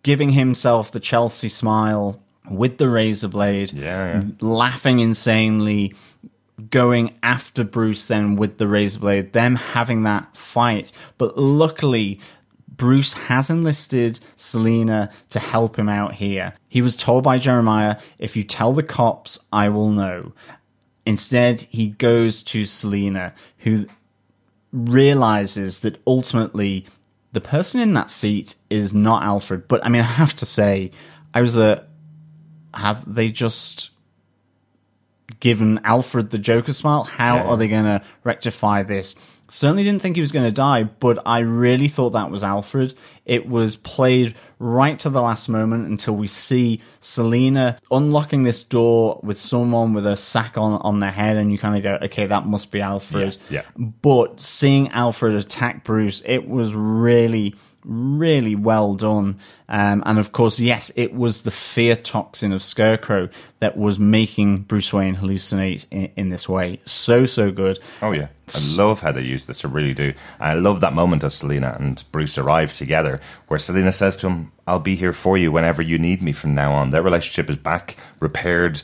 giving 0.03 0.31
himself 0.33 0.91
the 0.93 1.01
Chelsea 1.01 1.49
smile 1.49 2.21
with 2.51 2.79
the 2.79 2.89
razor 2.89 3.29
blade, 3.29 3.73
Yeah, 3.73 4.21
yeah. 4.21 4.23
laughing 4.41 4.99
insanely, 4.99 5.95
going 6.71 7.15
after 7.23 7.65
Bruce 7.65 8.07
then 8.07 8.37
with 8.37 8.59
the 8.59 8.67
razor 8.67 8.99
blade, 9.01 9.33
them 9.33 9.57
having 9.57 10.03
that 10.03 10.37
fight. 10.37 10.91
But 11.17 11.39
luckily, 11.39 12.19
Bruce 12.69 13.13
has 13.13 13.51
enlisted 13.51 14.19
Selina 14.37 15.11
to 15.29 15.39
help 15.39 15.79
him 15.79 15.89
out 15.89 16.15
here. 16.15 16.55
He 16.69 16.83
was 16.83 16.97
told 16.97 17.23
by 17.25 17.39
Jeremiah, 17.39 17.97
if 18.19 18.37
you 18.37 18.43
tell 18.43 18.73
the 18.73 18.83
cops, 18.83 19.39
I 19.53 19.69
will 19.69 19.91
know. 19.91 20.33
Instead, 21.07 21.61
he 21.63 21.89
goes 21.89 22.43
to 22.45 22.65
Selina, 22.65 23.35
who 23.59 23.87
realizes 24.73 25.79
that 25.81 26.01
ultimately 26.07 26.87
the 27.33 27.41
person 27.41 27.81
in 27.81 27.93
that 27.95 28.11
seat 28.11 28.55
is 28.69 28.93
not 28.95 29.23
Alfred. 29.25 29.69
But 29.69 29.85
I 29.85 29.89
mean, 29.89 30.03
I 30.03 30.07
have 30.07 30.35
to 30.37 30.47
say, 30.47 30.91
I 31.35 31.43
was 31.43 31.57
a 31.57 31.87
have 32.75 33.13
they 33.13 33.31
just 33.31 33.91
given 35.41 35.81
Alfred 35.85 36.31
the 36.31 36.39
Joker 36.39 36.73
smile? 36.73 37.05
How 37.05 37.37
Yeah. 37.37 37.45
are 37.45 37.57
they 37.57 37.69
going 37.69 37.85
to 37.85 38.03
rectify 38.25 38.83
this? 38.83 39.15
Certainly 39.51 39.85
didn't 39.85 40.01
think 40.01 40.17
he 40.17 40.21
was 40.21 40.33
going 40.33 40.47
to 40.47 40.53
die, 40.53 40.85
but 40.85 41.19
I 41.27 41.41
really 41.41 41.89
thought 41.89 42.11
that 42.11 42.31
was 42.31 42.45
Alfred. 42.45 42.95
It 43.27 43.49
was 43.49 43.77
played 43.77 44.37
right 44.61 44.99
to 45.01 45.11
the 45.11 45.21
last 45.21 45.49
moment 45.49 45.89
until 45.89 46.15
we 46.15 46.29
see 46.29 46.81
Selina 47.01 47.79
unlocking 47.91 48.45
this 48.45 48.63
door 48.63 49.19
with 49.23 49.39
someone 49.39 49.93
with 49.93 50.07
a 50.07 50.17
sack 50.17 50.57
on, 50.57 50.81
on 50.83 51.01
their 51.01 51.11
head, 51.11 51.37
and 51.37 51.51
you 51.51 51.59
kind 51.59 51.77
of 51.77 51.83
go, 51.83 51.99
okay, 52.07 52.27
that 52.27 52.47
must 52.47 52.71
be 52.71 52.81
Alfred. 52.81 53.37
Yeah, 53.49 53.63
yeah. 53.77 53.85
But 54.03 54.41
seeing 54.41 54.89
Alfred 54.91 55.35
attack 55.35 55.83
Bruce, 55.85 56.23
it 56.25 56.49
was 56.49 56.75
really, 56.75 57.57
really 57.91 58.55
well 58.55 58.95
done. 58.95 59.39
Um, 59.69 60.03
and 60.07 60.19
of 60.19 60.33
course, 60.33 60.61
yes, 60.61 60.91
it 60.95 61.13
was 61.13 61.43
the 61.43 61.51
fear 61.51 61.97
toxin 61.97 62.53
of 62.53 62.63
Scarecrow 62.63 63.29
that 63.59 63.77
was 63.77 63.99
making 63.99 64.61
Bruce 64.63 64.93
Wayne 64.93 65.17
hallucinate 65.17 65.87
in, 65.91 66.11
in 66.17 66.29
this 66.31 66.49
way. 66.49 66.81
So, 66.85 67.27
so 67.27 67.51
good. 67.51 67.79
Oh 68.01 68.13
yeah, 68.13 68.29
I 68.49 68.59
love 68.77 69.01
how 69.01 69.13
they 69.13 69.23
use 69.23 69.47
this. 69.47 69.65
I 69.65 69.69
really 69.69 69.95
do. 69.95 70.15
I 70.39 70.55
love 70.55 70.81
that 70.81 70.93
moment 70.93 71.25
as 71.25 71.35
Selina 71.35 71.77
and 71.79 72.03
Bruce 72.13 72.39
arrive 72.39 72.73
together, 72.73 73.21
where 73.49 73.59
Selina 73.59 73.93
says 73.93 74.17
to 74.19 74.29
him, 74.29 74.53
"I'll 74.67 74.81
be 74.81 74.97
here 74.97 75.13
for 75.13 75.37
you 75.37 75.53
whenever 75.53 75.83
you 75.83 75.99
need 75.99 76.23
me 76.23 76.33
from 76.33 76.55
now 76.55 76.73
on." 76.73 76.91
Their 76.91 77.03
relationship 77.03 77.51
is 77.51 77.57
back, 77.57 77.97
repaired 78.21 78.83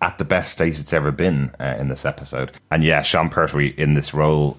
at 0.00 0.18
the 0.18 0.24
best 0.24 0.52
state 0.52 0.78
it's 0.78 0.92
ever 0.92 1.10
been 1.10 1.52
uh, 1.58 1.76
in 1.78 1.88
this 1.88 2.04
episode. 2.04 2.52
And 2.70 2.84
yeah, 2.84 3.02
Sean 3.02 3.30
Pertwee 3.30 3.74
in 3.76 3.94
this 3.94 4.14
role, 4.14 4.56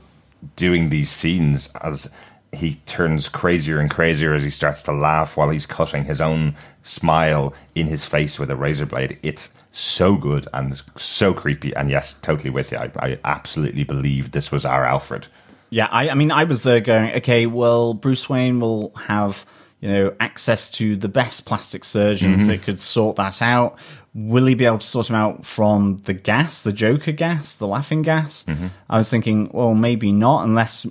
doing 0.55 0.89
these 0.89 1.09
scenes 1.09 1.69
as 1.81 2.11
he 2.51 2.75
turns 2.85 3.29
crazier 3.29 3.79
and 3.79 3.91
crazier 3.91 4.33
as 4.33 4.43
he 4.43 4.49
starts 4.49 4.83
to 4.83 4.91
laugh 4.91 5.37
while 5.37 5.49
he's 5.49 5.65
cutting 5.65 6.05
his 6.05 6.19
own 6.19 6.55
smile 6.81 7.53
in 7.75 7.87
his 7.87 8.05
face 8.05 8.39
with 8.39 8.49
a 8.49 8.55
razor 8.55 8.85
blade. 8.85 9.19
It's 9.21 9.53
so 9.71 10.15
good 10.15 10.47
and 10.53 10.81
so 10.97 11.33
creepy. 11.33 11.75
And 11.75 11.89
yes, 11.89 12.13
totally 12.13 12.49
with 12.49 12.71
you. 12.71 12.79
I, 12.79 12.91
I 12.97 13.19
absolutely 13.23 13.83
believe 13.83 14.31
this 14.31 14.51
was 14.51 14.65
our 14.65 14.83
Alfred. 14.85 15.27
Yeah, 15.69 15.87
I, 15.91 16.09
I 16.09 16.13
mean, 16.15 16.31
I 16.31 16.45
was 16.45 16.63
there 16.63 16.79
going, 16.79 17.11
okay, 17.17 17.45
well, 17.45 17.93
Bruce 17.93 18.27
Wayne 18.27 18.59
will 18.59 18.91
have, 18.95 19.45
you 19.79 19.91
know, 19.91 20.15
access 20.19 20.69
to 20.71 20.95
the 20.95 21.07
best 21.07 21.45
plastic 21.45 21.85
surgeons 21.85 22.41
mm-hmm. 22.41 22.47
that 22.49 22.63
could 22.63 22.81
sort 22.81 23.17
that 23.17 23.41
out. 23.43 23.77
Will 24.15 24.47
he 24.47 24.55
be 24.55 24.65
able 24.65 24.79
to 24.79 24.87
sort 24.87 25.07
him 25.07 25.15
out 25.15 25.45
from 25.45 25.99
the 26.05 26.15
gas, 26.15 26.63
the 26.63 26.73
Joker 26.73 27.11
gas, 27.11 27.53
the 27.53 27.67
laughing 27.67 28.01
gas? 28.01 28.43
Mm-hmm. 28.45 28.67
I 28.89 28.97
was 28.97 29.07
thinking, 29.07 29.51
well, 29.53 29.75
maybe 29.75 30.11
not, 30.11 30.45
unless 30.45 30.87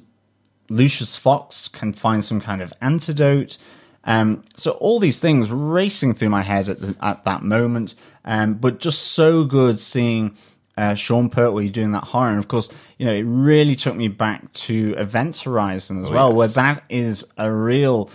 Lucius 0.68 1.16
Fox 1.16 1.68
can 1.68 1.92
find 1.92 2.24
some 2.24 2.40
kind 2.40 2.62
of 2.62 2.72
antidote. 2.81 3.59
Um, 4.04 4.42
so 4.57 4.72
all 4.72 4.98
these 5.00 5.20
things 5.20 5.50
racing 5.50 6.14
through 6.14 6.31
my 6.31 6.42
head 6.42 6.68
at, 6.68 6.81
the, 6.81 6.96
at 7.00 7.24
that 7.24 7.42
moment, 7.42 7.94
um, 8.24 8.54
but 8.54 8.78
just 8.78 9.02
so 9.02 9.44
good 9.44 9.81
seeing 9.81 10.37
uh, 10.78 10.94
Sean 10.94 11.28
Pertwee 11.28 11.68
doing 11.68 11.93
that 11.93 12.05
horror. 12.05 12.30
And 12.30 12.38
of 12.38 12.49
course, 12.49 12.70
you 12.99 13.05
know, 13.05 13.12
it 13.12 13.24
really 13.24 13.74
took 13.74 13.97
me 13.97 14.09
back 14.09 14.53
to 14.53 14.95
Event 14.97 15.38
Horizon 15.38 16.03
as 16.03 16.11
well, 16.11 16.28
yes. 16.30 16.36
where 16.38 16.49
that 16.49 16.84
is 16.88 17.26
a 17.36 17.51
real 17.51 18.09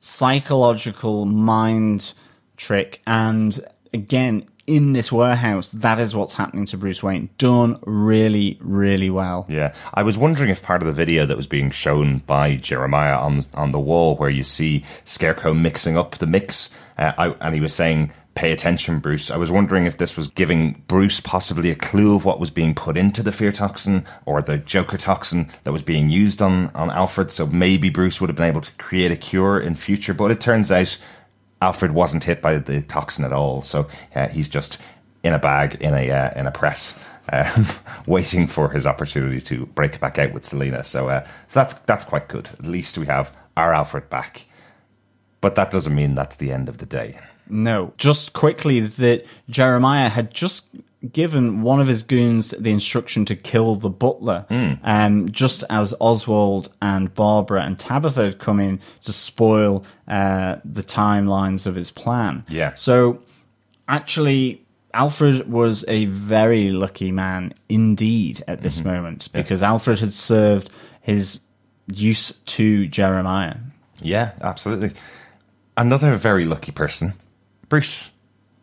psychological 0.00 1.26
mind 1.26 2.14
trick. 2.56 3.02
And 3.06 3.60
again, 3.92 4.46
in 4.66 4.92
this 4.92 5.12
warehouse, 5.12 5.68
that 5.68 5.98
is 6.00 6.14
what's 6.14 6.34
happening 6.34 6.66
to 6.66 6.76
Bruce 6.76 7.02
Wayne. 7.02 7.30
Done 7.38 7.78
really, 7.86 8.58
really 8.60 9.10
well. 9.10 9.46
Yeah, 9.48 9.74
I 9.94 10.02
was 10.02 10.18
wondering 10.18 10.50
if 10.50 10.62
part 10.62 10.82
of 10.82 10.86
the 10.86 10.92
video 10.92 11.26
that 11.26 11.36
was 11.36 11.46
being 11.46 11.70
shown 11.70 12.18
by 12.18 12.56
Jeremiah 12.56 13.16
on 13.16 13.42
on 13.54 13.72
the 13.72 13.80
wall, 13.80 14.16
where 14.16 14.30
you 14.30 14.42
see 14.42 14.84
Scarecrow 15.04 15.54
mixing 15.54 15.96
up 15.96 16.16
the 16.16 16.26
mix, 16.26 16.70
uh, 16.98 17.12
I, 17.16 17.28
and 17.40 17.54
he 17.54 17.60
was 17.60 17.72
saying, 17.72 18.12
"Pay 18.34 18.52
attention, 18.52 18.98
Bruce." 18.98 19.30
I 19.30 19.36
was 19.36 19.50
wondering 19.50 19.86
if 19.86 19.98
this 19.98 20.16
was 20.16 20.28
giving 20.28 20.82
Bruce 20.88 21.20
possibly 21.20 21.70
a 21.70 21.76
clue 21.76 22.16
of 22.16 22.24
what 22.24 22.40
was 22.40 22.50
being 22.50 22.74
put 22.74 22.96
into 22.96 23.22
the 23.22 23.32
fear 23.32 23.52
toxin 23.52 24.04
or 24.24 24.42
the 24.42 24.58
Joker 24.58 24.98
toxin 24.98 25.48
that 25.64 25.72
was 25.72 25.82
being 25.82 26.10
used 26.10 26.42
on 26.42 26.70
on 26.74 26.90
Alfred. 26.90 27.30
So 27.30 27.46
maybe 27.46 27.88
Bruce 27.88 28.20
would 28.20 28.30
have 28.30 28.36
been 28.36 28.48
able 28.48 28.62
to 28.62 28.72
create 28.72 29.12
a 29.12 29.16
cure 29.16 29.60
in 29.60 29.76
future, 29.76 30.14
but 30.14 30.30
it 30.30 30.40
turns 30.40 30.72
out. 30.72 30.98
Alfred 31.62 31.92
wasn't 31.92 32.24
hit 32.24 32.42
by 32.42 32.58
the 32.58 32.82
toxin 32.82 33.24
at 33.24 33.32
all, 33.32 33.62
so 33.62 33.88
uh, 34.14 34.28
he's 34.28 34.48
just 34.48 34.80
in 35.24 35.32
a 35.32 35.38
bag 35.38 35.76
in 35.80 35.94
a 35.94 36.10
uh, 36.10 36.38
in 36.38 36.46
a 36.46 36.52
press, 36.52 36.98
um, 37.32 37.66
waiting 38.06 38.46
for 38.46 38.70
his 38.70 38.86
opportunity 38.86 39.40
to 39.40 39.66
break 39.66 39.98
back 40.00 40.18
out 40.18 40.32
with 40.32 40.44
Selina. 40.44 40.84
So, 40.84 41.08
uh, 41.08 41.26
so 41.48 41.60
that's 41.60 41.74
that's 41.80 42.04
quite 42.04 42.28
good. 42.28 42.48
At 42.58 42.66
least 42.66 42.98
we 42.98 43.06
have 43.06 43.34
our 43.56 43.72
Alfred 43.72 44.10
back, 44.10 44.46
but 45.40 45.54
that 45.54 45.70
doesn't 45.70 45.94
mean 45.94 46.14
that's 46.14 46.36
the 46.36 46.52
end 46.52 46.68
of 46.68 46.78
the 46.78 46.86
day. 46.86 47.18
No, 47.48 47.92
just 47.96 48.32
quickly 48.32 48.80
that 48.80 49.24
Jeremiah 49.48 50.08
had 50.08 50.34
just 50.34 50.66
given 51.12 51.62
one 51.62 51.80
of 51.80 51.86
his 51.86 52.02
goons 52.02 52.50
the 52.50 52.70
instruction 52.70 53.24
to 53.26 53.36
kill 53.36 53.76
the 53.76 53.90
butler, 53.90 54.46
um, 54.82 55.30
just 55.30 55.64
as 55.68 55.94
Oswald 56.00 56.72
and 56.80 57.14
Barbara 57.14 57.62
and 57.62 57.78
Tabitha 57.78 58.24
had 58.24 58.38
come 58.38 58.60
in 58.60 58.80
to 59.04 59.12
spoil 59.12 59.84
uh, 60.08 60.56
the 60.64 60.82
timelines 60.82 61.66
of 61.66 61.74
his 61.74 61.90
plan. 61.90 62.44
Yeah. 62.48 62.74
So 62.74 63.22
actually, 63.88 64.64
Alfred 64.94 65.50
was 65.50 65.84
a 65.88 66.06
very 66.06 66.70
lucky 66.70 67.12
man 67.12 67.52
indeed 67.68 68.42
at 68.48 68.62
this 68.62 68.82
moment 68.84 69.30
because 69.32 69.62
Alfred 69.62 70.00
had 70.00 70.12
served 70.12 70.70
his 71.00 71.42
use 71.86 72.32
to 72.32 72.86
Jeremiah. 72.86 73.56
Yeah, 74.00 74.32
absolutely. 74.40 74.92
Another 75.76 76.16
very 76.16 76.46
lucky 76.46 76.72
person, 76.72 77.12
Bruce 77.68 78.10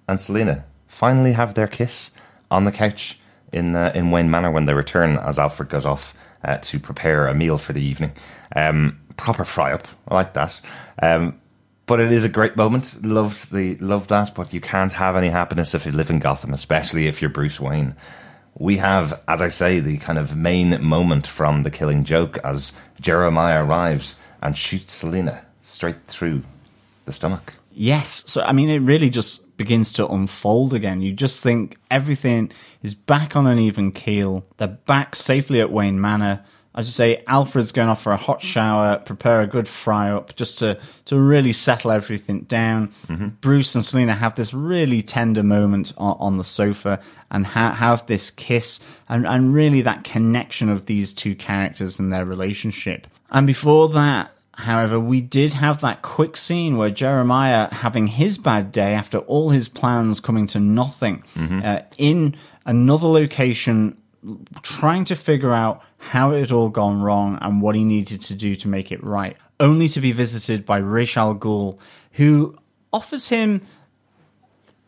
and 0.07 0.19
Selina, 0.19 0.65
finally 0.87 1.33
have 1.33 1.53
their 1.53 1.67
kiss 1.67 2.11
on 2.53 2.65
the 2.65 2.71
couch 2.71 3.19
in 3.51 3.75
uh, 3.75 3.91
in 3.93 4.11
Wayne 4.11 4.29
Manor 4.29 4.51
when 4.51 4.65
they 4.65 4.73
return 4.73 5.17
as 5.17 5.39
Alfred 5.39 5.69
goes 5.69 5.85
off 5.85 6.13
uh, 6.43 6.59
to 6.59 6.79
prepare 6.79 7.27
a 7.27 7.33
meal 7.33 7.57
for 7.57 7.73
the 7.73 7.81
evening. 7.81 8.11
Um, 8.55 9.01
proper 9.17 9.43
fry 9.43 9.73
up, 9.73 9.87
I 10.07 10.13
like 10.13 10.33
that. 10.33 10.61
Um, 11.01 11.39
but 11.85 11.99
it 11.99 12.11
is 12.11 12.23
a 12.23 12.29
great 12.29 12.55
moment. 12.55 13.03
Loved 13.03 13.51
the 13.51 13.75
loved 13.77 14.09
that. 14.09 14.35
But 14.35 14.53
you 14.53 14.61
can't 14.61 14.93
have 14.93 15.15
any 15.15 15.29
happiness 15.29 15.73
if 15.73 15.85
you 15.85 15.91
live 15.91 16.09
in 16.09 16.19
Gotham, 16.19 16.53
especially 16.53 17.07
if 17.07 17.21
you're 17.21 17.29
Bruce 17.29 17.59
Wayne. 17.59 17.95
We 18.55 18.77
have, 18.77 19.19
as 19.27 19.41
I 19.41 19.49
say, 19.49 19.79
the 19.79 19.97
kind 19.97 20.19
of 20.19 20.35
main 20.35 20.81
moment 20.81 21.25
from 21.25 21.63
the 21.63 21.71
Killing 21.71 22.03
Joke 22.03 22.37
as 22.43 22.71
Jeremiah 23.01 23.65
arrives 23.65 24.19
and 24.43 24.55
shoots 24.55 24.93
Selina 24.93 25.43
straight 25.59 26.03
through 26.05 26.43
the 27.05 27.11
stomach. 27.11 27.55
Yes. 27.75 28.23
So, 28.27 28.41
I 28.41 28.51
mean, 28.51 28.69
it 28.69 28.79
really 28.79 29.09
just 29.09 29.57
begins 29.57 29.93
to 29.93 30.07
unfold 30.07 30.73
again. 30.73 31.01
You 31.01 31.13
just 31.13 31.41
think 31.41 31.77
everything 31.89 32.51
is 32.81 32.95
back 32.95 33.35
on 33.35 33.47
an 33.47 33.59
even 33.59 33.91
keel. 33.91 34.45
They're 34.57 34.67
back 34.67 35.15
safely 35.15 35.59
at 35.61 35.71
Wayne 35.71 35.99
Manor. 35.99 36.43
As 36.75 36.87
you 36.87 36.91
say, 36.91 37.23
Alfred's 37.27 37.71
going 37.71 37.87
off 37.87 38.01
for 38.01 38.13
a 38.13 38.17
hot 38.17 38.41
shower, 38.41 38.97
prepare 38.97 39.41
a 39.41 39.47
good 39.47 39.67
fry 39.67 40.11
up 40.11 40.35
just 40.35 40.57
to, 40.59 40.79
to 41.05 41.19
really 41.19 41.53
settle 41.53 41.91
everything 41.91 42.41
down. 42.41 42.87
Mm-hmm. 43.07 43.27
Bruce 43.41 43.75
and 43.75 43.85
Selina 43.85 44.15
have 44.15 44.33
this 44.33 44.55
really 44.55 45.03
tender 45.03 45.43
moment 45.43 45.93
on, 45.97 46.17
on 46.19 46.37
the 46.39 46.43
sofa 46.43 46.99
and 47.29 47.45
ha- 47.45 47.73
have 47.73 48.07
this 48.07 48.31
kiss 48.31 48.79
and, 49.07 49.27
and 49.27 49.53
really 49.53 49.83
that 49.83 50.03
connection 50.03 50.67
of 50.67 50.87
these 50.87 51.13
two 51.13 51.35
characters 51.35 51.99
and 51.99 52.11
their 52.11 52.25
relationship. 52.25 53.05
And 53.29 53.45
before 53.45 53.89
that, 53.89 54.31
However, 54.55 54.99
we 54.99 55.19
did 55.19 55.53
have 55.53 55.81
that 55.81 56.01
quick 56.03 56.37
scene 56.37 56.77
where 56.77 56.91
Jeremiah, 56.91 57.73
having 57.73 58.07
his 58.07 58.37
bad 58.37 58.71
day 58.71 58.93
after 58.93 59.17
all 59.19 59.49
his 59.49 59.67
plans 59.67 60.19
coming 60.19 60.45
to 60.47 60.59
nothing, 60.59 61.23
uh, 61.63 61.81
in 61.97 62.35
another 62.65 63.07
location, 63.07 63.97
trying 64.61 65.05
to 65.05 65.15
figure 65.15 65.53
out 65.53 65.81
how 65.97 66.31
it 66.31 66.39
had 66.41 66.51
all 66.51 66.69
gone 66.69 67.01
wrong 67.01 67.37
and 67.41 67.61
what 67.61 67.75
he 67.75 67.83
needed 67.83 68.21
to 68.21 68.35
do 68.35 68.53
to 68.55 68.67
make 68.67 68.91
it 68.91 69.03
right, 69.03 69.37
only 69.59 69.87
to 69.87 69.99
be 69.99 70.11
visited 70.11 70.65
by 70.65 70.77
Ra's 70.77 71.17
al 71.17 71.35
Ghul, 71.35 71.79
who 72.13 72.55
offers 72.91 73.29
him 73.29 73.61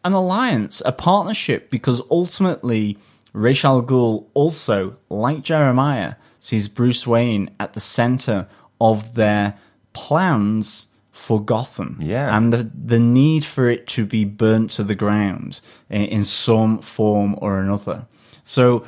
an 0.03 0.13
alliance, 0.13 0.82
a 0.86 0.91
partnership, 0.91 1.72
because 1.72 2.01
ultimately 2.11 2.97
Ra's 3.34 3.66
al 3.66 3.82
Ghul 3.82 4.28
also, 4.36 4.97
like 5.09 5.41
Jeremiah, 5.41 6.16
sees 6.39 6.68
Bruce 6.68 7.07
Wayne 7.07 7.49
at 7.59 7.74
the 7.74 7.80
center 7.80 8.47
of 8.80 9.15
their 9.15 9.57
plans 9.93 10.89
for 11.11 11.43
Gotham. 11.43 11.97
Yeah. 12.01 12.36
And 12.36 12.51
the, 12.51 12.69
the 12.73 12.99
need 12.99 13.45
for 13.45 13.69
it 13.69 13.88
to 13.88 14.05
be 14.05 14.26
burnt 14.26 14.71
to 14.71 14.84
the 14.84 14.95
ground 14.95 15.61
in, 15.89 16.03
in 16.03 16.23
some 16.26 16.80
form 16.80 17.36
or 17.39 17.59
another. 17.59 18.05
So 18.43 18.86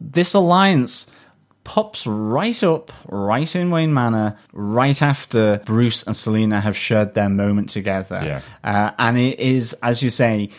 this 0.00 0.34
alliance 0.34 1.10
pops 1.64 2.06
right 2.06 2.62
up, 2.62 2.92
right 3.06 3.56
in 3.56 3.70
Wayne 3.70 3.94
Manor, 3.94 4.38
right 4.52 5.00
after 5.00 5.62
Bruce 5.64 6.02
and 6.02 6.14
Selina 6.14 6.60
have 6.60 6.76
shared 6.76 7.14
their 7.14 7.30
moment 7.30 7.70
together. 7.70 8.20
Yeah. 8.22 8.40
Uh, 8.62 8.90
and 8.98 9.18
it 9.18 9.40
is, 9.40 9.72
as 9.82 10.02
you 10.02 10.10
say, 10.10 10.50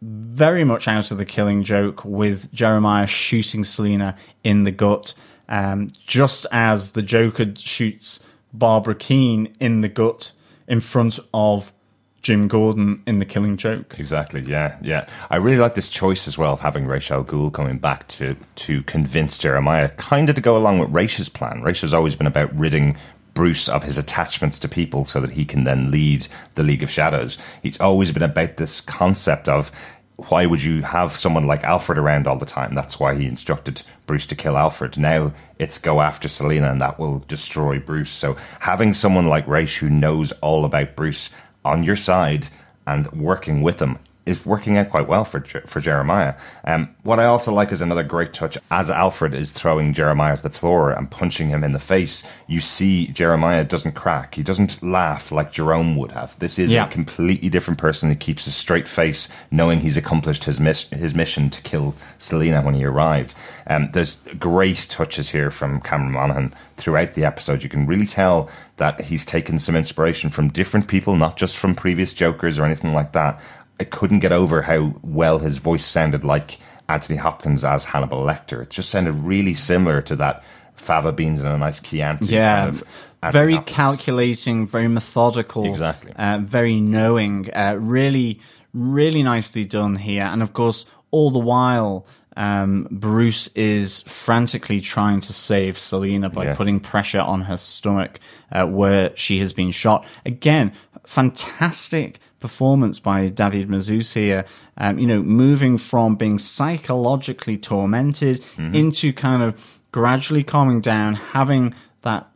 very 0.00 0.64
much 0.64 0.88
out 0.88 1.10
of 1.10 1.18
the 1.18 1.24
killing 1.26 1.64
joke 1.64 2.04
with 2.04 2.52
Jeremiah 2.52 3.06
shooting 3.06 3.64
Selina 3.64 4.16
in 4.42 4.64
the 4.64 4.70
gut, 4.70 5.12
um, 5.48 5.88
just 6.06 6.46
as 6.52 6.92
the 6.92 7.02
Joker 7.02 7.54
shoots 7.56 8.24
Barbara 8.52 8.94
Keene 8.94 9.52
in 9.60 9.80
the 9.80 9.88
gut 9.88 10.32
in 10.66 10.80
front 10.80 11.18
of 11.32 11.72
Jim 12.20 12.48
Gordon 12.48 13.02
in 13.06 13.20
the 13.20 13.24
killing 13.24 13.56
joke. 13.56 13.94
Exactly. 13.98 14.40
Yeah, 14.42 14.76
yeah. 14.82 15.08
I 15.30 15.36
really 15.36 15.58
like 15.58 15.74
this 15.74 15.88
choice 15.88 16.26
as 16.26 16.36
well 16.36 16.52
of 16.52 16.60
having 16.60 16.86
Ra's 16.86 17.10
al 17.10 17.24
Ghul 17.24 17.52
coming 17.52 17.78
back 17.78 18.08
to 18.08 18.36
to 18.56 18.82
convince 18.82 19.38
Jeremiah, 19.38 19.88
kind 19.90 20.28
of 20.28 20.34
to 20.34 20.42
go 20.42 20.56
along 20.56 20.78
with 20.80 20.90
Rachel's 20.90 21.28
plan. 21.28 21.62
Rachel's 21.62 21.94
always 21.94 22.16
been 22.16 22.26
about 22.26 22.54
ridding 22.56 22.96
Bruce 23.34 23.68
of 23.68 23.84
his 23.84 23.96
attachments 23.96 24.58
to 24.58 24.68
people 24.68 25.04
so 25.04 25.20
that 25.20 25.30
he 25.30 25.44
can 25.44 25.62
then 25.62 25.92
lead 25.92 26.26
the 26.56 26.64
League 26.64 26.82
of 26.82 26.90
Shadows. 26.90 27.38
He's 27.62 27.78
always 27.78 28.10
been 28.10 28.24
about 28.24 28.56
this 28.56 28.80
concept 28.80 29.48
of 29.48 29.70
why 30.18 30.46
would 30.46 30.60
you 30.60 30.82
have 30.82 31.14
someone 31.14 31.46
like 31.46 31.62
Alfred 31.62 31.96
around 31.96 32.26
all 32.26 32.36
the 32.36 32.44
time? 32.44 32.74
That's 32.74 32.98
why 32.98 33.14
he 33.14 33.26
instructed 33.26 33.82
Bruce 34.04 34.26
to 34.26 34.34
kill 34.34 34.58
Alfred. 34.58 34.98
Now 34.98 35.32
it's 35.60 35.78
go 35.78 36.00
after 36.00 36.28
Selina 36.28 36.72
and 36.72 36.80
that 36.80 36.98
will 36.98 37.20
destroy 37.28 37.78
Bruce. 37.78 38.10
So 38.10 38.36
having 38.58 38.94
someone 38.94 39.28
like 39.28 39.46
Ra's 39.46 39.76
who 39.76 39.88
knows 39.88 40.32
all 40.32 40.64
about 40.64 40.96
Bruce 40.96 41.30
on 41.64 41.84
your 41.84 41.94
side 41.94 42.48
and 42.84 43.06
working 43.12 43.62
with 43.62 43.80
him 43.80 44.00
is 44.28 44.44
working 44.44 44.76
out 44.76 44.90
quite 44.90 45.08
well 45.08 45.24
for 45.24 45.40
for 45.66 45.80
Jeremiah. 45.80 46.34
Um, 46.64 46.94
what 47.02 47.18
I 47.18 47.24
also 47.24 47.52
like 47.52 47.72
is 47.72 47.80
another 47.80 48.02
great 48.02 48.32
touch 48.32 48.58
as 48.70 48.90
Alfred 48.90 49.34
is 49.34 49.52
throwing 49.52 49.92
Jeremiah 49.94 50.36
to 50.36 50.42
the 50.42 50.50
floor 50.50 50.90
and 50.90 51.10
punching 51.10 51.48
him 51.48 51.64
in 51.64 51.72
the 51.72 51.78
face. 51.80 52.22
You 52.46 52.60
see 52.60 53.06
Jeremiah 53.08 53.64
doesn't 53.64 53.92
crack. 53.92 54.34
He 54.34 54.42
doesn't 54.42 54.82
laugh 54.82 55.32
like 55.32 55.52
Jerome 55.52 55.96
would 55.96 56.12
have. 56.12 56.38
This 56.38 56.58
is 56.58 56.72
Yeah. 56.72 56.86
a 56.86 56.88
completely 56.90 57.48
different 57.48 57.78
person 57.78 58.08
who 58.10 58.14
keeps 58.16 58.46
a 58.46 58.50
straight 58.50 58.86
face, 58.88 59.28
knowing 59.50 59.80
he's 59.80 59.96
accomplished 59.96 60.44
his 60.44 60.60
miss- 60.60 60.88
his 60.90 61.14
mission 61.14 61.50
to 61.50 61.62
kill 61.62 61.94
Selina 62.18 62.62
when 62.62 62.74
he 62.74 62.84
arrived. 62.84 63.34
Um, 63.66 63.90
there's 63.92 64.16
great 64.38 64.86
touches 64.90 65.30
here 65.30 65.50
from 65.50 65.80
Cameron 65.80 66.12
Monaghan 66.12 66.54
throughout 66.76 67.14
the 67.14 67.24
episode. 67.24 67.62
You 67.62 67.68
can 67.68 67.86
really 67.86 68.06
tell 68.06 68.48
that 68.76 69.00
he's 69.02 69.24
taken 69.24 69.58
some 69.58 69.74
inspiration 69.74 70.30
from 70.30 70.48
different 70.48 70.86
people, 70.86 71.16
not 71.16 71.36
just 71.36 71.56
from 71.58 71.74
previous 71.74 72.12
Jokers 72.12 72.58
or 72.58 72.64
anything 72.64 72.94
like 72.94 73.12
that. 73.12 73.40
I 73.80 73.84
couldn't 73.84 74.20
get 74.20 74.32
over 74.32 74.62
how 74.62 74.94
well 75.02 75.38
his 75.38 75.58
voice 75.58 75.84
sounded 75.86 76.24
like 76.24 76.58
Anthony 76.88 77.18
Hopkins 77.18 77.64
as 77.64 77.84
Hannibal 77.84 78.24
Lecter. 78.24 78.62
It 78.62 78.70
just 78.70 78.90
sounded 78.90 79.12
really 79.12 79.54
similar 79.54 80.00
to 80.02 80.16
that 80.16 80.42
fava 80.74 81.12
beans 81.12 81.42
and 81.42 81.50
a 81.52 81.58
nice 81.58 81.80
Chianti. 81.80 82.26
Yeah, 82.26 82.64
kind 82.64 82.68
of 82.70 82.84
very 83.32 83.54
Hopkins. 83.54 83.76
calculating, 83.76 84.66
very 84.66 84.88
methodical, 84.88 85.64
Exactly. 85.66 86.12
uh, 86.16 86.38
very 86.42 86.80
knowing. 86.80 87.50
Uh, 87.54 87.76
really, 87.78 88.40
really 88.72 89.22
nicely 89.22 89.64
done 89.64 89.96
here. 89.96 90.22
And 90.24 90.42
of 90.42 90.52
course, 90.52 90.86
all 91.10 91.30
the 91.30 91.38
while, 91.38 92.06
um, 92.36 92.86
Bruce 92.90 93.48
is 93.54 94.02
frantically 94.02 94.80
trying 94.80 95.20
to 95.20 95.32
save 95.32 95.76
Selina 95.78 96.30
by 96.30 96.44
Yeah. 96.46 96.54
putting 96.54 96.78
pressure 96.80 97.20
on 97.20 97.42
her 97.42 97.56
stomach 97.56 98.20
uh, 98.52 98.64
where 98.66 99.10
she 99.16 99.40
has 99.40 99.52
been 99.52 99.72
shot. 99.72 100.06
Again, 100.24 100.72
fantastic 101.04 102.20
performance 102.40 102.98
by 102.98 103.28
David 103.28 103.68
Mazouz 103.68 104.14
here. 104.14 104.44
Um, 104.76 104.98
you 104.98 105.06
know, 105.06 105.22
moving 105.22 105.78
from 105.78 106.16
being 106.16 106.38
psychologically 106.38 107.56
tormented 107.56 108.44
into 108.74 109.12
kind 109.12 109.42
of 109.42 109.78
gradually 109.92 110.44
calming 110.44 110.80
down, 110.80 111.14
having 111.14 111.74
that 112.02 112.28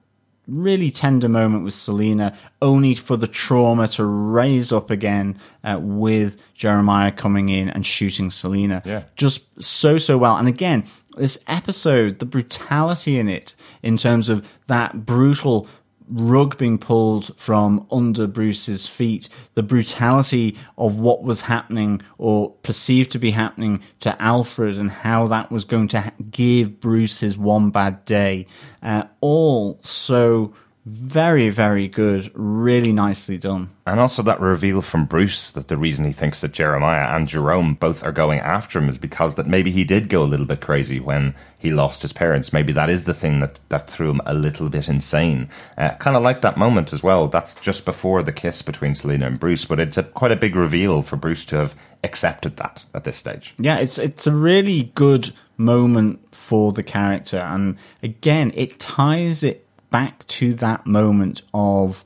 really 0.48 0.90
tender 0.90 1.28
moment 1.28 1.64
with 1.64 1.74
Selina, 1.74 2.36
only 2.60 2.94
for 2.94 3.16
the 3.16 3.28
trauma 3.28 3.86
to 3.88 4.04
raise 4.04 4.72
up 4.72 4.90
again 4.90 5.38
uh, 5.62 5.78
with 5.80 6.40
Jeremiah 6.54 7.12
coming 7.12 7.48
in 7.48 7.68
and 7.68 7.86
shooting 7.86 8.30
Selina. 8.30 8.82
Yeah. 8.84 9.04
Just 9.14 9.62
so, 9.62 9.98
so 9.98 10.18
well. 10.18 10.36
And 10.36 10.48
again, 10.48 10.84
this 11.16 11.38
episode, 11.46 12.18
the 12.18 12.26
brutality 12.26 13.18
in 13.18 13.28
it, 13.28 13.54
in 13.82 13.96
terms 13.96 14.28
of 14.28 14.48
that 14.66 15.06
brutal 15.06 15.68
rug 16.08 16.58
being 16.58 16.78
pulled 16.78 17.36
from 17.38 17.86
under 17.90 18.26
Bruce's 18.26 18.86
feet, 18.86 19.28
the 19.54 19.62
brutality 19.62 20.56
of 20.76 20.98
what 20.98 21.22
was 21.22 21.42
happening 21.42 22.02
or 22.18 22.50
perceived 22.62 23.10
to 23.12 23.18
be 23.18 23.32
happening 23.32 23.82
to 24.00 24.20
Alfred 24.20 24.78
and 24.78 24.90
how 24.90 25.26
that 25.28 25.50
was 25.50 25.64
going 25.64 25.88
to 25.88 26.12
give 26.30 26.80
Bruce 26.80 27.20
his 27.20 27.36
one 27.38 27.70
bad 27.70 28.04
day. 28.04 28.46
Uh, 28.82 29.04
all 29.20 29.78
so 29.82 30.54
very, 30.84 31.48
very 31.48 31.86
good, 31.86 32.30
really 32.34 32.92
nicely 32.92 33.38
done. 33.38 33.70
And 33.86 34.00
also 34.00 34.22
that 34.22 34.40
reveal 34.40 34.82
from 34.82 35.06
Bruce 35.06 35.50
that 35.52 35.68
the 35.68 35.76
reason 35.76 36.04
he 36.04 36.12
thinks 36.12 36.40
that 36.40 36.52
Jeremiah 36.52 37.16
and 37.16 37.28
Jerome 37.28 37.74
both 37.74 38.02
are 38.02 38.12
going 38.12 38.40
after 38.40 38.80
him 38.80 38.88
is 38.88 38.98
because 38.98 39.36
that 39.36 39.46
maybe 39.46 39.70
he 39.70 39.84
did 39.84 40.08
go 40.08 40.22
a 40.22 40.24
little 40.24 40.46
bit 40.46 40.60
crazy 40.60 40.98
when 40.98 41.34
he 41.56 41.70
lost 41.70 42.02
his 42.02 42.12
parents. 42.12 42.52
Maybe 42.52 42.72
that 42.72 42.90
is 42.90 43.04
the 43.04 43.14
thing 43.14 43.38
that, 43.40 43.60
that 43.68 43.88
threw 43.88 44.10
him 44.10 44.20
a 44.26 44.34
little 44.34 44.68
bit 44.68 44.88
insane. 44.88 45.48
Uh, 45.78 45.94
kind 45.94 46.16
of 46.16 46.22
like 46.22 46.40
that 46.40 46.56
moment 46.56 46.92
as 46.92 47.02
well. 47.02 47.28
That's 47.28 47.54
just 47.54 47.84
before 47.84 48.24
the 48.24 48.32
kiss 48.32 48.60
between 48.62 48.96
Selina 48.96 49.26
and 49.28 49.38
Bruce, 49.38 49.64
but 49.64 49.78
it's 49.78 49.98
a, 49.98 50.02
quite 50.02 50.32
a 50.32 50.36
big 50.36 50.56
reveal 50.56 51.02
for 51.02 51.16
Bruce 51.16 51.44
to 51.46 51.56
have 51.56 51.76
accepted 52.02 52.56
that 52.56 52.84
at 52.92 53.04
this 53.04 53.16
stage. 53.16 53.54
Yeah, 53.56 53.78
it's 53.78 53.98
it's 53.98 54.26
a 54.26 54.34
really 54.34 54.90
good 54.96 55.32
moment 55.56 56.34
for 56.34 56.72
the 56.72 56.82
character, 56.82 57.38
and 57.38 57.76
again, 58.02 58.50
it 58.56 58.80
ties 58.80 59.44
it 59.44 59.64
back 59.92 60.26
to 60.26 60.54
that 60.54 60.84
moment 60.84 61.42
of 61.54 62.04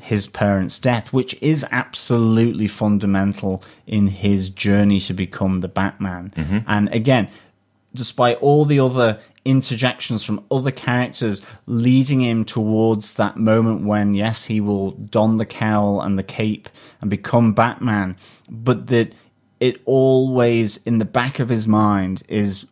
his 0.00 0.26
parents' 0.26 0.78
death, 0.78 1.12
which 1.12 1.36
is 1.42 1.66
absolutely 1.70 2.66
fundamental 2.66 3.62
in 3.86 4.08
his 4.08 4.48
journey 4.48 5.00
to 5.00 5.12
become 5.12 5.60
the 5.60 5.68
Batman. 5.68 6.32
Mm-hmm. 6.34 6.58
And 6.66 6.88
again, 6.94 7.28
despite 7.94 8.38
all 8.38 8.64
the 8.64 8.80
other 8.80 9.20
interjections 9.44 10.24
from 10.24 10.44
other 10.50 10.70
characters 10.70 11.42
leading 11.66 12.20
him 12.20 12.44
towards 12.44 13.14
that 13.14 13.36
moment 13.36 13.84
when, 13.84 14.14
yes, 14.14 14.44
he 14.44 14.60
will 14.60 14.92
don 14.92 15.38
the 15.38 15.46
cowl 15.46 16.00
and 16.00 16.18
the 16.18 16.22
cape 16.22 16.68
and 17.00 17.10
become 17.10 17.52
Batman, 17.52 18.16
but 18.48 18.86
that 18.86 19.12
it 19.58 19.80
always 19.84 20.76
in 20.78 20.98
the 20.98 21.04
back 21.04 21.38
of 21.38 21.48
his 21.48 21.66
mind 21.66 22.22
is 22.28 22.66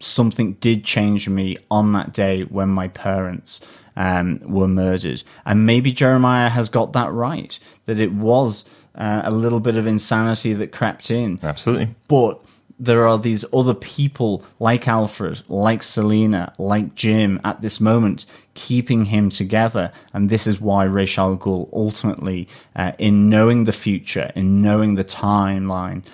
something 0.00 0.52
did 0.54 0.84
change 0.84 1.28
me 1.28 1.56
on 1.70 1.92
that 1.92 2.12
day 2.12 2.42
when 2.42 2.68
my 2.68 2.88
parents 2.88 3.66
um, 3.98 4.40
were 4.44 4.68
murdered. 4.68 5.24
And 5.44 5.66
maybe 5.66 5.92
Jeremiah 5.92 6.48
has 6.48 6.70
got 6.70 6.94
that 6.94 7.12
right, 7.12 7.58
that 7.84 7.98
it 7.98 8.12
was 8.12 8.70
uh, 8.94 9.22
a 9.24 9.30
little 9.30 9.60
bit 9.60 9.76
of 9.76 9.86
insanity 9.86 10.54
that 10.54 10.72
crept 10.72 11.10
in. 11.10 11.40
Absolutely. 11.42 11.94
But 12.06 12.40
there 12.78 13.08
are 13.08 13.18
these 13.18 13.44
other 13.52 13.74
people 13.74 14.44
like 14.60 14.86
Alfred, 14.86 15.42
like 15.48 15.82
Selina, 15.82 16.54
like 16.58 16.94
Jim 16.94 17.40
at 17.42 17.60
this 17.60 17.80
moment 17.80 18.24
keeping 18.54 19.06
him 19.06 19.30
together. 19.30 19.92
And 20.12 20.30
this 20.30 20.46
is 20.46 20.60
why 20.60 20.84
Ra's 20.84 21.18
al 21.18 21.36
Ghul 21.36 21.68
ultimately, 21.72 22.46
uh, 22.76 22.92
in 22.98 23.28
knowing 23.28 23.64
the 23.64 23.72
future, 23.72 24.30
in 24.36 24.62
knowing 24.62 24.94
the 24.94 25.04
timeline, 25.04 26.04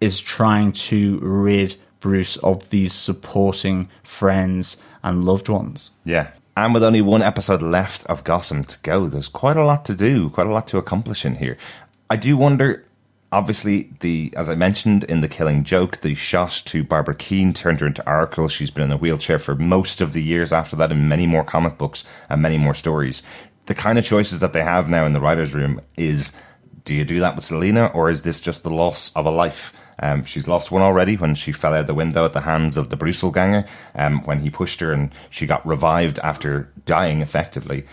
is 0.00 0.18
trying 0.18 0.72
to 0.72 1.18
rid 1.18 1.76
Bruce 2.00 2.38
of 2.38 2.70
these 2.70 2.94
supporting 2.94 3.90
friends 4.02 4.78
and 5.02 5.24
loved 5.24 5.50
ones. 5.50 5.90
Yeah. 6.04 6.30
And 6.60 6.74
with 6.74 6.84
only 6.84 7.00
one 7.00 7.22
episode 7.22 7.62
left 7.62 8.04
of 8.04 8.22
Gotham 8.22 8.64
to 8.64 8.78
go, 8.82 9.06
there's 9.06 9.28
quite 9.28 9.56
a 9.56 9.64
lot 9.64 9.86
to 9.86 9.94
do, 9.94 10.28
quite 10.28 10.46
a 10.46 10.52
lot 10.52 10.66
to 10.66 10.76
accomplish 10.76 11.24
in 11.24 11.36
here. 11.36 11.56
I 12.10 12.16
do 12.16 12.36
wonder, 12.36 12.84
obviously, 13.32 13.94
the 14.00 14.30
as 14.36 14.50
I 14.50 14.56
mentioned 14.56 15.04
in 15.04 15.22
the 15.22 15.28
Killing 15.28 15.64
Joke, 15.64 16.02
the 16.02 16.14
shot 16.14 16.60
to 16.66 16.84
Barbara 16.84 17.14
Keane 17.14 17.54
turned 17.54 17.80
her 17.80 17.86
into 17.86 18.06
Oracle. 18.06 18.46
She's 18.46 18.70
been 18.70 18.84
in 18.84 18.92
a 18.92 18.98
wheelchair 18.98 19.38
for 19.38 19.54
most 19.54 20.02
of 20.02 20.12
the 20.12 20.22
years 20.22 20.52
after 20.52 20.76
that 20.76 20.92
in 20.92 21.08
many 21.08 21.26
more 21.26 21.44
comic 21.44 21.78
books 21.78 22.04
and 22.28 22.42
many 22.42 22.58
more 22.58 22.74
stories. 22.74 23.22
The 23.64 23.74
kind 23.74 23.98
of 23.98 24.04
choices 24.04 24.40
that 24.40 24.52
they 24.52 24.62
have 24.62 24.86
now 24.86 25.06
in 25.06 25.14
the 25.14 25.20
writer's 25.20 25.54
room 25.54 25.80
is 25.96 26.30
do 26.84 26.94
you 26.94 27.06
do 27.06 27.20
that 27.20 27.36
with 27.36 27.44
Selina, 27.44 27.86
or 27.94 28.10
is 28.10 28.22
this 28.22 28.38
just 28.38 28.64
the 28.64 28.70
loss 28.70 29.16
of 29.16 29.24
a 29.24 29.30
life? 29.30 29.72
Um, 30.00 30.24
she's 30.24 30.48
lost 30.48 30.72
one 30.72 30.82
already 30.82 31.16
when 31.16 31.34
she 31.34 31.52
fell 31.52 31.74
out 31.74 31.86
the 31.86 31.94
window 31.94 32.24
at 32.24 32.32
the 32.32 32.40
hands 32.40 32.76
of 32.76 32.90
the 32.90 32.96
Bruselganger, 32.96 33.68
um, 33.94 34.24
when 34.24 34.40
he 34.40 34.50
pushed 34.50 34.80
her 34.80 34.92
and 34.92 35.12
she 35.28 35.46
got 35.46 35.64
revived 35.66 36.18
after 36.20 36.72
dying 36.86 37.20
effectively. 37.20 37.86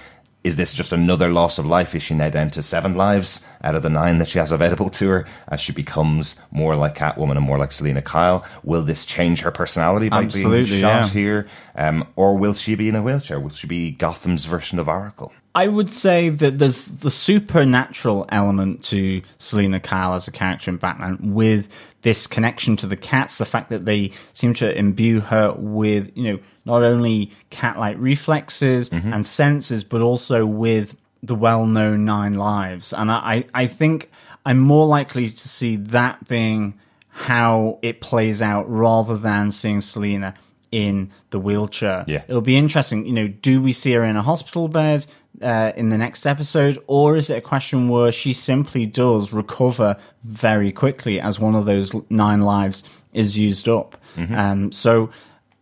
Is 0.43 0.55
this 0.55 0.73
just 0.73 0.93
another 0.93 1.29
loss 1.29 1.57
of 1.57 1.65
life? 1.65 1.93
Is 1.93 2.03
she 2.03 2.13
now 2.13 2.29
down 2.29 2.51
to 2.51 2.61
seven 2.61 2.95
lives 2.95 3.43
out 3.61 3.75
of 3.75 3.83
the 3.83 3.89
nine 3.89 4.19
that 4.19 4.29
she 4.29 4.39
has 4.39 4.53
available 4.53 4.89
to 4.91 5.09
her 5.09 5.25
as 5.49 5.59
she 5.59 5.73
becomes 5.73 6.37
more 6.51 6.77
like 6.77 6.95
Catwoman 6.95 7.35
and 7.35 7.41
more 7.41 7.57
like 7.57 7.73
Selina 7.73 8.01
Kyle? 8.01 8.45
Will 8.63 8.83
this 8.83 9.05
change 9.05 9.41
her 9.41 9.51
personality 9.51 10.07
by 10.07 10.23
Absolutely, 10.23 10.65
being 10.65 10.81
shot 10.81 11.05
yeah. 11.05 11.09
here? 11.09 11.47
Um, 11.75 12.07
or 12.15 12.37
will 12.37 12.53
she 12.53 12.75
be 12.75 12.87
in 12.87 12.95
a 12.95 13.03
wheelchair? 13.03 13.41
Will 13.41 13.49
she 13.49 13.67
be 13.67 13.91
Gotham's 13.91 14.45
version 14.45 14.79
of 14.79 14.87
Oracle? 14.87 15.33
I 15.57 15.67
would 15.67 15.91
say 15.91 16.29
that 16.29 16.59
there's 16.59 16.85
the 16.85 17.09
supernatural 17.09 18.27
element 18.29 18.83
to 18.85 19.23
Selina 19.39 19.79
Kyle 19.79 20.13
as 20.13 20.27
a 20.27 20.31
character 20.31 20.69
in 20.69 20.77
Batman 20.77 21.33
with 21.33 21.67
this 22.03 22.27
connection 22.27 22.77
to 22.77 22.85
the 22.85 22.95
cats, 22.95 23.39
the 23.39 23.45
fact 23.45 23.71
that 23.71 23.83
they 23.83 24.11
seem 24.33 24.53
to 24.53 24.77
imbue 24.77 25.19
her 25.19 25.55
with, 25.57 26.15
you 26.15 26.31
know, 26.31 26.39
not 26.65 26.83
only 26.83 27.31
cat 27.49 27.79
like 27.79 27.95
reflexes 27.97 28.91
mm-hmm. 28.91 29.11
and 29.11 29.25
senses, 29.25 29.83
but 29.83 29.99
also 29.99 30.45
with 30.45 30.95
the 31.23 31.33
well 31.33 31.65
known 31.65 32.05
nine 32.05 32.35
lives. 32.35 32.93
And 32.93 33.09
I, 33.09 33.45
I 33.51 33.65
think 33.65 34.11
I'm 34.45 34.59
more 34.59 34.85
likely 34.85 35.27
to 35.27 35.47
see 35.47 35.77
that 35.77 36.27
being 36.27 36.79
how 37.09 37.79
it 37.81 37.99
plays 37.99 38.43
out 38.43 38.69
rather 38.69 39.17
than 39.17 39.49
seeing 39.49 39.81
Selina 39.81 40.35
in 40.71 41.11
the 41.31 41.39
wheelchair. 41.39 42.03
Yeah. 42.07 42.23
It'll 42.27 42.41
be 42.41 42.57
interesting, 42.57 43.07
you 43.07 43.13
know, 43.13 43.27
do 43.27 43.59
we 43.59 43.73
see 43.73 43.93
her 43.93 44.03
in 44.03 44.15
a 44.15 44.21
hospital 44.21 44.67
bed 44.67 45.05
uh, 45.41 45.71
in 45.75 45.89
the 45.89 45.97
next 45.97 46.25
episode, 46.25 46.77
or 46.87 47.17
is 47.17 47.29
it 47.29 47.37
a 47.37 47.41
question 47.41 47.89
where 47.89 48.11
she 48.11 48.33
simply 48.33 48.85
does 48.85 49.31
recover 49.31 49.97
very 50.23 50.71
quickly 50.71 51.19
as 51.19 51.39
one 51.39 51.55
of 51.55 51.65
those 51.65 51.93
nine 52.09 52.41
lives 52.41 52.83
is 53.13 53.37
used 53.37 53.67
up? 53.67 53.97
Um, 54.35 54.71
so 54.71 55.09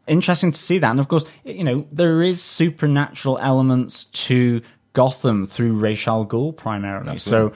interesting 0.07 0.51
to 0.51 0.57
see 0.57 0.77
that. 0.79 0.91
And 0.91 0.99
of 0.99 1.07
course, 1.07 1.25
you 1.43 1.63
know, 1.63 1.87
there 1.91 2.21
is 2.21 2.41
supernatural 2.41 3.37
elements 3.39 4.05
to 4.05 4.61
Gotham 4.93 5.45
through 5.45 5.73
Ra's 5.77 6.07
al 6.07 6.25
Ghul 6.25 6.55
primarily. 6.55 7.19
So 7.19 7.51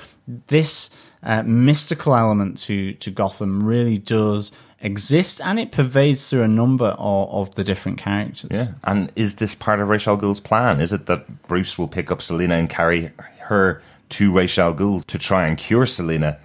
this 0.47 0.89
uh, 1.23 1.43
mystical 1.43 2.15
element 2.15 2.59
to 2.59 2.93
to 2.93 3.11
Gotham 3.11 3.63
really 3.63 3.97
does 3.97 4.51
exist, 4.81 5.41
and 5.41 5.59
it 5.59 5.71
pervades 5.71 6.29
through 6.29 6.43
a 6.43 6.47
number 6.47 6.95
of, 6.97 7.29
of 7.29 7.55
the 7.55 7.63
different 7.63 7.97
characters. 7.97 8.49
Yeah. 8.51 8.67
And 8.83 9.11
is 9.15 9.35
this 9.35 9.55
part 9.55 9.79
of 9.79 9.87
Ra's 9.87 10.07
al 10.07 10.17
Ghul's 10.17 10.39
plan? 10.39 10.79
Is 10.79 10.93
it 10.93 11.05
that 11.07 11.47
Bruce 11.47 11.77
will 11.77 11.87
pick 11.87 12.11
up 12.11 12.21
Selina 12.21 12.55
and 12.55 12.69
carry 12.69 13.11
her 13.41 13.81
to 14.09 14.31
Ra's 14.31 14.57
al 14.57 14.73
Ghul 14.73 15.05
to 15.07 15.17
try 15.17 15.47
and 15.47 15.57
cure 15.57 15.85
Selina, 15.85 16.39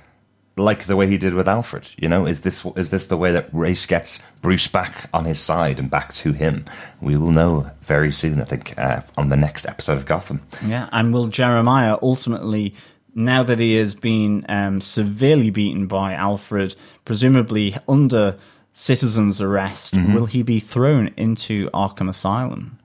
like 0.57 0.85
the 0.85 0.97
way 0.97 1.07
he 1.07 1.19
did 1.19 1.35
with 1.35 1.49
Alfred? 1.49 1.89
You 1.97 2.09
know, 2.09 2.27
is 2.27 2.43
this 2.43 2.65
is 2.77 2.91
this 2.91 3.07
the 3.07 3.17
way 3.17 3.33
that 3.33 3.49
Ra's 3.53 3.87
gets 3.87 4.23
Bruce 4.43 4.69
back 4.69 5.09
on 5.13 5.25
his 5.25 5.41
side 5.41 5.79
and 5.79 5.91
back 5.91 6.13
to 6.15 6.33
him? 6.33 6.65
We 7.01 7.17
will 7.17 7.31
know 7.31 7.71
very 7.83 8.11
soon, 8.11 8.41
I 8.41 8.45
think, 8.45 8.79
uh, 8.79 9.03
on 9.17 9.29
the 9.29 9.37
next 9.37 9.67
episode 9.67 9.97
of 9.99 10.07
Gotham. 10.07 10.43
Yeah, 10.65 10.89
and 10.93 11.13
will 11.13 11.29
Jeremiah 11.29 11.99
ultimately, 12.03 12.75
now 13.15 13.43
that 13.43 13.59
he 13.59 13.77
has 13.77 13.95
been 13.95 14.45
um, 14.49 14.81
severely 14.81 15.51
beaten 15.51 15.87
by 15.87 16.15
Alfred, 16.15 16.75
presumably 17.05 17.77
under 17.89 18.37
citizen's 18.73 19.41
arrest, 19.41 19.95
will 19.95 20.27
he 20.27 20.43
be 20.43 20.59
thrown 20.61 21.13
into 21.17 21.71
Arkham 21.71 22.09
Asylum? 22.09 22.79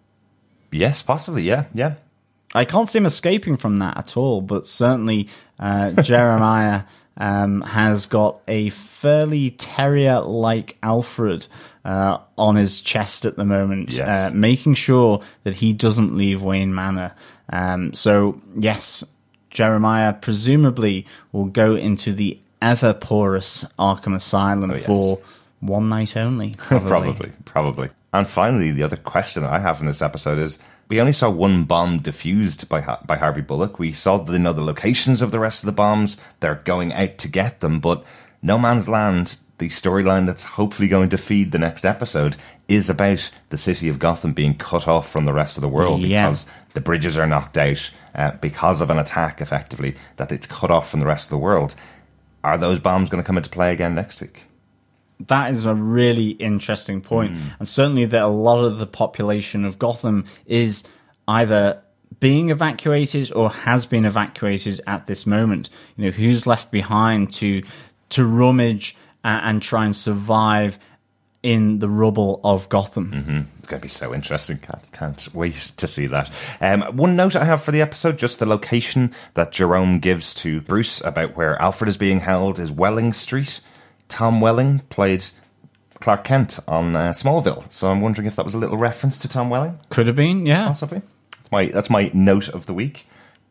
Yes, 0.72 1.02
possibly. 1.02 1.44
Yeah, 1.44 1.66
yeah. 1.74 1.96
I 2.54 2.66
can't 2.66 2.90
see 2.90 2.98
him 3.00 3.06
escaping 3.06 3.58
from 3.58 3.78
that 3.78 3.98
at 3.98 4.18
all, 4.18 4.42
but 4.42 4.68
certainly 4.68 5.28
uh, 5.60 5.92
Jeremiah 6.04 6.84
um, 7.18 7.62
has 7.62 8.06
got 8.06 8.40
a 8.48 8.70
fairly 8.70 9.52
terrier 9.52 10.20
like 10.20 10.78
Alfred 10.84 11.48
uh, 11.86 12.20
on 12.38 12.56
his 12.56 12.82
chest 12.82 13.26
at 13.26 13.36
the 13.36 13.46
moment, 13.46 13.94
Yes. 13.94 14.32
uh, 14.32 14.36
making 14.36 14.76
sure 14.76 15.22
that 15.44 15.56
he 15.58 15.74
doesn't 15.74 16.16
leave 16.16 16.42
Wayne 16.42 16.74
Manor. 16.74 17.14
Um, 17.52 17.94
so, 17.94 18.40
yes, 18.56 19.04
Jeremiah 19.50 20.14
presumably 20.14 21.06
will 21.32 21.46
go 21.46 21.76
into 21.76 22.14
the 22.14 22.40
ever 22.62 22.94
porous 22.94 23.66
Arkham 23.78 24.16
Asylum 24.16 24.72
Oh, 24.72 24.76
yes. 24.76 24.86
for 24.86 25.20
one 25.60 25.90
night 25.90 26.16
only. 26.18 26.56
Probably. 26.58 26.88
Probably, 26.90 27.32
probably. 27.46 27.90
And 28.14 28.28
finally, 28.28 28.72
the 28.72 28.84
other 28.84 28.96
question 28.98 29.44
I 29.44 29.60
have 29.60 29.80
in 29.82 29.86
this 29.88 30.02
episode 30.02 30.40
is 30.40 30.58
we 30.88 31.00
only 31.00 31.14
saw 31.14 31.30
one 31.30 31.66
bomb 31.66 32.00
defused 32.00 32.68
by 32.70 32.82
ha- 32.82 33.02
by 33.06 33.18
Harvey 33.18 33.42
Bullock. 33.42 33.78
We 33.78 33.94
saw 33.94 34.18
the, 34.18 34.34
you 34.34 34.40
know 34.40 34.54
the 34.54 34.64
locations 34.64 35.22
of 35.22 35.32
the 35.32 35.40
rest 35.40 35.62
of 35.62 35.68
the 35.68 35.72
bombs. 35.74 36.18
They're 36.40 36.56
going 36.56 36.92
out 36.94 37.18
to 37.20 37.28
get 37.28 37.60
them, 37.60 37.80
but 37.80 38.04
No 38.42 38.58
Man's 38.58 38.90
Land, 38.90 39.38
the 39.60 39.68
storyline 39.70 40.26
that's 40.26 40.44
hopefully 40.44 40.88
going 40.88 41.10
to 41.10 41.18
feed 41.20 41.52
the 41.52 41.60
next 41.60 41.86
episode, 41.86 42.36
is 42.68 42.90
about 42.90 43.30
the 43.50 43.58
city 43.58 43.90
of 43.90 44.00
Gotham 44.00 44.34
being 44.34 44.56
cut 44.56 44.88
off 44.88 45.08
from 45.10 45.26
the 45.26 45.34
rest 45.34 45.58
of 45.58 45.62
the 45.62 45.68
world 45.70 46.02
Yeah. 46.02 46.26
because 46.28 46.48
the 46.74 46.82
bridges 46.82 47.18
are 47.18 47.28
knocked 47.28 47.58
out 47.58 47.92
uh, 48.16 48.32
because 48.42 48.82
of 48.82 48.90
an 48.90 48.98
attack, 48.98 49.42
effectively 49.42 49.96
that 50.18 50.32
it's 50.32 50.48
cut 50.48 50.72
off 50.72 50.90
from 50.90 51.00
the 51.00 51.06
rest 51.06 51.28
of 51.28 51.32
the 51.32 51.38
world. 51.38 51.76
Are 52.44 52.58
those 52.58 52.80
bombs 52.80 53.10
going 53.10 53.22
to 53.22 53.28
come 53.28 53.38
into 53.38 53.50
play 53.50 53.74
again 53.74 53.96
next 53.96 54.22
week? 54.22 54.46
that 55.28 55.52
is 55.52 55.66
a 55.66 55.76
really 55.76 56.30
interesting 56.30 57.02
point. 57.02 57.38
and 57.60 57.68
certainly 57.68 58.06
that 58.06 58.22
a 58.22 58.28
lot 58.28 58.64
of 58.64 58.78
the 58.78 58.88
population 58.88 59.66
of 59.66 59.78
Gotham 59.78 60.26
is 60.46 60.84
either 61.28 61.82
being 62.20 62.50
evacuated 62.50 63.32
or 63.34 63.50
has 63.50 63.86
been 63.86 64.06
evacuated 64.06 64.82
at 64.88 65.08
this 65.08 65.26
moment. 65.26 65.70
You 65.96 66.06
know, 66.06 66.12
who's 66.12 66.48
left 66.48 66.72
behind 66.72 67.34
to 67.34 67.64
to 68.10 68.26
rummage 68.26 68.96
uh, 69.24 69.42
and 69.44 69.62
try 69.62 69.86
and 69.86 69.96
survive 69.96 70.80
in 71.42 71.80
the 71.80 71.90
rubble 71.90 72.42
of 72.44 72.68
Gotham? 72.70 73.48
It's 73.60 73.68
going 73.68 73.80
to 73.80 73.84
be 73.84 73.88
so 73.88 74.14
interesting. 74.14 74.58
Can't, 74.58 74.92
can't 74.92 75.34
wait 75.34 75.72
to 75.78 75.88
see 75.88 76.08
that. 76.08 76.32
Um, 76.60 76.82
one 76.98 77.16
note 77.16 77.36
I 77.36 77.46
have 77.46 77.64
for 77.64 77.72
the 77.72 77.82
episode 77.82 78.18
just 78.18 78.40
the 78.40 78.46
location 78.46 79.14
that 79.36 79.52
Jerome 79.52 80.00
gives 80.00 80.34
to 80.36 80.62
Bruce 80.62 81.02
about 81.02 81.38
where 81.38 81.60
Alfred 81.62 81.88
is 81.88 81.98
being 81.98 82.20
held 82.22 82.60
is 82.60 82.72
Welling 82.72 83.14
Street. 83.14 83.62
Tom 84.10 84.42
Welling 84.42 84.80
played 84.90 85.26
Clark 86.02 86.24
Kent 86.24 86.60
on 86.68 86.96
uh, 86.96 87.12
Smallville. 87.12 87.72
So 87.72 87.92
I'm 87.92 88.02
wondering 88.02 88.28
if 88.28 88.36
that 88.36 88.46
was 88.46 88.56
a 88.56 88.58
little 88.60 88.78
reference 88.78 89.18
to 89.20 89.30
Tom 89.30 89.50
Welling, 89.50 89.80
Could 89.90 90.08
have 90.08 90.16
been, 90.16 90.46
yeah. 90.46 90.68
possibly. 90.68 91.02
That's 91.32 91.52
my, 91.52 91.66
that's 91.68 91.90
my 91.90 92.12
note 92.14 92.50
of 92.50 92.66
the 92.66 92.74
week. 92.74 93.08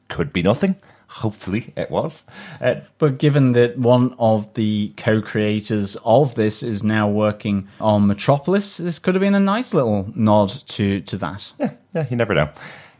Could 0.09 0.32
be 0.32 0.43
nothing. 0.43 0.76
Hopefully 1.09 1.73
it 1.77 1.91
was. 1.91 2.25
Uh, 2.61 2.77
But 2.99 3.19
given 3.19 3.53
that 3.53 3.79
one 3.79 4.15
of 4.19 4.53
the 4.55 4.93
co-creators 4.97 5.97
of 6.05 6.35
this 6.35 6.63
is 6.63 6.83
now 6.85 7.09
working 7.09 7.67
on 7.81 8.07
Metropolis, 8.07 8.77
this 8.77 8.99
could 8.99 9.15
have 9.15 9.21
been 9.23 9.35
a 9.35 9.41
nice 9.41 9.73
little 9.75 10.11
nod 10.15 10.51
to 10.69 11.01
to 11.01 11.17
that. 11.19 11.53
yeah, 11.59 11.71
yeah, 11.95 12.07
you 12.11 12.17
never 12.17 12.35
know. 12.35 12.51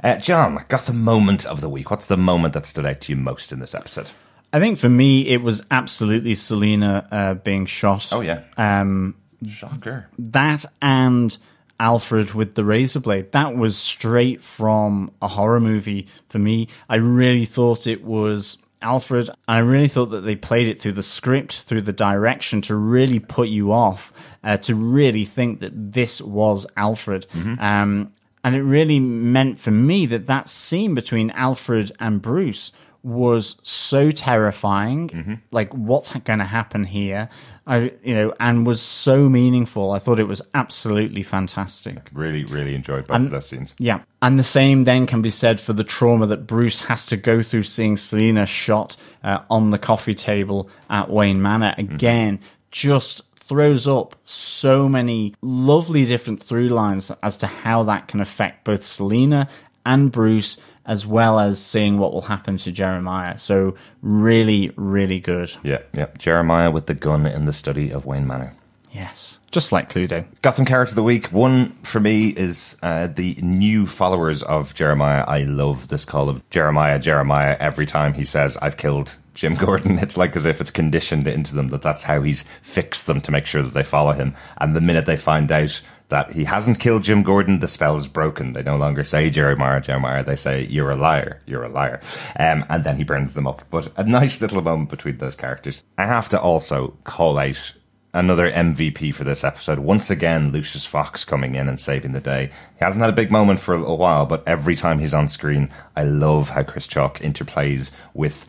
Uh, 0.03 0.17
John, 0.17 0.65
got 0.69 0.87
the 0.87 0.93
moment 0.93 1.45
of 1.45 1.61
the 1.61 1.69
week. 1.69 1.91
What's 1.91 2.07
the 2.07 2.17
moment 2.17 2.55
that 2.55 2.67
stood 2.67 2.87
out 2.87 3.01
to 3.03 3.13
you 3.13 3.17
most 3.17 3.53
in 3.53 3.59
this 3.61 3.75
episode? 3.75 4.11
I 4.53 4.61
think 4.61 4.79
for 4.79 4.89
me, 4.89 5.29
it 5.29 5.43
was 5.43 5.63
absolutely 5.71 6.35
Selina 6.35 7.07
uh, 7.13 7.35
being 7.35 7.67
shot. 7.67 8.09
Oh, 8.13 8.21
yeah. 8.23 8.45
Um, 8.57 9.17
Shocker. 9.47 10.09
that 10.19 10.65
and 10.81 11.37
Alfred 11.81 12.35
with 12.35 12.55
the 12.55 12.65
razor 12.65 13.01
blade. 13.01 13.33
That 13.33 13.57
was 13.57 13.77
straight 13.77 14.43
from 14.43 15.13
a 15.23 15.29
horror 15.29 15.61
movie 15.61 16.07
for 16.29 16.39
me. 16.39 16.69
I 16.89 16.97
really 16.97 17.45
thought 17.45 17.87
it 17.87 18.03
was 18.05 18.59
Alfred. 18.83 19.29
and 19.29 19.37
I 19.49 19.59
really 19.59 19.89
thought 19.89 20.07
that 20.07 20.21
they 20.21 20.37
played 20.37 20.69
it 20.69 20.81
through 20.81 20.93
the 20.93 21.03
script, 21.03 21.61
through 21.63 21.83
the 21.83 21.93
direction 21.93 22.61
to 22.63 22.75
really 22.77 23.19
put 23.19 23.49
you 23.49 23.73
off, 23.73 24.13
uh, 24.45 24.57
to 24.59 24.75
really 24.75 25.25
think 25.25 25.61
that 25.61 25.93
this 25.93 26.21
was 26.21 26.67
Alfred. 26.77 27.27
Um, 27.61 28.13
and 28.45 28.55
it 28.55 28.63
really 28.63 29.01
meant 29.01 29.59
for 29.59 29.71
me 29.73 30.07
that 30.07 30.27
that 30.27 30.49
scene 30.49 30.95
between 30.95 31.31
Alfred 31.33 31.93
and 31.99 32.23
Bruce 32.23 32.73
was 33.03 33.57
so 33.63 34.11
terrifying. 34.11 35.41
Like, 35.51 35.73
what's 35.73 36.13
going 36.13 36.39
to 36.41 36.45
happen 36.45 36.85
here? 36.85 37.29
I, 37.67 37.93
you 38.03 38.15
know, 38.15 38.35
and 38.41 38.67
was 38.67 38.81
so 38.81 39.29
meaningful. 39.29 39.93
I 39.93 39.99
thought 39.99 40.19
it 40.19 40.25
was 40.25 40.43
absolutely 40.55 41.23
fantastic. 41.23 42.09
Really, 42.13 42.45
really 42.45 42.75
enjoyed 42.75 43.07
both 43.07 43.21
of 43.21 43.31
those 43.31 43.49
scenes. 43.49 43.75
Yeah. 43.79 44.01
And 44.23 44.39
the 44.39 44.45
same 44.45 44.85
then 44.85 45.07
can 45.07 45.23
be 45.23 45.31
said 45.31 45.61
for 45.61 45.73
the 45.75 45.85
trauma 45.85 46.27
that 46.27 46.47
Bruce 46.47 46.83
has 46.83 47.07
to 47.07 47.17
go 47.17 47.43
through 47.43 47.65
seeing 47.65 47.97
Selina 47.97 48.47
shot 48.47 48.97
uh, 49.23 49.41
on 49.51 49.71
the 49.71 49.79
coffee 49.79 50.15
table 50.15 50.71
at 50.89 51.11
Wayne 51.11 51.43
Manor. 51.43 51.75
Again, 51.77 52.41
just 52.71 53.23
throws 53.37 53.87
up 53.87 54.15
so 54.25 54.89
many 54.89 55.35
lovely 55.41 56.05
different 56.05 56.43
through 56.43 56.69
lines 56.69 57.11
as 57.23 57.37
to 57.39 57.47
how 57.47 57.83
that 57.85 58.09
can 58.09 58.21
affect 58.21 58.65
both 58.65 58.85
Selina 58.85 59.49
and 59.87 60.13
Bruce, 60.13 60.59
as 60.89 61.07
well 61.07 61.39
as 61.39 61.63
seeing 61.65 61.99
what 61.99 62.13
will 62.13 62.23
happen 62.23 62.57
to 62.57 62.73
Jeremiah. 62.73 63.39
So, 63.39 63.77
really, 64.03 64.73
really 64.75 65.21
good. 65.21 65.53
Yeah, 65.63 65.83
yeah. 65.93 66.09
Jeremiah 66.19 66.73
with 66.73 66.87
the 66.87 66.95
gun 66.95 67.27
in 67.27 67.45
the 67.45 67.53
study 67.53 67.91
of 67.91 68.07
Wayne 68.07 68.27
Manor. 68.27 68.55
Yes. 68.91 69.39
Just 69.51 69.71
like 69.71 69.93
Cluedo. 69.93 70.25
Gotham 70.43 70.65
character 70.65 70.93
of 70.93 70.97
the 70.97 71.03
week. 71.03 71.27
One 71.27 71.71
for 71.83 72.01
me 72.01 72.31
is 72.31 72.77
uh, 72.83 73.07
the 73.07 73.35
new 73.43 73.87
followers 73.87 74.43
of 74.43 74.75
Jeremiah. 74.75 75.25
I 75.29 75.43
love 75.43 75.89
this 75.89 76.05
call 76.05 76.29
of 76.29 76.49
Jeremiah, 76.51 76.99
Jeremiah. 76.99 77.57
Every 77.61 77.87
time 77.87 78.15
he 78.15 78.25
says, 78.25 78.57
"I've 78.63 78.77
killed 78.77 79.17
Jim 79.35 79.57
Gordon," 79.57 79.99
it's 80.03 80.17
like 80.17 80.35
as 80.37 80.47
if 80.47 80.61
it's 80.61 80.71
conditioned 80.71 81.29
into 81.29 81.55
them 81.55 81.69
that 81.69 81.83
that's 81.83 82.05
how 82.05 82.23
he's 82.23 82.45
fixed 82.63 83.07
them 83.07 83.21
to 83.23 83.31
make 83.31 83.47
sure 83.47 83.63
that 83.63 83.75
they 83.75 83.85
follow 83.85 84.13
him. 84.13 84.35
And 84.57 84.75
the 84.75 84.81
minute 84.81 85.07
they 85.07 85.17
find 85.17 85.53
out 85.53 85.83
that 86.09 86.33
he 86.33 86.45
hasn't 86.45 86.81
killed 86.81 87.05
Jim 87.05 87.23
Gordon, 87.23 87.61
the 87.61 87.69
spell 87.69 87.97
is 87.97 88.07
broken. 88.07 88.53
They 88.53 88.63
no 88.63 88.77
longer 88.77 89.05
say 89.05 89.31
Jeremiah, 89.31 89.81
Jeremiah. 89.81 90.25
They 90.25 90.37
say, 90.37 90.65
You're 90.65 90.91
a 90.91 90.97
liar, 90.97 91.41
you're 91.47 91.65
a 91.65 91.69
liar. 91.69 92.01
Um, 92.39 92.65
and 92.69 92.85
then 92.85 92.97
he 92.97 93.05
burns 93.05 93.35
them 93.35 93.47
up. 93.47 93.63
But 93.71 93.93
a 93.97 94.05
nice 94.05 94.41
little 94.41 94.63
moment 94.63 94.91
between 94.91 95.19
those 95.19 95.37
characters. 95.37 95.83
I 95.97 96.07
have 96.07 96.29
to 96.31 96.41
also 96.41 96.97
call 97.05 97.39
out 97.39 97.75
another 98.15 98.51
MVP 98.51 99.15
for 99.15 99.25
this 99.25 99.45
episode. 99.45 99.79
Once 99.79 100.11
again, 100.11 100.51
Lucius 100.51 100.87
Fox 100.87 101.25
coming 101.25 101.55
in 101.55 101.69
and 101.69 101.79
saving 101.79 102.13
the 102.13 102.21
day. 102.21 102.47
He 102.79 102.85
hasn't 102.85 103.03
had 103.03 103.11
a 103.11 103.17
big 103.17 103.31
moment 103.31 103.61
for 103.61 103.75
a 103.75 103.79
little 103.79 103.99
while, 103.99 104.25
but 104.25 104.43
every 104.47 104.77
time 104.77 104.99
he's 104.99 105.15
on 105.15 105.29
screen, 105.29 105.71
I 105.95 106.05
love 106.05 106.51
how 106.51 106.63
Chris 106.63 106.87
Chalk 106.87 107.19
interplays 107.19 107.93
with 108.15 108.47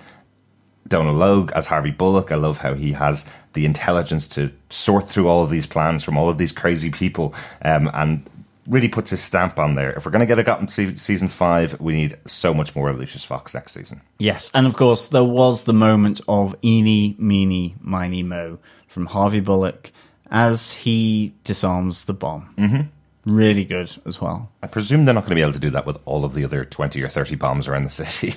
Donal 0.90 1.16
Logue 1.16 1.52
as 1.54 1.68
Harvey 1.68 1.92
Bullock. 1.92 2.32
I 2.32 2.36
love 2.36 2.58
how 2.58 2.74
he 2.74 2.94
has 2.94 3.26
the 3.54 3.66
intelligence 3.66 4.28
to 4.30 4.52
sort 4.70 5.08
through 5.08 5.28
all 5.28 5.44
of 5.44 5.50
these 5.50 5.68
plans 5.68 6.04
from 6.04 6.18
all 6.18 6.30
of 6.30 6.38
these 6.38 6.52
crazy 6.52 6.92
people 6.92 7.34
um, 7.62 7.90
and 7.94 8.30
really 8.68 8.88
puts 8.88 9.10
his 9.10 9.22
stamp 9.22 9.58
on 9.58 9.76
there. 9.76 9.92
If 9.92 10.06
we're 10.06 10.12
going 10.12 10.22
to 10.22 10.26
get 10.26 10.40
a 10.40 10.44
Gotham 10.44 10.68
se- 10.68 10.98
season 10.98 11.28
five, 11.28 11.80
we 11.80 11.94
need 11.94 12.18
so 12.28 12.54
much 12.54 12.76
more 12.76 12.94
Lucius 12.94 13.26
Fox 13.26 13.54
next 13.54 13.74
season. 13.74 14.02
Yes, 14.20 14.52
and 14.54 14.68
of 14.68 14.76
course 14.76 15.08
there 15.08 15.24
was 15.24 15.64
the 15.64 15.74
moment 15.74 16.22
of 16.28 16.56
eeny, 16.64 17.16
meeny, 17.18 17.76
miny, 17.82 18.24
mo 18.24 18.60
from 18.88 19.08
Harvey 19.08 19.40
Bullock 19.40 19.92
as 20.32 20.74
he 20.74 21.34
disarms 21.44 22.06
the 22.06 22.14
bomb. 22.14 22.54
Mm-hmm. 22.58 22.82
Really 23.30 23.64
good 23.64 23.96
as 24.06 24.20
well. 24.20 24.52
I 24.64 24.68
presume 24.68 25.06
they're 25.06 25.14
not 25.14 25.22
going 25.22 25.32
to 25.32 25.36
be 25.36 25.42
able 25.42 25.54
to 25.54 25.60
do 25.60 25.70
that 25.70 25.86
with 25.86 26.00
all 26.06 26.26
of 26.26 26.34
the 26.34 26.44
other 26.44 26.66
20 26.66 27.02
or 27.04 27.10
30 27.10 27.36
bombs 27.36 27.68
around 27.68 27.84
the 27.84 27.90
city. 27.90 28.36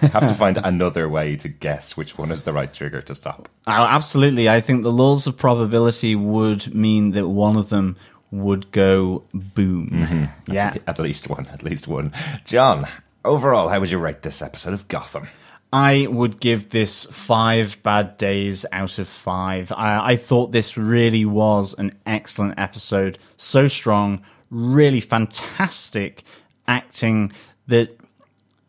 They 0.00 0.08
have 0.08 0.28
to 0.28 0.34
find 0.34 0.58
another 0.58 1.08
way 1.08 1.36
to 1.36 1.48
guess 1.48 1.96
which 1.96 2.18
one 2.18 2.30
is 2.30 2.42
the 2.42 2.52
right 2.52 2.72
trigger 2.72 3.00
to 3.00 3.14
stop. 3.14 3.48
Oh, 3.66 3.72
absolutely. 3.72 4.48
I 4.48 4.60
think 4.60 4.82
the 4.82 4.92
laws 4.92 5.26
of 5.26 5.38
probability 5.38 6.14
would 6.14 6.74
mean 6.74 7.12
that 7.12 7.28
one 7.28 7.56
of 7.56 7.70
them 7.70 7.96
would 8.30 8.70
go 8.70 9.24
boom. 9.32 9.88
Mm-hmm. 9.90 10.52
Yeah. 10.52 10.74
At 10.86 10.98
least 10.98 11.30
one, 11.30 11.46
at 11.46 11.62
least 11.62 11.88
one. 11.88 12.12
John, 12.44 12.86
overall, 13.24 13.68
how 13.68 13.80
would 13.80 13.90
you 13.90 13.98
rate 13.98 14.22
this 14.22 14.42
episode 14.42 14.74
of 14.74 14.88
Gotham? 14.88 15.28
I 15.72 16.06
would 16.10 16.40
give 16.40 16.70
this 16.70 17.04
five 17.06 17.82
bad 17.82 18.16
days 18.16 18.64
out 18.72 18.98
of 18.98 19.08
five. 19.08 19.70
I, 19.72 20.12
I 20.12 20.16
thought 20.16 20.52
this 20.52 20.78
really 20.78 21.24
was 21.24 21.74
an 21.74 21.92
excellent 22.06 22.58
episode. 22.58 23.18
So 23.36 23.68
strong, 23.68 24.22
really 24.50 25.00
fantastic 25.00 26.24
acting 26.66 27.32
that 27.66 27.98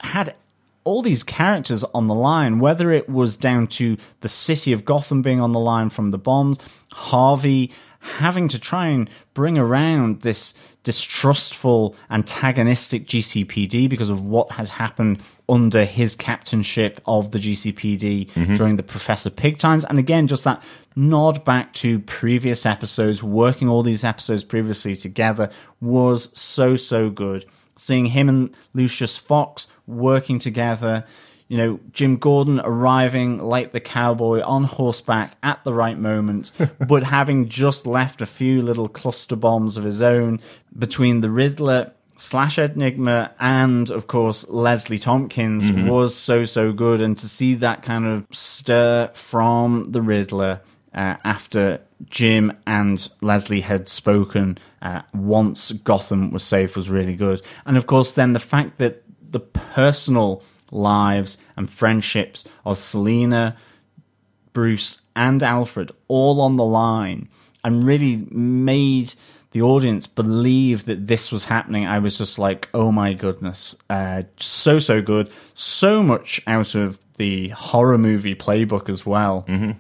had 0.01 0.35
all 0.83 1.01
these 1.01 1.23
characters 1.23 1.83
on 1.93 2.07
the 2.07 2.15
line, 2.15 2.59
whether 2.59 2.91
it 2.91 3.07
was 3.07 3.37
down 3.37 3.67
to 3.67 3.97
the 4.21 4.29
city 4.29 4.73
of 4.73 4.85
Gotham 4.85 5.21
being 5.21 5.39
on 5.39 5.51
the 5.51 5.59
line 5.59 5.89
from 5.89 6.11
the 6.11 6.17
bombs, 6.17 6.57
Harvey 6.91 7.71
having 7.99 8.47
to 8.49 8.59
try 8.59 8.87
and 8.87 9.09
bring 9.33 9.57
around 9.57 10.21
this 10.21 10.53
distrustful, 10.83 11.95
antagonistic 12.09 13.05
GCPD 13.05 13.89
because 13.89 14.09
of 14.09 14.25
what 14.25 14.51
had 14.53 14.69
happened 14.69 15.21
under 15.47 15.83
his 15.85 16.15
captainship 16.15 17.01
of 17.05 17.31
the 17.31 17.39
GCPD 17.39 18.31
mm-hmm. 18.31 18.55
during 18.55 18.77
the 18.77 18.83
Professor 18.83 19.29
Pig 19.29 19.57
times. 19.59 19.83
And 19.85 19.99
again, 19.99 20.27
just 20.27 20.45
that 20.45 20.63
nod 20.95 21.43
back 21.43 21.73
to 21.75 21.99
previous 21.99 22.65
episodes, 22.65 23.21
working 23.21 23.67
all 23.67 23.83
these 23.83 24.03
episodes 24.03 24.43
previously 24.43 24.95
together 24.95 25.49
was 25.81 26.37
so, 26.37 26.75
so 26.75 27.09
good. 27.09 27.45
Seeing 27.75 28.07
him 28.07 28.29
and 28.29 28.55
Lucius 28.73 29.17
Fox 29.17 29.67
working 29.87 30.39
together, 30.39 31.05
you 31.49 31.57
know, 31.57 31.79
Jim 31.91 32.17
Gordon 32.17 32.61
arriving 32.63 33.39
like 33.39 33.71
the 33.71 33.79
cowboy 33.79 34.41
on 34.41 34.63
horseback 34.63 35.35
at 35.43 35.61
the 35.63 35.73
right 35.73 35.97
moment, 35.97 36.51
but 36.87 37.03
having 37.03 37.49
just 37.49 37.85
left 37.85 38.21
a 38.21 38.25
few 38.25 38.61
little 38.61 38.87
cluster 38.87 39.35
bombs 39.35 39.75
of 39.75 39.83
his 39.83 40.01
own 40.01 40.39
between 40.77 41.21
the 41.21 41.29
Riddler 41.29 41.91
slash 42.15 42.59
Enigma 42.59 43.33
and 43.39 43.89
of 43.89 44.07
course 44.07 44.47
Leslie 44.49 44.99
Tompkins 44.99 45.71
was 45.89 46.13
so 46.13 46.43
so 46.43 46.73
good 46.73 46.99
and 46.99 47.17
to 47.17 47.29
see 47.29 47.55
that 47.55 47.81
kind 47.81 48.05
of 48.05 48.27
stir 48.29 49.09
from 49.13 49.93
the 49.93 50.01
Riddler 50.01 50.59
uh, 50.93 51.15
after 51.23 51.79
Jim 52.09 52.51
and 52.67 53.09
Leslie 53.21 53.61
had 53.61 53.87
spoken 53.87 54.57
uh, 54.81 55.01
once 55.13 55.71
Gotham 55.71 56.31
was 56.31 56.43
safe 56.43 56.75
was 56.75 56.89
really 56.89 57.15
good. 57.15 57.41
And 57.65 57.77
of 57.77 57.87
course, 57.87 58.13
then 58.13 58.33
the 58.33 58.39
fact 58.39 58.77
that 58.79 59.03
the 59.31 59.39
personal 59.39 60.43
lives 60.71 61.37
and 61.55 61.69
friendships 61.69 62.47
of 62.65 62.77
Selina, 62.77 63.57
Bruce, 64.53 65.01
and 65.15 65.41
Alfred 65.43 65.91
all 66.07 66.41
on 66.41 66.55
the 66.55 66.65
line 66.65 67.29
and 67.63 67.83
really 67.83 68.27
made 68.31 69.13
the 69.51 69.61
audience 69.61 70.05
believe 70.05 70.85
that 70.85 71.07
this 71.07 71.31
was 71.31 71.45
happening. 71.45 71.85
I 71.85 71.99
was 71.99 72.17
just 72.17 72.37
like, 72.37 72.69
oh 72.73 72.91
my 72.91 73.13
goodness. 73.13 73.75
Uh, 73.89 74.23
so, 74.39 74.79
so 74.79 75.01
good. 75.01 75.31
So 75.53 76.03
much 76.03 76.41
out 76.45 76.75
of 76.75 76.99
the 77.17 77.49
horror 77.49 77.97
movie 77.97 78.35
playbook 78.35 78.89
as 78.89 79.05
well. 79.05 79.45
Mm-hmm. 79.47 79.71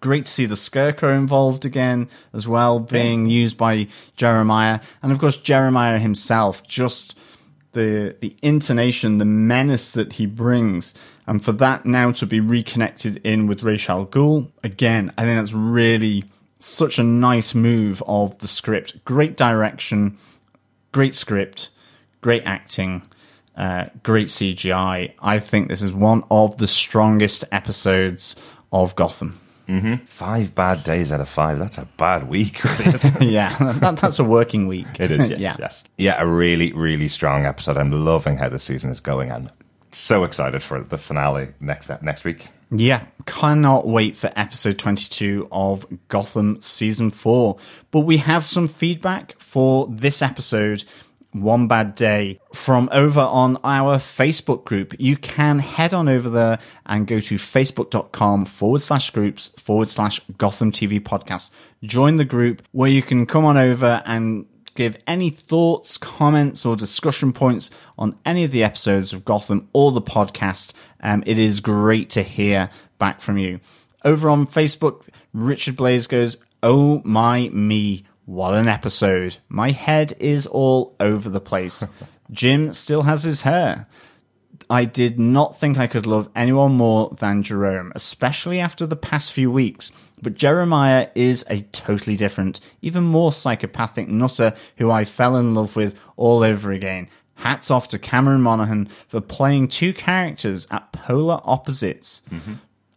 Great 0.00 0.26
to 0.26 0.30
see 0.30 0.46
the 0.46 0.56
Scarecrow 0.56 1.16
involved 1.16 1.64
again 1.64 2.08
as 2.32 2.46
well, 2.46 2.78
being 2.78 3.26
used 3.26 3.56
by 3.56 3.88
Jeremiah. 4.14 4.80
And 5.02 5.10
of 5.10 5.18
course, 5.18 5.36
Jeremiah 5.36 5.98
himself, 5.98 6.62
just 6.66 7.18
the 7.76 8.16
the 8.20 8.34
intonation, 8.42 9.18
the 9.18 9.24
menace 9.24 9.92
that 9.92 10.14
he 10.14 10.26
brings, 10.26 10.94
and 11.26 11.44
for 11.44 11.52
that 11.52 11.86
now 11.86 12.10
to 12.12 12.26
be 12.26 12.40
reconnected 12.40 13.18
in 13.18 13.46
with 13.46 13.62
Ra's 13.62 13.88
al 13.88 14.06
Ghul 14.06 14.50
again, 14.64 15.12
I 15.16 15.22
think 15.22 15.38
that's 15.38 15.52
really 15.52 16.24
such 16.58 16.98
a 16.98 17.04
nice 17.04 17.54
move 17.54 18.02
of 18.08 18.38
the 18.38 18.48
script. 18.48 19.04
Great 19.04 19.36
direction, 19.36 20.16
great 20.90 21.14
script, 21.14 21.68
great 22.22 22.42
acting, 22.44 23.02
uh, 23.56 23.86
great 24.02 24.28
CGI. 24.28 25.12
I 25.20 25.38
think 25.38 25.68
this 25.68 25.82
is 25.82 25.92
one 25.92 26.24
of 26.30 26.56
the 26.56 26.66
strongest 26.66 27.44
episodes 27.52 28.36
of 28.72 28.96
Gotham. 28.96 29.40
Mm-hmm. 29.68 30.04
Five 30.04 30.54
bad 30.54 30.84
days 30.84 31.10
out 31.10 31.20
of 31.20 31.28
five. 31.28 31.58
That's 31.58 31.78
a 31.78 31.86
bad 31.96 32.28
week. 32.28 32.62
really, 32.64 32.92
yeah, 33.32 33.56
that, 33.80 33.96
that's 33.96 34.18
a 34.18 34.24
working 34.24 34.68
week. 34.68 35.00
It 35.00 35.10
is, 35.10 35.30
yes, 35.30 35.40
yeah. 35.40 35.56
yes. 35.58 35.84
Yeah, 35.96 36.22
a 36.22 36.26
really, 36.26 36.72
really 36.72 37.08
strong 37.08 37.44
episode. 37.44 37.76
I'm 37.76 37.90
loving 37.90 38.36
how 38.36 38.48
the 38.48 38.58
season 38.58 38.90
is 38.90 39.00
going. 39.00 39.32
I'm 39.32 39.50
so 39.90 40.24
excited 40.24 40.62
for 40.62 40.82
the 40.82 40.98
finale 40.98 41.48
next 41.60 41.90
next 42.02 42.24
week. 42.24 42.48
Yeah, 42.70 43.06
cannot 43.26 43.86
wait 43.86 44.16
for 44.16 44.32
episode 44.34 44.78
22 44.78 45.48
of 45.52 45.86
Gotham 46.08 46.60
season 46.60 47.10
4. 47.10 47.56
But 47.90 48.00
we 48.00 48.16
have 48.16 48.44
some 48.44 48.66
feedback 48.66 49.38
for 49.38 49.86
this 49.88 50.20
episode, 50.20 50.84
One 51.42 51.68
Bad 51.68 51.94
Day, 51.94 52.40
from 52.54 52.88
over 52.92 53.20
on 53.20 53.58
our 53.62 53.98
Facebook 53.98 54.64
group. 54.64 54.94
You 54.98 55.16
can 55.16 55.58
head 55.58 55.92
on 55.92 56.08
over 56.08 56.28
there 56.30 56.58
and 56.84 57.06
go 57.06 57.20
to 57.20 57.34
facebook.com 57.36 58.46
forward 58.46 58.82
slash 58.82 59.10
groups 59.10 59.48
forward 59.58 59.88
slash 59.88 60.20
Gotham 60.38 60.72
TV 60.72 61.00
podcast. 61.00 61.50
Join 61.82 62.16
the 62.16 62.24
group 62.24 62.62
where 62.72 62.90
you 62.90 63.02
can 63.02 63.26
come 63.26 63.44
on 63.44 63.56
over 63.56 64.02
and 64.06 64.46
give 64.74 64.96
any 65.06 65.30
thoughts, 65.30 65.96
comments, 65.98 66.64
or 66.64 66.76
discussion 66.76 67.32
points 67.32 67.70
on 67.98 68.16
any 68.24 68.44
of 68.44 68.50
the 68.50 68.62
episodes 68.62 69.12
of 69.12 69.24
Gotham 69.24 69.68
or 69.72 69.92
the 69.92 70.02
podcast. 70.02 70.72
Um, 71.00 71.22
it 71.26 71.38
is 71.38 71.60
great 71.60 72.10
to 72.10 72.22
hear 72.22 72.70
back 72.98 73.20
from 73.20 73.38
you. 73.38 73.60
Over 74.04 74.30
on 74.30 74.46
Facebook, 74.46 75.08
Richard 75.32 75.76
Blaze 75.76 76.06
goes, 76.06 76.36
Oh 76.62 77.02
my 77.04 77.48
me, 77.48 78.04
what 78.26 78.54
an 78.54 78.68
episode. 78.68 79.38
My 79.48 79.70
head 79.70 80.12
is 80.18 80.46
all 80.46 80.94
over 81.00 81.28
the 81.28 81.40
place. 81.40 81.84
Jim 82.30 82.74
still 82.74 83.02
has 83.02 83.22
his 83.22 83.42
hair. 83.42 83.86
I 84.68 84.84
did 84.84 85.18
not 85.18 85.58
think 85.58 85.78
I 85.78 85.86
could 85.86 86.06
love 86.06 86.28
anyone 86.34 86.72
more 86.72 87.10
than 87.20 87.44
Jerome, 87.44 87.92
especially 87.94 88.58
after 88.58 88.84
the 88.84 88.96
past 88.96 89.32
few 89.32 89.50
weeks. 89.50 89.92
But 90.20 90.34
Jeremiah 90.34 91.08
is 91.14 91.44
a 91.48 91.62
totally 91.62 92.16
different, 92.16 92.58
even 92.82 93.04
more 93.04 93.32
psychopathic 93.32 94.08
nutter 94.08 94.54
who 94.78 94.90
I 94.90 95.04
fell 95.04 95.36
in 95.36 95.54
love 95.54 95.76
with 95.76 95.96
all 96.16 96.42
over 96.42 96.72
again. 96.72 97.08
Hats 97.34 97.70
off 97.70 97.88
to 97.88 97.98
Cameron 97.98 98.40
Monaghan 98.40 98.88
for 99.08 99.20
playing 99.20 99.68
two 99.68 99.92
characters 99.92 100.66
at 100.70 100.90
polar 100.90 101.40
opposites. 101.44 102.22
Mm-hmm. 102.30 102.54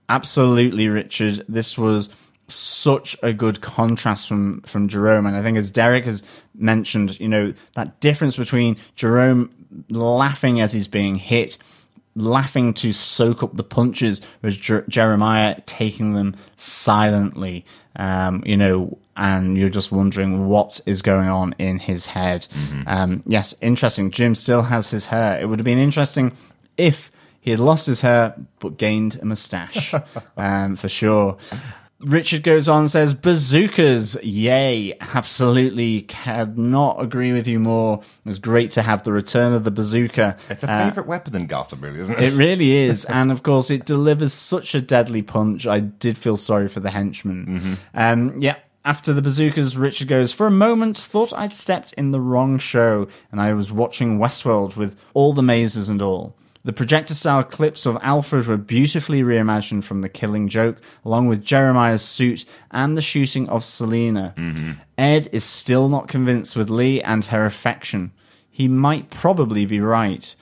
Absolutely, 0.07 0.87
Richard. 0.87 1.45
This 1.47 1.77
was 1.77 2.09
such 2.49 3.15
a 3.21 3.33
good 3.33 3.61
contrast 3.61 4.27
from 4.27 4.61
from 4.61 4.87
Jerome, 4.87 5.25
and 5.25 5.35
I 5.35 5.41
think 5.41 5.57
as 5.57 5.71
Derek 5.71 6.05
has 6.05 6.23
mentioned, 6.55 7.19
you 7.19 7.27
know 7.27 7.53
that 7.75 7.99
difference 7.99 8.35
between 8.37 8.77
Jerome 8.95 9.51
laughing 9.89 10.59
as 10.61 10.73
he's 10.73 10.87
being 10.87 11.15
hit, 11.15 11.57
laughing 12.15 12.73
to 12.75 12.91
soak 12.93 13.43
up 13.43 13.55
the 13.55 13.63
punches, 13.63 14.21
whereas 14.41 14.57
Jer- 14.57 14.85
Jeremiah 14.87 15.61
taking 15.65 16.13
them 16.13 16.35
silently. 16.55 17.65
Um, 17.95 18.43
you 18.45 18.55
know, 18.55 18.97
and 19.17 19.57
you're 19.57 19.69
just 19.69 19.91
wondering 19.91 20.47
what 20.47 20.79
is 20.85 21.01
going 21.01 21.27
on 21.27 21.53
in 21.59 21.79
his 21.79 22.05
head. 22.07 22.47
Um, 22.87 23.23
yes, 23.25 23.53
interesting. 23.61 24.11
Jim 24.11 24.33
still 24.35 24.63
has 24.63 24.91
his 24.91 25.07
hair. 25.07 25.37
It 25.39 25.49
would 25.49 25.59
have 25.59 25.65
been 25.65 25.77
interesting 25.79 26.31
if 26.77 27.11
he 27.41 27.51
had 27.51 27.59
lost 27.59 27.87
his 27.87 28.01
hair 28.01 28.35
but 28.59 28.77
gained 28.77 29.19
a 29.21 29.25
mustache, 29.25 29.93
um, 30.37 30.75
for 30.75 30.87
sure. 30.87 31.37
Richard 32.01 32.43
goes 32.43 32.69
on 32.69 32.81
and 32.81 32.91
says, 32.91 33.13
bazookas, 33.13 34.15
yay, 34.23 34.95
absolutely, 35.01 36.03
cannot 36.03 37.01
agree 37.01 37.33
with 37.33 37.45
you 37.47 37.59
more. 37.59 37.99
It 38.23 38.27
was 38.29 38.39
great 38.39 38.71
to 38.71 38.81
have 38.81 39.03
the 39.03 39.11
return 39.11 39.53
of 39.53 39.63
the 39.65 39.71
bazooka. 39.71 40.37
It's 40.49 40.63
a 40.63 40.71
Uh, 40.71 40.85
favorite 40.89 41.07
weapon 41.07 41.35
in 41.35 41.47
Gotham, 41.47 41.81
really, 41.81 41.99
isn't 41.99 42.17
it? 42.17 42.23
it 42.33 42.37
really 42.37 42.71
is. 42.77 43.03
And 43.05 43.31
of 43.31 43.43
course, 43.43 43.69
it 43.69 43.85
delivers 43.85 44.31
such 44.33 44.73
a 44.75 44.81
deadly 44.81 45.21
punch. 45.21 45.67
I 45.67 45.81
did 45.81 46.17
feel 46.17 46.37
sorry 46.37 46.69
for 46.69 46.79
the 46.79 46.91
henchman. 46.91 47.77
Um, 47.93 48.41
yeah. 48.41 48.55
After 48.85 49.11
the 49.11 49.21
bazookas, 49.21 49.75
Richard 49.75 50.07
goes, 50.07 50.31
For 50.31 50.47
a 50.47 50.51
moment, 50.51 50.97
thought 50.97 51.33
I'd 51.33 51.53
stepped 51.53 51.91
in 51.93 52.11
the 52.11 52.21
wrong 52.21 52.57
show, 52.59 53.09
and 53.29 53.41
I 53.41 53.51
was 53.53 53.73
watching 53.73 54.19
Westworld 54.19 54.77
with 54.77 54.95
all 55.13 55.33
the 55.33 55.43
mazes 55.43 55.89
and 55.89 56.01
all. 56.01 56.33
The 56.63 56.73
projector 56.73 57.13
style 57.13 57.43
clips 57.43 57.85
of 57.85 57.97
Alfred 58.01 58.45
were 58.47 58.57
beautifully 58.57 59.21
reimagined 59.21 59.85
from 59.85 60.01
the 60.01 60.09
killing 60.09 60.49
joke, 60.49 60.81
along 61.05 61.27
with 61.27 61.43
Jeremiah's 61.43 62.01
suit 62.01 62.43
and 62.69 62.97
the 62.97 63.01
shooting 63.01 63.47
of 63.47 63.63
Selina. 63.63 64.33
Ed 64.97 65.29
is 65.31 65.45
still 65.45 65.87
not 65.87 66.09
convinced 66.09 66.57
with 66.57 66.69
Lee 66.69 67.01
and 67.01 67.25
her 67.25 67.45
affection. 67.45 68.11
He 68.49 68.67
might 68.67 69.09
probably 69.09 69.65
be 69.65 69.79
right. 69.79 70.35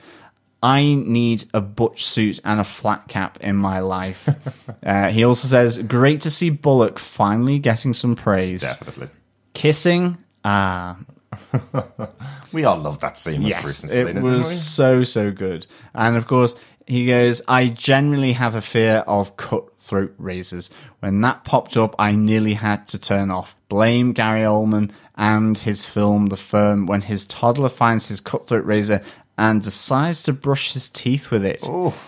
I 0.60 0.94
need 0.94 1.44
a 1.54 1.60
butch 1.60 2.04
suit 2.04 2.40
and 2.44 2.58
a 2.58 2.64
flat 2.64 3.06
cap 3.06 3.38
in 3.40 3.54
my 3.54 3.78
life. 3.78 4.28
uh, 4.82 5.10
he 5.10 5.22
also 5.22 5.46
says, 5.46 5.78
Great 5.78 6.22
to 6.22 6.30
see 6.32 6.50
Bullock 6.50 6.98
finally 6.98 7.60
getting 7.60 7.92
some 7.94 8.16
praise. 8.16 8.62
Definitely. 8.62 9.08
Kissing, 9.54 10.18
ah, 10.44 10.98
We 12.52 12.64
all 12.64 12.78
love 12.78 13.00
that 13.00 13.18
scene 13.18 13.40
with 13.40 13.50
yes, 13.50 13.62
Bruce 13.62 13.82
and 13.82 13.92
Selina, 13.92 14.20
it 14.20 14.22
was 14.22 14.62
so 14.62 15.04
so 15.04 15.30
good. 15.30 15.66
And 15.94 16.16
of 16.16 16.26
course, 16.26 16.56
he 16.86 17.06
goes, 17.06 17.42
"I 17.46 17.68
generally 17.68 18.32
have 18.32 18.54
a 18.54 18.62
fear 18.62 19.04
of 19.06 19.36
cutthroat 19.36 20.14
razors. 20.16 20.70
When 21.00 21.20
that 21.20 21.44
popped 21.44 21.76
up, 21.76 21.94
I 21.98 22.12
nearly 22.12 22.54
had 22.54 22.86
to 22.88 22.98
turn 22.98 23.30
off. 23.30 23.54
Blame 23.68 24.12
Gary 24.12 24.42
Oldman 24.42 24.92
and 25.14 25.58
his 25.58 25.84
film 25.84 26.26
The 26.26 26.36
Firm 26.38 26.86
when 26.86 27.02
his 27.02 27.26
toddler 27.26 27.68
finds 27.68 28.08
his 28.08 28.20
cutthroat 28.20 28.64
razor." 28.64 29.02
And 29.40 29.62
decides 29.62 30.24
to 30.24 30.32
brush 30.32 30.72
his 30.72 30.88
teeth 30.88 31.30
with 31.30 31.44
it. 31.44 31.64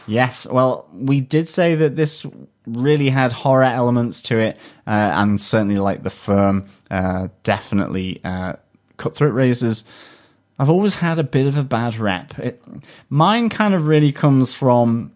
Yes, 0.09 0.49
well, 0.49 0.89
we 0.93 1.21
did 1.21 1.49
say 1.49 1.77
that 1.77 1.95
this 1.95 2.27
really 2.67 3.11
had 3.11 3.31
horror 3.31 3.63
elements 3.63 4.21
to 4.23 4.39
it, 4.39 4.57
uh, 4.85 4.91
and 4.91 5.41
certainly 5.41 5.77
like 5.77 6.03
the 6.03 6.11
firm, 6.11 6.65
uh, 6.91 7.29
definitely 7.45 8.21
uh, 8.25 8.55
cutthroat 9.01 9.35
razors. 9.35 9.83
I've 10.59 10.71
always 10.71 10.97
had 10.97 11.19
a 11.19 11.25
bit 11.25 11.47
of 11.47 11.57
a 11.57 11.65
bad 11.65 11.97
rep. 11.97 12.39
It, 12.39 12.63
mine 13.09 13.49
kind 13.49 13.75
of 13.75 13.87
really 13.87 14.13
comes 14.13 14.53
from 14.53 15.13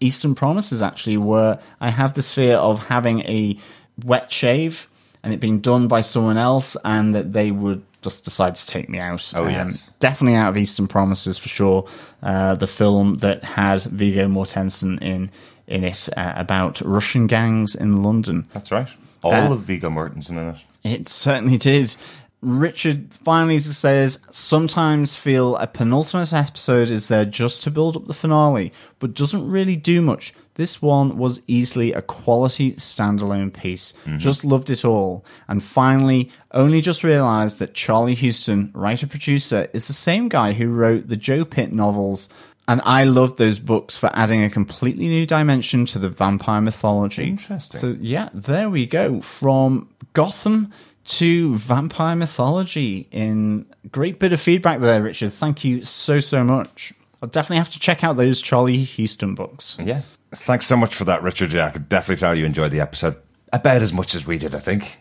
Eastern 0.00 0.34
Promises, 0.34 0.82
actually, 0.82 1.16
where 1.16 1.58
I 1.80 1.90
have 1.90 2.14
this 2.14 2.32
fear 2.32 2.56
of 2.56 2.86
having 2.86 3.20
a 3.22 3.58
wet 4.04 4.30
shave 4.30 4.86
and 5.24 5.32
it 5.34 5.40
being 5.40 5.58
done 5.60 5.88
by 5.88 6.00
someone 6.02 6.36
else, 6.38 6.76
and 6.84 7.14
that 7.14 7.32
they 7.32 7.50
would 7.50 7.82
just 8.02 8.24
decide 8.24 8.54
to 8.54 8.66
take 8.66 8.88
me 8.88 9.00
out. 9.00 9.32
Um, 9.34 9.46
Oh, 9.46 9.48
yes. 9.48 9.90
definitely 9.98 10.36
out 10.36 10.50
of 10.50 10.56
Eastern 10.56 10.86
Promises 10.86 11.36
for 11.38 11.48
sure. 11.48 11.88
Uh, 12.22 12.54
the 12.54 12.68
film 12.68 13.16
that 13.16 13.42
had 13.42 13.82
Viggo 13.82 14.28
Mortensen 14.28 15.02
in 15.02 15.30
in 15.66 15.84
it 15.84 16.08
uh, 16.16 16.32
about 16.36 16.80
Russian 16.82 17.26
gangs 17.26 17.74
in 17.74 18.02
London. 18.02 18.46
That's 18.54 18.70
right. 18.70 18.88
All 19.22 19.32
Uh, 19.34 19.52
of 19.54 19.60
Viggo 19.62 19.90
Mortensen 19.90 20.30
in 20.38 20.48
it. 20.50 20.56
It 20.84 21.08
certainly 21.08 21.58
did. 21.58 21.94
Richard 22.40 23.14
finally 23.14 23.58
says, 23.58 24.20
sometimes 24.30 25.14
feel 25.14 25.56
a 25.56 25.66
penultimate 25.66 26.32
episode 26.32 26.88
is 26.88 27.08
there 27.08 27.24
just 27.24 27.64
to 27.64 27.70
build 27.70 27.96
up 27.96 28.06
the 28.06 28.14
finale, 28.14 28.72
but 29.00 29.14
doesn't 29.14 29.50
really 29.50 29.74
do 29.74 30.00
much. 30.00 30.32
This 30.54 30.80
one 30.82 31.18
was 31.18 31.42
easily 31.46 31.92
a 31.92 32.02
quality 32.02 32.72
standalone 32.72 33.52
piece. 33.52 33.92
Mm-hmm. 34.04 34.18
Just 34.18 34.44
loved 34.44 34.70
it 34.70 34.84
all. 34.84 35.24
And 35.48 35.62
finally, 35.62 36.30
only 36.52 36.80
just 36.80 37.04
realized 37.04 37.58
that 37.58 37.74
Charlie 37.74 38.14
Huston, 38.14 38.70
writer 38.74 39.06
producer, 39.06 39.68
is 39.72 39.86
the 39.86 39.92
same 39.92 40.28
guy 40.28 40.52
who 40.52 40.68
wrote 40.68 41.08
the 41.08 41.16
Joe 41.16 41.44
Pitt 41.44 41.72
novels 41.72 42.28
And 42.68 42.82
I 42.84 43.04
love 43.04 43.36
those 43.36 43.58
books 43.58 43.96
for 43.96 44.10
adding 44.12 44.44
a 44.44 44.50
completely 44.50 45.08
new 45.08 45.24
dimension 45.24 45.86
to 45.86 45.98
the 45.98 46.10
vampire 46.10 46.60
mythology. 46.60 47.24
Interesting. 47.24 47.80
So 47.80 47.96
yeah, 47.98 48.28
there 48.34 48.68
we 48.68 48.84
go. 48.84 49.22
From 49.22 49.88
Gotham 50.12 50.70
to 51.08 51.56
vampire 51.56 52.14
mythology 52.14 53.08
in 53.10 53.66
great 53.90 54.18
bit 54.18 54.32
of 54.32 54.40
feedback 54.40 54.80
there, 54.80 55.02
Richard. 55.02 55.32
Thank 55.32 55.64
you 55.64 55.84
so 55.84 56.20
so 56.20 56.44
much. 56.44 56.92
I'll 57.22 57.28
definitely 57.28 57.56
have 57.56 57.70
to 57.70 57.80
check 57.80 58.04
out 58.04 58.16
those 58.16 58.40
Charlie 58.40 58.84
Huston 58.84 59.34
books. 59.34 59.76
Yeah. 59.80 60.02
Thanks 60.32 60.66
so 60.66 60.76
much 60.76 60.94
for 60.94 61.04
that, 61.04 61.22
Richard. 61.22 61.52
Yeah, 61.52 61.66
I 61.66 61.70
could 61.70 61.88
definitely 61.88 62.20
tell 62.20 62.34
you 62.34 62.44
enjoyed 62.44 62.70
the 62.70 62.80
episode 62.80 63.16
about 63.52 63.80
as 63.80 63.92
much 63.92 64.14
as 64.14 64.26
we 64.26 64.36
did, 64.38 64.54
I 64.54 64.58
think. 64.58 65.00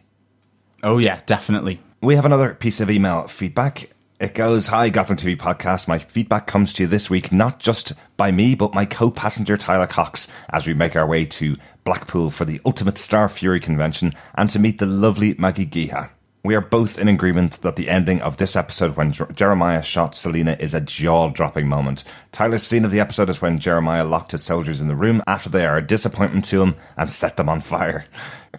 Oh 0.81 0.97
yeah, 0.97 1.19
definitely. 1.25 1.81
We 2.01 2.15
have 2.15 2.25
another 2.25 2.53
piece 2.53 2.79
of 2.79 2.89
email 2.89 3.27
feedback. 3.27 3.89
It 4.19 4.33
goes, 4.33 4.65
Hi, 4.67 4.89
Gotham 4.89 5.15
TV 5.15 5.37
podcast. 5.37 5.87
My 5.87 5.99
feedback 5.99 6.47
comes 6.47 6.73
to 6.73 6.83
you 6.83 6.87
this 6.87 7.07
week, 7.07 7.31
not 7.31 7.59
just 7.59 7.93
by 8.17 8.31
me, 8.31 8.55
but 8.55 8.73
my 8.73 8.83
co 8.83 9.11
passenger 9.11 9.57
Tyler 9.57 9.85
Cox, 9.85 10.27
as 10.49 10.65
we 10.65 10.73
make 10.73 10.95
our 10.95 11.05
way 11.05 11.23
to 11.25 11.55
Blackpool 11.83 12.31
for 12.31 12.43
the 12.43 12.59
Ultimate 12.65 12.95
Starfury 12.95 13.61
convention 13.61 14.15
and 14.33 14.49
to 14.49 14.57
meet 14.57 14.79
the 14.79 14.87
lovely 14.87 15.35
Maggie 15.37 15.65
Geha. 15.65 16.09
We 16.43 16.55
are 16.55 16.61
both 16.61 16.97
in 16.97 17.07
agreement 17.09 17.61
that 17.61 17.75
the 17.75 17.89
ending 17.89 18.21
of 18.21 18.37
this 18.37 18.55
episode 18.55 18.95
when 18.95 19.11
Jer- 19.11 19.31
Jeremiah 19.35 19.83
shot 19.83 20.15
Selina 20.15 20.57
is 20.59 20.73
a 20.73 20.81
jaw 20.81 21.29
dropping 21.29 21.67
moment. 21.67 22.03
Tyler's 22.31 22.63
scene 22.63 22.85
of 22.85 22.91
the 22.91 23.01
episode 23.01 23.29
is 23.29 23.41
when 23.41 23.59
Jeremiah 23.59 24.05
locked 24.05 24.31
his 24.31 24.43
soldiers 24.43 24.81
in 24.81 24.87
the 24.87 24.95
room 24.95 25.21
after 25.27 25.49
they 25.49 25.65
are 25.65 25.77
a 25.77 25.85
disappointment 25.85 26.45
to 26.45 26.63
him 26.63 26.75
and 26.95 27.11
set 27.11 27.37
them 27.37 27.49
on 27.49 27.61
fire. 27.61 28.05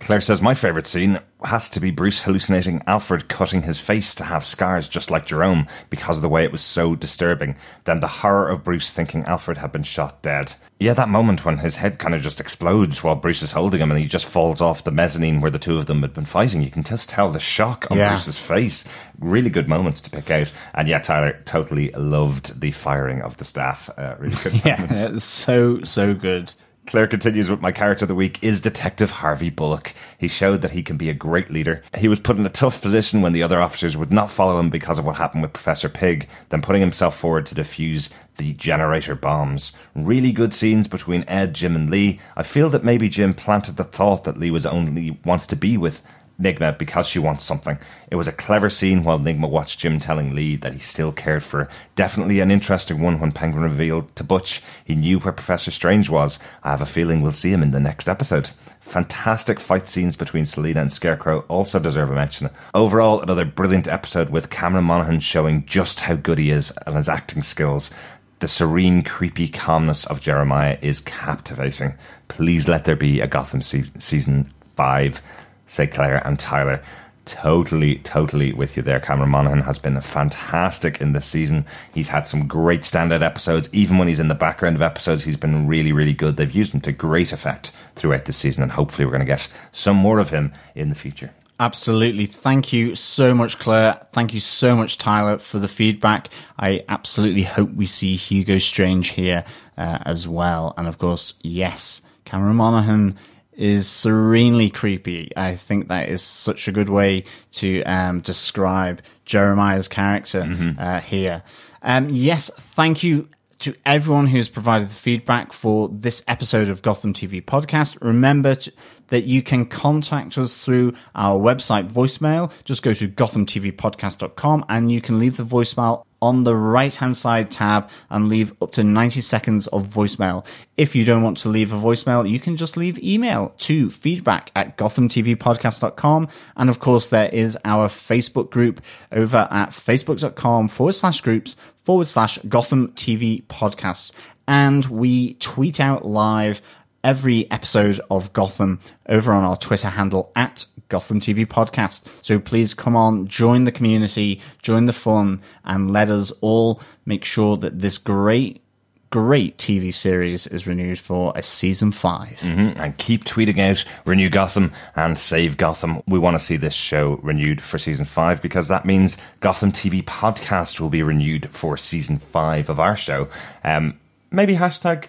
Claire 0.01 0.21
says, 0.21 0.41
My 0.43 0.55
favourite 0.55 0.87
scene 0.87 1.19
has 1.45 1.71
to 1.71 1.81
be 1.81 1.91
Bruce 1.91 2.23
hallucinating 2.23 2.83
Alfred 2.87 3.29
cutting 3.29 3.63
his 3.63 3.79
face 3.81 4.15
to 4.17 4.25
have 4.25 4.45
scars 4.45 4.89
just 4.89 5.11
like 5.11 5.27
Jerome 5.27 5.67
because 5.91 6.17
of 6.17 6.23
the 6.23 6.29
way 6.29 6.45
it 6.45 6.53
was 6.53 6.63
so 6.63 6.95
disturbing. 6.95 7.57
Then 7.85 8.01
the 8.01 8.07
horror 8.09 8.49
of 8.49 8.65
Bruce 8.65 8.93
thinking 8.93 9.25
Alfred 9.25 9.59
had 9.59 9.73
been 9.73 9.83
shot 9.85 10.21
dead. 10.23 10.55
Yeah, 10.81 10.95
that 10.95 11.09
moment 11.09 11.45
when 11.45 11.59
his 11.59 11.77
head 11.77 11.99
kind 11.99 12.15
of 12.15 12.23
just 12.23 12.41
explodes 12.41 13.03
while 13.03 13.17
Bruce 13.17 13.43
is 13.43 13.53
holding 13.53 13.81
him 13.81 13.91
and 13.91 13.99
he 14.01 14.07
just 14.07 14.27
falls 14.27 14.61
off 14.61 14.85
the 14.85 14.91
mezzanine 14.93 15.41
where 15.41 15.51
the 15.51 15.59
two 15.59 15.77
of 15.79 15.87
them 15.87 16.03
had 16.03 16.15
been 16.15 16.25
fighting. 16.25 16.63
You 16.63 16.71
can 16.71 16.85
just 16.85 17.09
tell 17.09 17.31
the 17.31 17.41
shock 17.41 17.87
on 17.91 17.99
Yeah. 17.99 18.11
Bruce's 18.11 18.39
face. 18.39 18.85
Really 19.19 19.51
good 19.51 19.69
moments 19.69 20.01
to 20.03 20.11
pick 20.11 20.31
out. 20.31 20.53
And 20.75 20.87
yeah, 20.89 20.99
Tyler 21.01 21.41
totally 21.45 21.91
loved 21.93 22.61
the 22.61 22.71
firing 22.73 23.23
of 23.23 23.37
the 23.39 23.45
staff. 23.45 23.91
Uh, 23.97 24.15
really 24.19 24.37
good 24.43 24.61
Yeah, 24.65 24.81
moments. 24.81 25.25
so 25.25 25.83
so 25.83 26.15
good. 26.15 26.53
Claire 26.89 27.07
continues 27.07 27.51
with 27.51 27.61
my 27.61 27.71
character 27.71 28.07
of 28.07 28.09
the 28.09 28.15
week 28.15 28.39
is 28.41 28.63
Detective 28.63 29.11
Harvey 29.11 29.51
Bullock. 29.51 29.93
He 30.17 30.27
showed 30.27 30.63
that 30.63 30.71
he 30.71 30.83
can 30.83 30.97
be 30.97 31.11
a 31.11 31.15
great 31.15 31.51
leader. 31.51 31.83
He 31.99 32.09
was 32.09 32.19
put 32.19 32.39
in 32.39 32.47
a 32.47 32.49
tough 32.49 32.81
position 32.81 33.21
when 33.21 33.35
the 33.35 33.43
other 33.43 33.61
officers 33.61 33.95
would 33.95 34.11
not 34.11 34.31
follow 34.31 34.59
him 34.59 34.71
because 34.71 34.99
of 34.99 35.05
what 35.05 35.17
happened 35.17 35.43
with 35.43 35.53
Professor 35.53 35.91
Pig, 35.91 36.27
then 36.49 36.63
putting 36.63 36.81
himself 36.81 37.15
forward 37.15 37.45
to 37.45 37.55
defuse 37.55 38.09
the 38.39 38.55
generator 38.55 39.15
bombs. 39.15 39.75
Really 39.95 40.33
good 40.33 40.55
scenes 40.55 40.89
between 40.89 41.27
Ed, 41.29 41.55
Jim, 41.55 41.77
and 41.77 41.91
Lee. 41.91 42.21
I 42.39 42.43
feel 42.43 42.71
that 42.71 42.85
maybe 42.85 43.11
Jim 43.11 43.35
planted 43.35 43.77
the 43.77 43.85
thought 43.85 44.25
that 44.25 44.39
Lee 44.39 44.51
was 44.51 44.65
only 44.65 45.19
wants 45.27 45.47
to 45.49 45.57
be 45.57 45.77
with 45.77 46.01
Nygma 46.41 46.79
because 46.79 47.09
she 47.09 47.19
wants 47.19 47.43
something. 47.43 47.79
It 48.11 48.17
was 48.17 48.29
a 48.29 48.33
clever 48.33 48.71
scene 48.71 49.03
while 49.03 49.19
Nygma 49.19 49.51
watched 49.51 49.81
Jim 49.81 49.99
telling 49.99 50.35
Lee 50.35 50.57
that 50.57 50.73
he 50.73 50.79
still 50.79 51.13
cared 51.13 51.43
for 51.43 51.65
her. 51.65 51.71
Definitely 51.97 52.41
an 52.41 52.51
interesting 52.51 53.01
one 53.01 53.19
when 53.19 53.33
Penguin 53.33 53.65
revealed 53.65 54.15
to 54.17 54.25
Butch 54.25 54.63
he 54.85 54.95
knew 54.95 55.19
where 55.19 55.33
Professor 55.33 55.71
Strange 55.71 56.09
was. 56.09 56.39
I 56.63 56.71
have 56.71 56.81
a 56.81 56.87
feeling 56.87 57.23
we'll 57.23 57.33
see 57.33 57.51
him 57.51 57.63
in 57.63 57.73
the 57.73 57.81
next 57.81 58.09
episode. 58.09 58.51
Fantastic 58.81 59.59
fight 59.59 59.89
scenes 59.89 60.17
between 60.17 60.47
Selina 60.47 60.81
and 60.81 60.93
Scarecrow 60.93 61.41
also 61.49 61.79
deserve 61.79 62.11
a 62.11 62.15
mention. 62.15 62.51
Overall, 62.73 63.21
another 63.21 63.45
brilliant 63.45 63.89
episode 63.89 64.31
with 64.31 64.51
Cameron 64.51 64.85
Monaghan 64.85 65.21
showing 65.21 65.67
just 65.67 66.01
how 66.01 66.15
good 66.15 66.39
he 66.39 66.51
is 66.51 66.73
and 66.87 66.97
his 66.97 67.09
acting 67.09 67.43
skills. 67.43 67.91
The 68.39 68.47
serene, 68.47 69.03
creepy 69.03 69.49
calmness 69.49 70.07
of 70.07 70.21
Jeremiah 70.21 70.79
is 70.81 71.01
captivating. 71.01 71.95
Please 72.29 72.69
let 72.69 72.85
there 72.85 72.95
be 72.95 73.21
a 73.21 73.27
Gotham 73.27 73.63
se- 73.63 73.91
season 73.99 74.53
five 74.77 75.21
say 75.69 75.87
Claire 75.87 76.27
and 76.27 76.39
Tyler. 76.39 76.83
Totally, 77.25 77.97
totally 77.99 78.55
with 78.55 78.75
you 78.77 78.83
there. 78.83 79.01
Cameron 79.01 79.29
Monaghan 79.29 79.61
has 79.61 79.79
been 79.79 80.01
fantastic 80.01 81.01
in 81.01 81.13
this 81.13 81.27
season. 81.27 81.67
He's 81.93 82.09
had 82.09 82.27
some 82.27 82.49
great 82.49 82.81
standout 82.81 83.23
episodes. 83.23 83.69
Even 83.73 83.99
when 83.99 84.09
he's 84.09 84.19
in 84.19 84.29
the 84.29 84.35
background 84.35 84.77
of 84.77 84.83
episodes, 84.83 85.25
he's 85.25 85.37
been 85.37 85.67
really, 85.67 85.93
really 85.93 86.15
good. 86.15 86.39
They've 86.39 86.51
used 86.51 86.73
him 86.73 86.81
to 86.81 86.93
great 86.93 87.33
effect 87.33 87.71
throughout 87.97 88.25
the 88.25 88.33
season, 88.33 88.63
and 88.63 88.73
hopefully, 88.73 89.05
we're 89.05 89.13
going 89.13 89.21
to 89.21 89.27
get 89.27 89.47
some 89.73 89.97
more 89.97 90.19
of 90.19 90.31
him 90.31 90.55
in 90.75 90.89
the 90.89 90.97
future. 90.97 91.31
Absolutely. 91.61 92.27
Thank 92.27 92.73
you 92.73 92.95
so 92.95 93.35
much, 93.35 93.59
Claire. 93.59 94.07
Thank 94.13 94.33
you 94.33 94.41
so 94.41 94.77
much, 94.77 94.97
Tyler, 94.97 95.39
for 95.39 95.59
the 95.59 95.69
feedback. 95.69 96.29
I 96.57 96.85
absolutely 96.89 97.43
hope 97.43 97.73
we 97.73 97.85
see 97.85 98.15
Hugo 98.15 98.59
Strange 98.59 99.09
here 99.09 99.45
uh, 99.77 99.99
as 100.03 100.29
well. 100.29 100.73
And 100.77 100.87
of 100.87 100.99
course, 100.99 101.35
yes, 101.43 102.01
Cameron 102.25 102.57
Monaghan 102.57 103.19
is 103.59 103.89
serenely 103.89 104.71
creepy. 104.71 105.31
I 105.37 105.57
think 105.57 105.89
that 105.89 106.09
is 106.09 106.23
such 106.23 106.69
a 106.69 106.73
good 106.73 106.89
way 106.89 107.25
to 107.53 107.83
um, 107.83 108.21
describe 108.21 109.03
Jeremiah's 109.27 109.89
character 109.89 110.49
uh, 110.79 111.01
here. 111.01 111.43
Um, 111.83 112.09
yes, 112.09 112.51
thank 112.57 113.03
you 113.03 113.29
to 113.59 113.75
everyone 113.85 114.29
who's 114.29 114.49
provided 114.49 114.89
the 114.89 114.95
feedback 114.95 115.53
for 115.53 115.89
this 115.89 116.23
episode 116.29 116.69
of 116.69 116.83
Gotham 116.83 117.13
TV 117.13 117.45
podcast. 117.45 118.01
Remember 118.01 118.55
to, 118.55 118.73
that 119.09 119.25
you 119.25 119.43
can 119.43 119.67
contact 119.67 120.39
us 120.39 120.63
through 120.63 120.95
our 121.15 121.39
website 121.39 121.91
voicemail. 121.91 122.53
Just 122.65 122.83
go 122.83 122.95
to 122.95 123.09
gothamtvpodcast.com 123.09 124.65
and 124.69 124.93
you 124.93 125.01
can 125.01 125.19
leave 125.19 125.37
the 125.37 125.45
voicemail 125.45 126.05
on 126.21 126.45
the 126.45 126.57
right 126.57 126.95
hand 126.95 127.17
side 127.17 127.51
tab 127.51 127.89
and 128.11 128.29
leave 128.29 128.53
up 128.61 128.73
to 128.73 128.83
90 128.83 129.21
seconds 129.21 129.67
of 129.69 129.87
voicemail. 129.87 130.45
If 130.77 130.95
you 130.97 131.05
don't 131.05 131.23
want 131.23 131.39
to 131.39 131.49
leave 131.49 131.73
a 131.73 131.77
voicemail, 131.77 132.29
you 132.29 132.41
can 132.41 132.57
just 132.57 132.77
leave 132.77 132.99
email 132.99 133.55
to 133.59 133.91
feedback 133.91 134.51
at 134.57 134.77
gothamtvpodcast.com. 134.77 136.29
And 136.57 136.71
of 136.71 136.81
course, 136.81 137.11
there 137.11 137.29
is 137.29 137.57
our 137.65 137.89
Facebook 137.89 138.51
group 138.51 138.81
over 139.13 139.49
at 139.51 139.71
facebook.com 139.71 140.69
forward 140.69 140.93
slash 140.93 141.21
groups 141.21 141.57
forward 141.85 142.07
slash 142.07 142.39
Gotham 142.49 142.89
TV 142.93 143.45
podcasts. 143.45 144.13
And 144.47 144.85
we 144.87 145.35
tweet 145.35 145.79
out 145.79 146.07
live 146.07 146.63
every 147.05 147.51
episode 147.51 148.01
of 148.11 148.33
Gotham 148.33 148.81
over 149.09 149.33
on 149.33 149.45
our 149.45 149.57
Twitter 149.57 149.89
handle 149.89 150.33
at 150.35 150.67
Gotham 150.89 151.21
TV 151.21 151.47
Podcast. 151.47 152.07
So 152.23 152.39
please 152.39 152.75
come 152.75 152.97
on, 152.97 153.27
join 153.27 153.65
the 153.65 153.73
community, 153.73 154.41
join 154.63 154.87
the 154.87 154.93
fun, 154.93 155.41
and 155.65 155.91
let 155.91 156.11
us 156.11 156.33
all 156.41 156.81
make 157.05 157.25
sure 157.25 157.57
that 157.59 157.79
this 157.81 157.99
great, 157.99 158.63
great 159.11 159.57
TV 159.59 159.93
series 159.93 160.47
is 160.47 160.67
renewed 160.67 160.99
for 160.99 161.33
a 161.37 161.43
season 161.43 161.93
5 161.93 162.41
Mhm. 162.43 162.79
And 162.79 162.97
keep 162.99 163.25
tweeting 163.25 163.59
out 163.59 163.85
Renew 164.05 164.29
Gotham 164.31 164.73
and 164.97 165.17
Save 165.19 165.57
Gotham. 165.57 166.03
We 166.07 166.19
want 166.19 166.39
to 166.39 166.45
see 166.45 166.57
this 166.57 166.75
show 166.75 167.21
renewed 167.23 167.61
for 167.61 167.79
season 167.79 168.05
five 168.07 168.43
because 168.43 168.69
that 168.69 168.85
means 168.85 169.17
Gotham 169.41 169.73
TV 169.73 170.03
podcast 170.03 170.81
will 170.81 170.91
be 170.91 171.03
renewed 171.03 171.49
for 171.53 171.77
season 171.77 172.19
five 172.19 172.69
of 172.69 172.81
our 172.81 172.97
show. 172.97 173.29
Um, 173.65 173.95
maybe 174.31 174.57
hashtag 174.57 175.05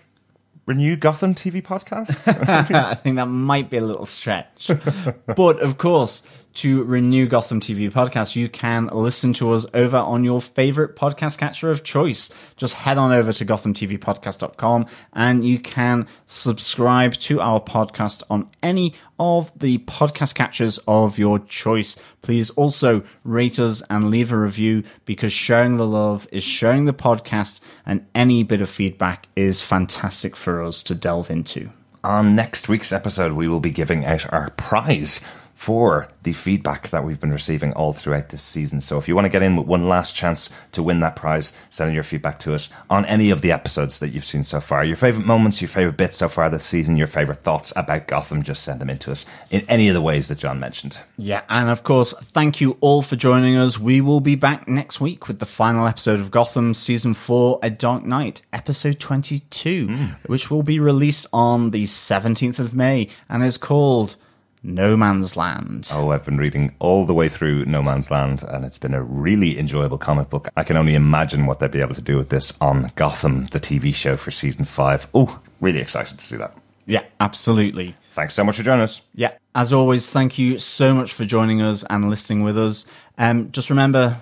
Renew 0.70 0.96
Gotham 0.98 1.34
TV 1.34 1.64
podcast. 1.64 2.28
I 2.76 2.94
think 2.94 3.16
that 3.16 3.26
might 3.26 3.72
be 3.72 3.78
a 3.78 3.82
little 3.82 4.06
stretch. 4.06 4.70
but 5.26 5.60
of 5.62 5.80
course, 5.80 6.22
to 6.56 6.84
renew 6.84 7.28
Gotham 7.28 7.60
TV 7.60 7.92
podcast, 7.92 8.36
you 8.36 8.50
can 8.50 8.88
listen 8.88 9.34
to 9.34 9.52
us 9.52 9.66
over 9.74 9.98
on 9.98 10.24
your 10.24 10.42
favorite 10.42 10.96
podcast 10.96 11.38
catcher 11.38 11.72
of 11.72 11.84
choice. 11.84 12.30
Just 12.58 12.74
head 12.74 12.98
on 12.98 13.12
over 13.12 13.32
to 13.34 13.46
gothamtvpodcast.com 13.46 14.86
and 15.14 15.46
you 15.46 15.60
can 15.60 16.08
subscribe 16.26 17.14
to 17.16 17.40
our 17.40 17.62
podcast 17.62 18.24
on 18.30 18.50
any 18.64 18.94
of 19.20 19.58
the 19.60 19.78
podcast 19.80 20.36
catchers 20.36 20.80
of 20.88 21.18
your 21.18 21.40
choice. 21.40 21.96
Please 22.22 22.50
also 22.52 23.04
rate 23.24 23.60
us 23.60 23.82
and 23.90 24.10
leave 24.10 24.32
a 24.32 24.38
review 24.38 24.84
because 25.06 25.34
sharing 25.34 25.78
the 25.78 25.88
love 25.88 26.28
is 26.32 26.44
sharing 26.44 26.86
the 26.86 26.94
podcast 26.94 27.62
and 27.86 28.06
any 28.16 28.44
bit 28.44 28.62
of 28.62 28.70
feedback 28.70 29.28
is 29.36 29.62
fantastic 29.62 30.36
for 30.36 30.64
us 30.64 30.82
to 30.84 30.96
delve 30.96 31.30
into. 31.30 31.70
On 32.04 32.34
next 32.34 32.70
week's 32.70 32.94
episode, 32.94 33.34
we 33.34 33.50
will 33.50 33.60
be 33.60 33.72
giving 33.72 34.06
out 34.06 34.32
our 34.32 34.52
prize 34.52 35.20
for 35.60 36.08
the 36.24 36.32
feedback 36.32 36.88
that 36.88 37.04
we've 37.04 37.20
been 37.20 37.34
receiving 37.34 37.74
all 37.74 37.92
throughout 37.92 38.30
this 38.30 38.42
season. 38.42 38.80
So 38.80 38.98
if 38.98 39.10
you 39.10 39.16
want 39.16 39.26
to 39.26 39.30
get 39.30 39.44
in 39.44 39.58
with 39.58 39.68
one 39.68 39.90
last 39.90 40.16
chance 40.16 40.50
to 40.72 40.82
win 40.82 41.02
that 41.02 41.18
prize, 41.18 41.52
send 41.70 41.94
your 41.94 42.06
feedback 42.06 42.40
to 42.40 42.54
us 42.54 42.70
on 42.90 43.04
any 43.04 43.30
of 43.30 43.42
the 43.42 43.52
episodes 43.52 44.00
that 44.00 44.08
you've 44.08 44.24
seen 44.24 44.46
so 44.46 44.62
far. 44.62 44.86
Your 44.86 44.96
favorite 44.96 45.26
moments, 45.26 45.62
your 45.62 45.68
favorite 45.68 45.98
bits 45.98 46.16
so 46.16 46.30
far 46.30 46.50
this 46.50 46.64
season, 46.64 46.96
your 46.96 47.08
favorite 47.08 47.44
thoughts 47.44 47.74
about 47.76 48.08
Gotham, 48.08 48.42
just 48.42 48.64
send 48.64 48.80
them 48.80 48.90
in 48.90 49.00
to 49.00 49.12
us 49.12 49.26
in 49.50 49.66
any 49.68 49.90
of 49.90 49.96
the 49.96 50.02
ways 50.02 50.30
that 50.30 50.38
John 50.38 50.62
mentioned. 50.62 51.02
Yeah, 51.18 51.42
and 51.50 51.70
of 51.70 51.84
course, 51.84 52.14
thank 52.14 52.62
you 52.62 52.78
all 52.80 53.02
for 53.02 53.18
joining 53.18 53.58
us. 53.58 53.78
We 53.78 54.00
will 54.00 54.22
be 54.22 54.36
back 54.36 54.66
next 54.66 55.02
week 55.02 55.28
with 55.28 55.40
the 55.40 55.46
final 55.46 55.86
episode 55.86 56.22
of 56.22 56.32
Gotham 56.32 56.74
Season 56.74 57.14
4 57.14 57.60
A 57.64 57.70
Dark 57.70 58.06
Knight, 58.06 58.44
episode 58.54 58.98
22, 58.98 59.88
hmm. 59.88 60.06
which 60.28 60.50
will 60.50 60.64
be 60.64 60.80
released 60.80 61.28
on 61.34 61.72
the 61.72 61.84
17th 61.84 62.60
of 62.60 62.74
May 62.74 63.10
and 63.28 63.44
is 63.44 63.58
called 63.58 64.16
No 64.62 64.98
Man's 64.98 65.38
Land. 65.38 65.90
Oh, 65.92 66.12
I've 66.12 66.26
been 66.26 66.38
reading 66.38 66.76
all 66.80 67.06
the 67.06 67.14
way 67.14 67.30
through 67.30 67.66
No 67.66 67.82
Man's 67.82 68.12
Land, 68.12 68.44
and 68.44 68.66
it's 68.66 68.78
been 68.78 68.94
a 68.94 69.02
really 69.02 69.58
enjoyable 69.58 69.98
comic 69.98 70.30
book. 70.30 70.50
I 70.58 70.64
can 70.64 70.76
only 70.76 70.96
imagine 70.96 71.46
what 71.46 71.60
they'd 71.60 71.72
be 71.72 71.82
able 71.82 71.96
to 71.96 72.02
do 72.02 72.18
with 72.18 72.30
this 72.30 72.54
on 72.60 72.92
Gotham, 72.96 73.46
the 73.48 73.60
TV 73.60 73.94
show 73.94 74.18
for 74.18 74.32
season 74.32 74.66
five. 74.66 75.08
Oh, 75.14 75.40
really 75.62 75.80
excited 75.80 76.20
to 76.20 76.26
see 76.26 76.36
that. 76.38 76.58
Yeah, 76.86 77.04
absolutely. 77.20 77.96
Thanks 78.12 78.34
so 78.34 78.44
much 78.44 78.58
for 78.58 78.64
joining 78.64 78.82
us. 78.82 79.02
Yeah, 79.14 79.32
as 79.56 79.72
always, 79.72 80.12
thank 80.12 80.38
you 80.38 80.60
so 80.60 80.94
much 80.94 81.14
for 81.14 81.24
joining 81.24 81.62
us 81.62 81.86
and 81.90 82.10
listening 82.10 82.44
with 82.44 82.58
us. 82.58 82.86
Um, 83.18 83.52
just 83.52 83.70
remember, 83.70 84.20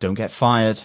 don't 0.00 0.14
get 0.14 0.30
fired, 0.32 0.78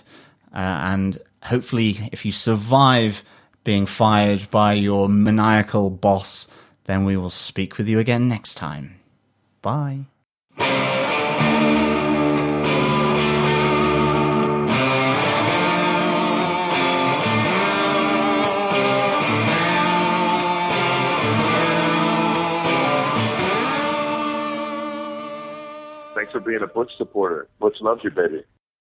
uh, 0.54 0.58
and 0.58 1.18
hopefully, 1.43 2.10
if 2.12 2.24
you 2.26 2.32
survive 2.32 3.24
being 3.64 3.86
fired 3.86 4.49
by 4.52 4.74
your 4.74 5.08
maniacal 5.10 5.89
boss, 5.89 6.47
then 6.91 7.05
we 7.05 7.15
will 7.15 7.29
speak 7.29 7.77
with 7.77 7.87
you 7.87 7.99
again 7.99 8.27
next 8.27 8.55
time. 8.55 8.99
Bye. 9.61 10.07
Thanks 26.13 26.33
for 26.33 26.41
being 26.41 26.61
a 26.61 26.67
Butch 26.67 26.91
supporter. 26.97 27.47
Butch 27.61 27.77
loves 27.79 28.03
you, 28.03 28.11
baby. 28.11 28.43